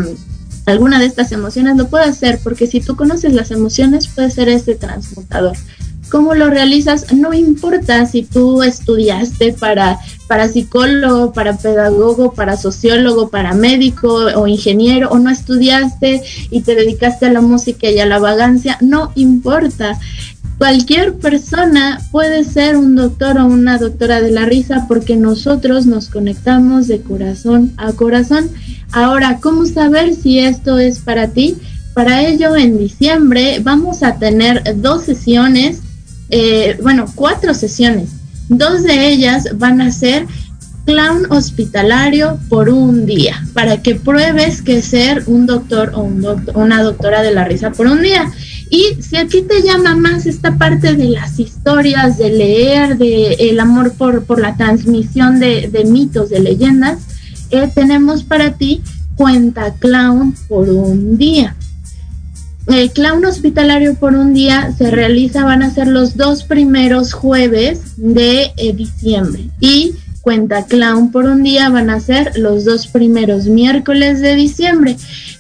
alguna 0.68 1.00
de 1.00 1.08
estas 1.08 1.32
emociones, 1.32 1.78
lo 1.78 1.88
puede 1.88 2.06
hacer, 2.06 2.40
porque 2.44 2.68
si 2.68 2.80
tú 2.80 2.96
conoces 2.96 3.34
las 3.34 3.50
emociones, 3.50 4.08
puede 4.08 4.30
ser 4.30 4.50
este 4.50 4.76
transmutador. 4.76 5.58
¿Cómo 6.14 6.36
lo 6.36 6.52
realizas? 6.52 7.12
No 7.12 7.34
importa 7.34 8.06
si 8.06 8.22
tú 8.22 8.62
estudiaste 8.62 9.52
para, 9.54 9.98
para 10.28 10.48
psicólogo, 10.48 11.34
para 11.34 11.58
pedagogo, 11.58 12.34
para 12.34 12.56
sociólogo, 12.56 13.30
para 13.30 13.56
médico 13.56 14.14
o 14.36 14.46
ingeniero, 14.46 15.10
o 15.10 15.18
no 15.18 15.32
estudiaste 15.32 16.22
y 16.52 16.62
te 16.62 16.76
dedicaste 16.76 17.26
a 17.26 17.32
la 17.32 17.42
música 17.42 17.90
y 17.90 17.98
a 17.98 18.06
la 18.06 18.20
vagancia, 18.20 18.78
no 18.80 19.12
importa. 19.16 20.00
Cualquier 20.60 21.16
persona 21.16 22.00
puede 22.12 22.44
ser 22.44 22.78
un 22.78 22.96
doctor 22.96 23.40
o 23.40 23.48
una 23.48 23.80
doctora 23.80 24.22
de 24.22 24.30
la 24.30 24.46
risa 24.46 24.86
porque 24.88 25.16
nosotros 25.16 25.88
nos 25.88 26.10
conectamos 26.10 26.88
de 26.88 27.02
corazón 27.02 27.74
a 27.78 27.92
corazón. 27.94 28.52
Ahora, 28.92 29.40
¿cómo 29.42 29.66
saber 29.66 30.14
si 30.14 30.38
esto 30.38 30.78
es 30.78 31.00
para 31.00 31.30
ti? 31.30 31.58
Para 31.96 32.22
ello, 32.22 32.56
en 32.56 32.78
diciembre 32.78 33.62
vamos 33.64 34.04
a 34.04 34.20
tener 34.20 34.80
dos 34.80 35.06
sesiones 35.06 35.82
eh, 36.36 36.80
bueno, 36.82 37.06
cuatro 37.14 37.54
sesiones. 37.54 38.10
Dos 38.50 38.82
de 38.82 39.08
ellas 39.10 39.48
van 39.56 39.82
a 39.82 39.92
ser 39.92 40.26
clown 40.84 41.32
hospitalario 41.32 42.40
por 42.50 42.70
un 42.70 43.06
día, 43.06 43.46
para 43.54 43.84
que 43.84 43.94
pruebes 43.94 44.64
que 44.64 44.82
ser 44.82 45.24
un 45.28 45.46
doctor 45.46 45.92
o 45.94 46.02
un 46.02 46.26
una 46.56 46.82
doctora 46.82 47.22
de 47.22 47.36
la 47.36 47.46
risa 47.46 47.72
por 47.72 47.86
un 47.86 48.02
día. 48.02 48.32
Y 48.72 49.02
si 49.02 49.18
a 49.18 49.28
ti 49.28 49.44
te 49.44 49.62
llama 49.62 49.96
más 49.96 50.26
esta 50.26 50.58
parte 50.58 50.96
de 50.96 51.10
las 51.10 51.40
historias, 51.40 52.18
de 52.18 52.32
leer, 52.32 52.98
de 52.98 53.34
el 53.34 53.60
amor 53.60 53.94
por, 53.94 54.40
la 54.40 54.58
transmisión 54.58 55.40
de, 55.40 55.70
de 55.72 55.86
mitos, 55.86 56.32
de 56.32 56.40
leyendas, 56.40 56.98
eh, 57.52 57.70
tenemos 57.76 58.24
para 58.24 58.54
ti 58.54 58.82
cuenta 59.16 59.76
clown 59.76 60.34
por 60.48 60.68
un 60.68 61.16
día. 61.16 61.56
El 62.68 62.92
clown 62.92 63.26
hospitalario 63.26 63.96
por 63.96 64.16
un 64.16 64.34
día 64.34 64.72
se 64.78 64.90
realiza, 64.90 65.44
van 65.44 65.64
a 65.64 65.74
ser 65.74 65.88
los 65.88 66.16
dos 66.16 66.44
primeros 66.44 67.12
jueves 67.14 67.96
de 67.98 68.54
eh, 68.56 68.74
diciembre. 68.74 69.50
Y 69.60 69.96
cuenta 70.22 70.66
clown 70.66 71.12
por 71.12 71.26
un 71.26 71.44
día 71.44 71.70
van 71.70 71.90
a 71.90 72.00
ser 72.00 72.38
los 72.38 72.64
dos 72.64 72.88
primeros 72.88 73.48
miércoles 73.48 74.22
de 74.22 74.36
diciembre. 74.36 74.96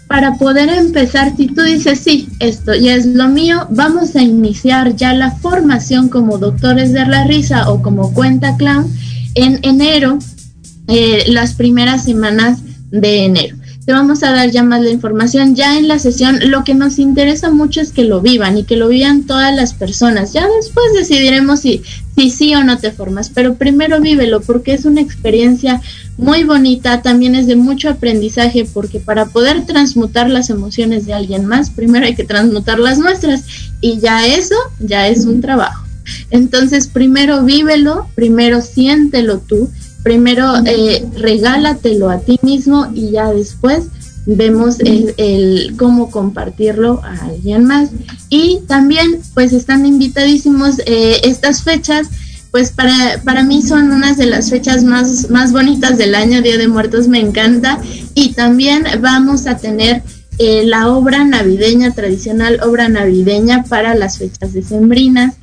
Para 0.08 0.36
poder 0.36 0.68
empezar, 0.68 1.34
si 1.38 1.48
tú 1.48 1.62
dices, 1.62 2.02
sí, 2.02 2.28
esto 2.40 2.76
ya 2.76 2.94
es 2.94 3.06
lo 3.06 3.30
mío, 3.30 3.68
vamos 3.70 4.18
a 4.18 4.22
iniciar 4.22 4.96
ya 4.98 5.14
la 5.14 5.32
formación 5.32 6.10
como 6.10 6.38
doctores 6.38 6.92
de 6.92 7.06
la 7.06 7.24
risa 7.24 7.72
o 7.72 7.82
como 7.82 8.14
cuenta 8.14 8.58
clown 8.58 8.92
en 9.36 9.60
enero, 9.64 10.20
eh, 10.88 11.24
las 11.28 11.54
primeras 11.54 12.04
semanas 12.04 12.60
de 12.92 13.24
enero 13.24 13.56
te 13.86 13.92
vamos 13.92 14.24
a 14.24 14.32
dar 14.32 14.50
ya 14.50 14.64
más 14.64 14.82
la 14.82 14.90
información. 14.90 15.56
Ya 15.56 15.78
en 15.78 15.88
la 15.88 16.00
sesión 16.00 16.40
lo 16.50 16.64
que 16.64 16.74
nos 16.74 17.00
interesa 17.00 17.52
mucho 17.52 17.82
es 17.82 17.92
que 17.92 18.04
lo 18.04 18.22
vivan 18.22 18.58
y 18.58 18.64
que 18.64 18.78
lo 18.78 18.88
vivan 18.88 19.24
todas 19.24 19.54
las 19.54 19.74
personas. 19.74 20.34
Ya 20.34 20.48
después 20.48 20.86
decidiremos 20.94 21.62
si, 21.62 21.84
si 22.16 22.30
sí 22.30 22.56
o 22.56 22.64
no 22.64 22.78
te 22.78 22.92
formas, 22.92 23.30
pero 23.30 23.56
primero 23.56 24.00
vívelo 24.00 24.42
porque 24.42 24.74
es 24.74 24.86
una 24.86 25.02
experiencia 25.02 25.82
muy 26.18 26.44
bonita, 26.44 27.02
también 27.02 27.36
es 27.36 27.48
de 27.48 27.56
mucho 27.56 27.90
aprendizaje 27.90 28.66
porque 28.72 29.00
para 29.00 29.26
poder 29.26 29.66
transmutar 29.66 30.30
las 30.30 30.50
emociones 30.50 31.06
de 31.06 31.14
alguien 31.14 31.46
más, 31.46 31.70
primero 31.70 32.06
hay 32.06 32.16
que 32.16 32.24
transmutar 32.24 32.80
las 32.80 33.00
nuestras 33.00 33.46
y 33.82 34.00
ya 34.00 34.26
eso 34.28 34.56
ya 34.80 35.08
es 35.08 35.26
un 35.26 35.42
trabajo. 35.42 35.84
Entonces 36.30 36.88
primero 36.88 37.44
vívelo, 37.44 38.08
primero 38.16 38.62
siéntelo 38.62 39.40
tú 39.40 39.70
primero 40.04 40.54
eh, 40.66 41.06
regálatelo 41.16 42.10
a 42.10 42.20
ti 42.20 42.40
mismo 42.42 42.92
y 42.94 43.12
ya 43.12 43.32
después 43.32 43.86
vemos 44.26 44.80
el, 44.80 45.76
cómo 45.78 46.12
compartirlo 46.12 47.02
a 47.04 47.26
alguien 47.26 47.66
más. 47.66 47.90
Y 48.30 48.60
también 48.68 49.22
pues 49.34 49.54
están 49.54 49.86
invitadísimos 49.86 50.80
eh, 50.86 51.22
estas 51.24 51.64
fechas 51.64 52.08
pues 52.54 52.70
para, 52.70 53.20
para 53.24 53.44
mí 53.44 53.64
son 53.64 53.92
unas 53.92 54.16
de 54.18 54.28
las 54.28 54.52
fechas 54.52 54.84
más, 54.84 55.32
más 55.32 55.52
bonitas 55.52 55.98
del 55.98 56.14
año, 56.14 56.44
Día 56.44 56.60
de 56.60 56.68
Muertos 56.68 57.08
me 57.08 57.20
encanta. 57.20 57.80
Y 58.14 58.34
también 58.34 58.86
vamos 59.02 59.48
a 59.48 59.58
tener 59.58 60.04
eh, 60.38 60.64
la 60.64 60.90
obra 60.90 61.24
navideña, 61.24 61.96
tradicional 61.96 62.60
obra 62.62 62.90
navideña 62.90 63.64
para 63.64 63.96
las 63.96 64.20
fechas 64.20 64.54
decembrinas. 64.54 65.34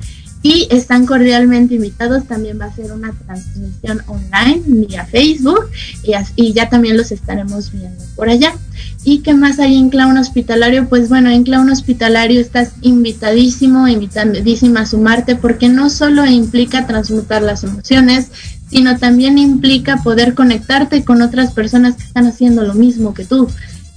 Y 0.42 0.68
están 0.70 1.04
cordialmente 1.04 1.74
invitados, 1.74 2.24
también 2.26 2.58
va 2.58 2.66
a 2.66 2.74
ser 2.74 2.92
una 2.92 3.12
transmisión 3.12 4.02
online 4.06 4.62
vía 4.64 5.04
Facebook 5.04 5.68
y, 6.02 6.12
y 6.36 6.52
ya 6.54 6.70
también 6.70 6.96
los 6.96 7.12
estaremos 7.12 7.70
viendo 7.70 8.02
por 8.16 8.30
allá. 8.30 8.54
¿Y 9.04 9.18
qué 9.18 9.34
más 9.34 9.58
hay 9.58 9.76
en 9.76 9.88
Clown 9.88 10.18
Hospitalario? 10.18 10.88
Pues 10.88 11.08
bueno, 11.08 11.30
en 11.30 11.42
Clown 11.42 11.70
Hospitalario 11.70 12.40
estás 12.40 12.72
invitadísimo, 12.82 13.88
invitadísima 13.88 14.80
a 14.80 14.86
sumarte 14.86 15.36
porque 15.36 15.68
no 15.68 15.88
solo 15.88 16.26
implica 16.26 16.86
transmutar 16.86 17.42
las 17.42 17.64
emociones, 17.64 18.28
sino 18.70 18.98
también 18.98 19.38
implica 19.38 20.02
poder 20.02 20.34
conectarte 20.34 21.02
con 21.02 21.22
otras 21.22 21.52
personas 21.52 21.96
que 21.96 22.04
están 22.04 22.26
haciendo 22.26 22.62
lo 22.62 22.74
mismo 22.74 23.14
que 23.14 23.24
tú. 23.24 23.48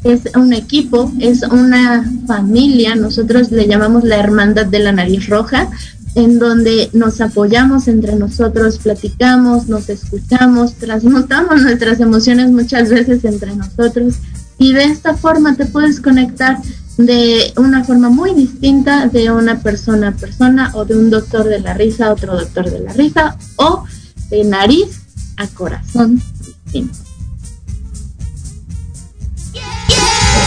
Es 0.03 0.21
un 0.35 0.53
equipo, 0.53 1.11
es 1.19 1.43
una 1.43 2.09
familia, 2.27 2.95
nosotros 2.95 3.51
le 3.51 3.67
llamamos 3.67 4.03
la 4.03 4.17
Hermandad 4.17 4.65
de 4.65 4.79
la 4.79 4.91
Nariz 4.91 5.27
Roja, 5.27 5.69
en 6.15 6.39
donde 6.39 6.89
nos 6.93 7.21
apoyamos 7.21 7.87
entre 7.87 8.15
nosotros, 8.15 8.77
platicamos, 8.77 9.67
nos 9.67 9.89
escuchamos, 9.89 10.75
transmutamos 10.75 11.61
nuestras 11.63 11.99
emociones 11.99 12.51
muchas 12.51 12.89
veces 12.89 13.25
entre 13.25 13.55
nosotros 13.55 14.15
y 14.57 14.73
de 14.73 14.85
esta 14.85 15.15
forma 15.15 15.55
te 15.55 15.65
puedes 15.65 15.99
conectar 15.99 16.59
de 16.97 17.53
una 17.57 17.83
forma 17.83 18.09
muy 18.09 18.33
distinta 18.35 19.07
de 19.07 19.31
una 19.31 19.59
persona 19.61 20.09
a 20.09 20.11
persona 20.11 20.71
o 20.75 20.85
de 20.85 20.95
un 20.95 21.09
doctor 21.09 21.45
de 21.45 21.59
la 21.59 21.73
risa 21.73 22.07
a 22.07 22.13
otro 22.13 22.37
doctor 22.37 22.69
de 22.69 22.79
la 22.79 22.93
risa 22.93 23.35
o 23.55 23.83
de 24.29 24.43
nariz 24.43 25.01
a 25.37 25.47
corazón 25.47 26.21
distinto. 26.45 27.02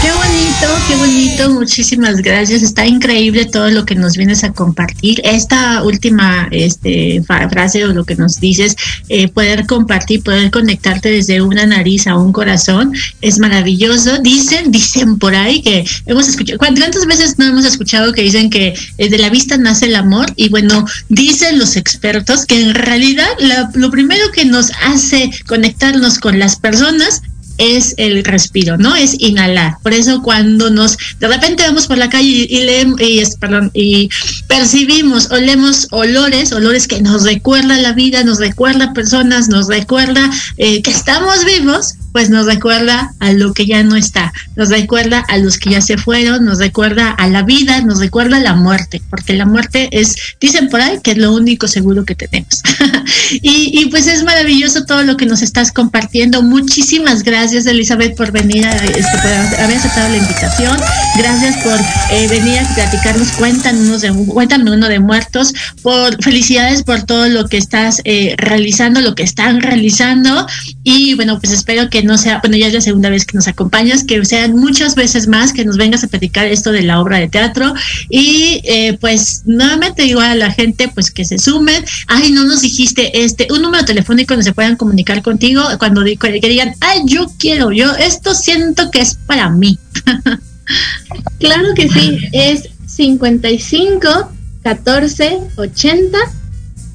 Qué 0.06 0.12
bonito, 0.12 0.84
qué 0.86 0.94
bonito. 0.94 1.50
Muchísimas 1.50 2.18
gracias. 2.18 2.62
Está 2.62 2.86
increíble 2.86 3.44
todo 3.44 3.70
lo 3.70 3.84
que 3.84 3.96
nos 3.96 4.16
vienes 4.16 4.44
a 4.44 4.52
compartir. 4.52 5.20
Esta 5.24 5.82
última 5.82 6.46
este, 6.52 7.24
frase 7.24 7.84
o 7.84 7.92
lo 7.92 8.04
que 8.04 8.14
nos 8.14 8.38
dices, 8.38 8.76
eh, 9.08 9.26
poder 9.26 9.66
compartir, 9.66 10.22
poder 10.22 10.52
conectarte 10.52 11.10
desde 11.10 11.42
una 11.42 11.66
nariz 11.66 12.06
a 12.06 12.16
un 12.16 12.32
corazón, 12.32 12.92
es 13.20 13.40
maravilloso. 13.40 14.18
Dicen, 14.18 14.70
dicen 14.70 15.18
por 15.18 15.34
ahí 15.34 15.60
que 15.60 15.84
hemos 16.06 16.28
escuchado, 16.28 16.60
¿cuántas 16.60 17.04
veces 17.04 17.36
no 17.36 17.46
hemos 17.46 17.64
escuchado 17.64 18.12
que 18.12 18.22
dicen 18.22 18.48
que 18.48 18.74
eh, 18.98 19.08
de 19.08 19.18
la 19.18 19.28
vista 19.28 19.56
nace 19.56 19.86
el 19.86 19.96
amor? 19.96 20.32
Y 20.36 20.50
bueno, 20.50 20.86
dicen 21.08 21.58
los 21.58 21.74
expertos 21.74 22.46
que 22.46 22.62
en 22.62 22.76
realidad 22.76 23.26
lo 23.74 23.90
primero 23.90 24.30
que 24.30 24.44
nos 24.44 24.70
hace 24.84 25.32
conectarnos 25.48 26.20
con 26.20 26.38
las 26.38 26.54
personas 26.54 27.22
es 27.58 27.94
el 27.96 28.24
respiro, 28.24 28.76
¿no? 28.76 28.94
Es 28.96 29.16
inhalar. 29.18 29.76
Por 29.82 29.92
eso 29.92 30.22
cuando 30.22 30.70
nos 30.70 30.96
de 31.18 31.28
repente 31.28 31.64
vamos 31.64 31.86
por 31.86 31.98
la 31.98 32.10
calle 32.10 32.46
y, 32.48 32.64
leemos 32.64 33.00
y, 33.00 33.22
perdón, 33.38 33.70
y 33.74 34.08
percibimos, 34.46 35.30
olemos 35.30 35.88
olores, 35.90 36.52
olores 36.52 36.86
que 36.86 37.00
nos 37.00 37.24
recuerda 37.24 37.76
la 37.78 37.92
vida, 37.92 38.24
nos 38.24 38.38
recuerda 38.38 38.92
personas, 38.92 39.48
nos 39.48 39.68
recuerda 39.68 40.30
eh, 40.56 40.82
que 40.82 40.90
estamos 40.90 41.44
vivos, 41.44 41.94
pues 42.16 42.30
nos 42.30 42.46
recuerda 42.46 43.12
a 43.20 43.32
lo 43.32 43.52
que 43.52 43.66
ya 43.66 43.82
no 43.82 43.94
está, 43.94 44.32
nos 44.54 44.70
recuerda 44.70 45.22
a 45.28 45.36
los 45.36 45.58
que 45.58 45.72
ya 45.72 45.82
se 45.82 45.98
fueron, 45.98 46.46
nos 46.46 46.58
recuerda 46.58 47.10
a 47.10 47.28
la 47.28 47.42
vida, 47.42 47.82
nos 47.82 47.98
recuerda 47.98 48.38
a 48.38 48.40
la 48.40 48.54
muerte, 48.54 49.02
porque 49.10 49.34
la 49.34 49.44
muerte 49.44 49.90
es, 49.92 50.16
dicen 50.40 50.70
por 50.70 50.80
ahí, 50.80 50.98
que 51.02 51.10
es 51.10 51.18
lo 51.18 51.32
único 51.32 51.68
seguro 51.68 52.06
que 52.06 52.14
tenemos. 52.14 52.62
y, 53.42 53.86
pues 53.90 54.06
es 54.06 54.24
maravilloso 54.24 54.86
todo 54.86 55.02
lo 55.02 55.18
que 55.18 55.26
nos 55.26 55.42
estás 55.42 55.72
compartiendo. 55.72 56.42
Muchísimas 56.42 57.22
gracias, 57.22 57.45
Elizabeth, 57.52 58.16
por 58.16 58.32
venir 58.32 58.66
a 58.66 58.72
este, 58.72 59.62
haber 59.62 59.76
aceptado 59.76 60.08
la 60.08 60.16
invitación. 60.16 60.76
Gracias 61.18 61.56
por 61.62 61.78
eh, 62.10 62.28
venir 62.28 62.58
a 62.58 62.74
platicarnos. 62.74 63.28
Cuéntanos 63.32 64.00
de, 64.00 64.12
cuéntame 64.12 64.70
uno 64.70 64.88
de 64.88 64.98
muertos. 64.98 65.54
Por 65.82 66.22
felicidades 66.22 66.82
por 66.82 67.02
todo 67.04 67.28
lo 67.28 67.46
que 67.46 67.56
estás 67.56 68.00
eh, 68.04 68.34
realizando, 68.38 69.00
lo 69.00 69.14
que 69.14 69.22
están 69.22 69.60
realizando. 69.60 70.46
Y 70.82 71.14
bueno, 71.14 71.38
pues 71.40 71.52
espero 71.52 71.88
que 71.90 72.02
no 72.02 72.18
sea, 72.18 72.40
bueno, 72.40 72.56
ya 72.56 72.66
es 72.66 72.72
la 72.72 72.80
segunda 72.80 73.10
vez 73.10 73.24
que 73.24 73.36
nos 73.36 73.48
acompañas, 73.48 74.04
que 74.04 74.24
sean 74.24 74.56
muchas 74.56 74.94
veces 74.94 75.28
más, 75.28 75.52
que 75.52 75.64
nos 75.64 75.76
vengas 75.76 76.04
a 76.04 76.08
platicar 76.08 76.46
esto 76.46 76.72
de 76.72 76.82
la 76.82 77.00
obra 77.00 77.18
de 77.18 77.28
teatro 77.28 77.74
y 78.08 78.60
eh, 78.64 78.96
pues 79.00 79.42
nuevamente 79.44 80.02
digo 80.02 80.20
a 80.20 80.34
la 80.34 80.50
gente 80.50 80.88
pues 80.88 81.10
que 81.10 81.24
se 81.24 81.38
sumen. 81.38 81.84
Ay, 82.06 82.30
no 82.32 82.44
nos 82.44 82.60
dijiste 82.62 83.24
este, 83.24 83.48
un 83.50 83.62
número 83.62 83.84
telefónico 83.84 84.34
donde 84.34 84.44
se 84.44 84.52
puedan 84.52 84.76
comunicar 84.76 85.22
contigo 85.22 85.62
cuando 85.78 86.04
que 86.04 86.48
digan, 86.48 86.74
ay, 86.80 87.00
yo 87.06 87.26
quiero, 87.38 87.72
yo 87.72 87.94
esto 87.94 88.34
siento 88.34 88.90
que 88.90 89.00
es 89.00 89.14
para 89.14 89.50
mí. 89.50 89.78
claro 91.38 91.68
que 91.74 91.88
sí, 91.88 92.18
es 92.32 92.68
55 92.86 94.32
14 94.62 95.40
80 95.56 96.18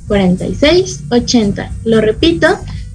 46 0.07 1.01
80. 1.09 1.71
Lo 1.85 2.01
repito, 2.01 2.47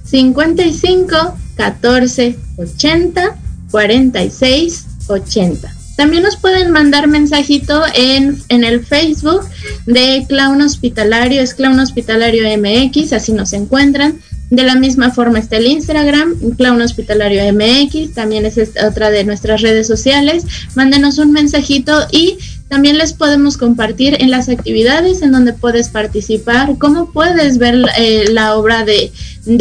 55 0.03 1.37
14 1.55 2.37
80 2.57 3.35
46 3.71 4.85
80. 5.07 5.73
También 5.97 6.21
nos 6.21 6.37
pueden 6.37 6.69
mandar 6.69 7.07
mensajito 7.07 7.81
en, 7.95 8.39
en 8.49 8.63
el 8.63 8.85
Facebook 8.85 9.41
de 9.87 10.25
Clown 10.29 10.61
Hospitalario, 10.61 11.41
es 11.41 11.55
Clown 11.55 11.79
Hospitalario 11.79 12.43
MX, 12.55 13.13
así 13.13 13.33
nos 13.33 13.51
encuentran. 13.53 14.19
De 14.49 14.63
la 14.63 14.75
misma 14.75 15.11
forma 15.11 15.39
está 15.39 15.57
el 15.57 15.67
Instagram, 15.67 16.35
Clown 16.55 16.81
Hospitalario 16.81 17.41
MX, 17.53 18.13
también 18.13 18.45
es 18.45 18.57
otra 18.81 19.09
de 19.09 19.25
nuestras 19.25 19.61
redes 19.61 19.87
sociales. 19.87 20.45
Mándenos 20.73 21.17
un 21.17 21.33
mensajito 21.33 22.07
y 22.11 22.37
también 22.69 22.97
les 22.97 23.13
podemos 23.13 23.57
compartir 23.57 24.15
en 24.21 24.29
las 24.29 24.47
actividades 24.47 25.21
en 25.21 25.31
donde 25.31 25.53
puedes 25.53 25.89
participar, 25.89 26.77
cómo 26.77 27.11
puedes 27.11 27.57
ver 27.57 27.75
eh, 27.97 28.25
la 28.31 28.55
obra 28.55 28.85
de 28.85 29.11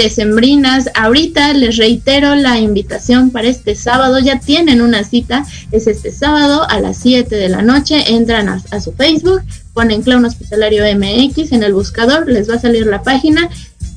Sembrinas. 0.09 0.89
Ahorita 0.95 1.53
les 1.53 1.77
reitero 1.77 2.35
la 2.35 2.59
invitación 2.59 3.31
para 3.31 3.49
este 3.49 3.75
sábado, 3.75 4.19
ya 4.21 4.41
tienen 4.41 4.81
una 4.81 5.03
cita, 5.05 5.45
es 5.73 5.87
este 5.87 6.13
sábado 6.13 6.69
a 6.69 6.81
las 6.81 6.99
7 6.99 7.35
de 7.35 7.49
la 7.49 7.63
noche, 7.63 8.13
entran 8.13 8.49
a, 8.49 8.63
a 8.71 8.81
su 8.81 8.93
Facebook, 8.93 9.43
ponen 9.73 10.03
Clown 10.03 10.25
Hospitalario 10.25 10.83
MX 10.97 11.53
en 11.53 11.63
el 11.63 11.75
buscador, 11.75 12.29
les 12.29 12.49
va 12.49 12.55
a 12.55 12.61
salir 12.61 12.87
la 12.87 13.03
página 13.03 13.49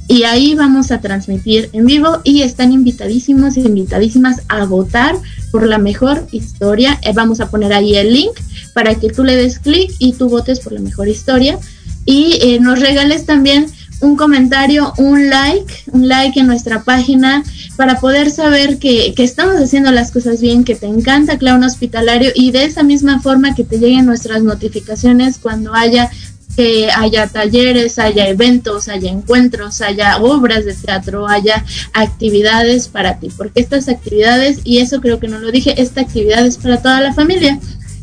y 0.09 0.23
ahí 0.23 0.55
vamos 0.55 0.89
a 0.91 1.01
transmitir 1.01 1.69
en 1.71 1.85
vivo 1.85 2.19
y 2.23 2.41
están 2.41 2.71
invitadísimos 2.71 3.55
y 3.55 3.61
invitadísimas 3.61 4.41
a 4.49 4.65
votar 4.65 5.15
por 5.51 5.67
la 5.67 5.77
mejor 5.77 6.27
historia. 6.31 6.99
Eh, 7.03 7.11
vamos 7.13 7.39
a 7.39 7.51
poner 7.51 7.71
ahí 7.73 7.95
el 7.95 8.11
link 8.11 8.31
para 8.73 8.95
que 8.95 9.09
tú 9.09 9.23
le 9.23 9.35
des 9.35 9.59
clic 9.59 9.91
y 9.99 10.13
tú 10.13 10.27
votes 10.27 10.61
por 10.61 10.73
la 10.73 10.79
mejor 10.79 11.07
historia 11.07 11.59
y 12.05 12.39
eh, 12.41 12.59
nos 12.59 12.79
regales 12.79 13.27
también 13.27 13.67
un 14.01 14.15
comentario, 14.15 14.93
un 14.97 15.29
like, 15.29 15.71
un 15.91 16.07
like 16.07 16.39
en 16.39 16.47
nuestra 16.47 16.83
página 16.83 17.43
para 17.75 17.99
poder 17.99 18.31
saber 18.31 18.79
que, 18.79 19.13
que, 19.13 19.23
estamos 19.23 19.57
haciendo 19.57 19.91
las 19.91 20.11
cosas 20.11 20.41
bien, 20.41 20.63
que 20.63 20.75
te 20.75 20.87
encanta 20.87 21.37
Clown 21.37 21.63
Hospitalario 21.63 22.31
y 22.33 22.51
de 22.51 22.63
esa 22.63 22.81
misma 22.81 23.21
forma 23.21 23.53
que 23.53 23.63
te 23.63 23.77
lleguen 23.77 24.05
nuestras 24.05 24.41
notificaciones 24.41 25.37
cuando 25.37 25.75
haya 25.75 26.09
que 26.59 26.89
haya 26.93 27.25
talleres, 27.25 27.99
haya 27.99 28.27
eventos, 28.27 28.89
haya 28.89 29.09
encuentros, 29.09 29.79
haya 29.79 30.17
obras 30.17 30.65
de 30.65 30.73
teatro, 30.73 31.25
haya 31.25 31.63
actividades 31.93 32.89
para 32.89 33.17
ti, 33.17 33.29
porque 33.37 33.61
estas 33.61 33.87
actividades, 33.87 34.59
y 34.65 34.79
eso 34.79 34.99
creo 34.99 35.21
que 35.21 35.29
no 35.29 35.39
lo 35.39 35.53
dije, 35.53 35.81
esta 35.81 36.01
actividad 36.01 36.45
es 36.45 36.57
para 36.57 36.81
toda 36.81 36.99
la 36.99 37.13
familia. 37.13 37.57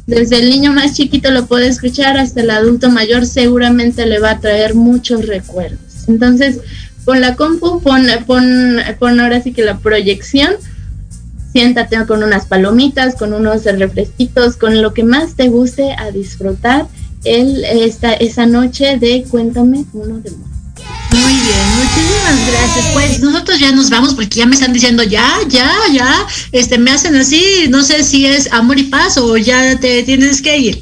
Desde 0.06 0.38
el 0.38 0.48
niño 0.48 0.72
más 0.72 0.94
chiquito 0.94 1.30
lo 1.32 1.44
puede 1.44 1.66
escuchar 1.66 2.16
hasta 2.16 2.40
el 2.40 2.48
adulto 2.48 2.88
mayor, 2.88 3.26
seguramente 3.26 4.06
le 4.06 4.20
va 4.20 4.30
a 4.30 4.40
traer 4.40 4.74
muchos 4.74 5.26
recuerdos. 5.26 6.08
Entonces, 6.08 6.60
con 7.04 7.20
la 7.20 7.36
compu, 7.36 7.82
pon, 7.82 8.06
pon, 8.24 8.78
pon 8.98 9.20
ahora 9.20 9.42
sí 9.42 9.52
que 9.52 9.66
la 9.66 9.80
proyección, 9.80 10.54
siéntate 11.52 12.02
con 12.06 12.22
unas 12.22 12.46
palomitas, 12.46 13.16
con 13.16 13.34
unos 13.34 13.64
refresquitos, 13.64 14.56
con 14.56 14.80
lo 14.80 14.94
que 14.94 15.04
más 15.04 15.34
te 15.34 15.48
guste 15.48 15.92
a 15.92 16.10
disfrutar 16.10 16.86
esta, 17.26 18.14
esa 18.14 18.46
noche 18.46 18.98
de 18.98 19.24
Cuéntame 19.24 19.84
uno 19.92 20.20
de 20.20 20.30
más. 20.30 20.55
Muy 21.26 21.34
bien, 21.40 21.68
muchísimas 21.74 22.52
gracias. 22.52 22.86
Pues 22.92 23.20
nosotros 23.20 23.58
ya 23.58 23.72
nos 23.72 23.90
vamos 23.90 24.14
porque 24.14 24.36
ya 24.38 24.46
me 24.46 24.54
están 24.54 24.72
diciendo 24.72 25.02
ya, 25.02 25.28
ya, 25.48 25.72
ya, 25.92 26.24
este, 26.52 26.78
me 26.78 26.92
hacen 26.92 27.16
así, 27.16 27.42
no 27.68 27.82
sé 27.82 28.04
si 28.04 28.26
es 28.26 28.52
amor 28.52 28.78
y 28.78 28.84
paz 28.84 29.18
o 29.18 29.36
ya 29.36 29.76
te 29.80 30.04
tienes 30.04 30.40
que 30.40 30.56
ir. 30.56 30.78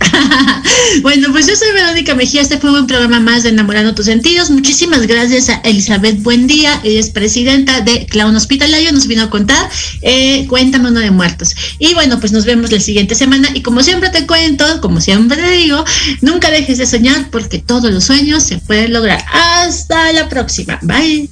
bueno, 1.02 1.28
pues 1.32 1.46
yo 1.46 1.56
soy 1.56 1.72
Verónica 1.72 2.14
Mejía, 2.14 2.42
este 2.42 2.58
fue 2.58 2.78
un 2.78 2.86
programa 2.86 3.20
más 3.20 3.42
de 3.42 3.48
Enamorando 3.48 3.94
tus 3.94 4.04
Sentidos. 4.04 4.50
Muchísimas 4.50 5.06
gracias 5.06 5.48
a 5.48 5.54
Elizabeth 5.64 6.22
Buendía, 6.22 6.78
ella 6.84 7.00
es 7.00 7.08
presidenta 7.08 7.80
de 7.80 8.04
Clown 8.04 8.36
Hospitalario, 8.36 8.92
nos 8.92 9.06
vino 9.06 9.22
a 9.22 9.30
contar, 9.30 9.70
eh, 10.02 10.46
cuéntame 10.46 10.90
uno 10.90 11.00
de 11.00 11.10
muertos. 11.10 11.54
Y 11.78 11.94
bueno, 11.94 12.20
pues 12.20 12.32
nos 12.32 12.44
vemos 12.44 12.70
la 12.70 12.80
siguiente 12.80 13.14
semana 13.14 13.48
y 13.54 13.62
como 13.62 13.82
siempre 13.82 14.10
te 14.10 14.26
cuento, 14.26 14.82
como 14.82 15.00
siempre 15.00 15.38
te 15.38 15.50
digo, 15.52 15.82
nunca 16.20 16.50
dejes 16.50 16.76
de 16.76 16.84
soñar 16.84 17.30
porque 17.30 17.60
todos 17.60 17.90
los 17.90 18.04
sueños 18.04 18.42
se 18.42 18.58
pueden 18.58 18.92
lograr. 18.92 19.24
Hasta 19.32 20.12
la 20.12 20.28
próxima. 20.28 20.33
Bye. 20.82 21.28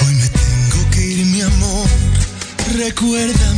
Hoy 0.00 0.14
me 0.14 0.28
tengo 0.28 0.90
que 0.92 1.04
ir, 1.04 1.26
mi 1.26 1.40
amor. 1.40 1.88
Recuérdame. 2.76 3.57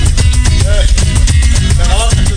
Hoy 0.63 2.30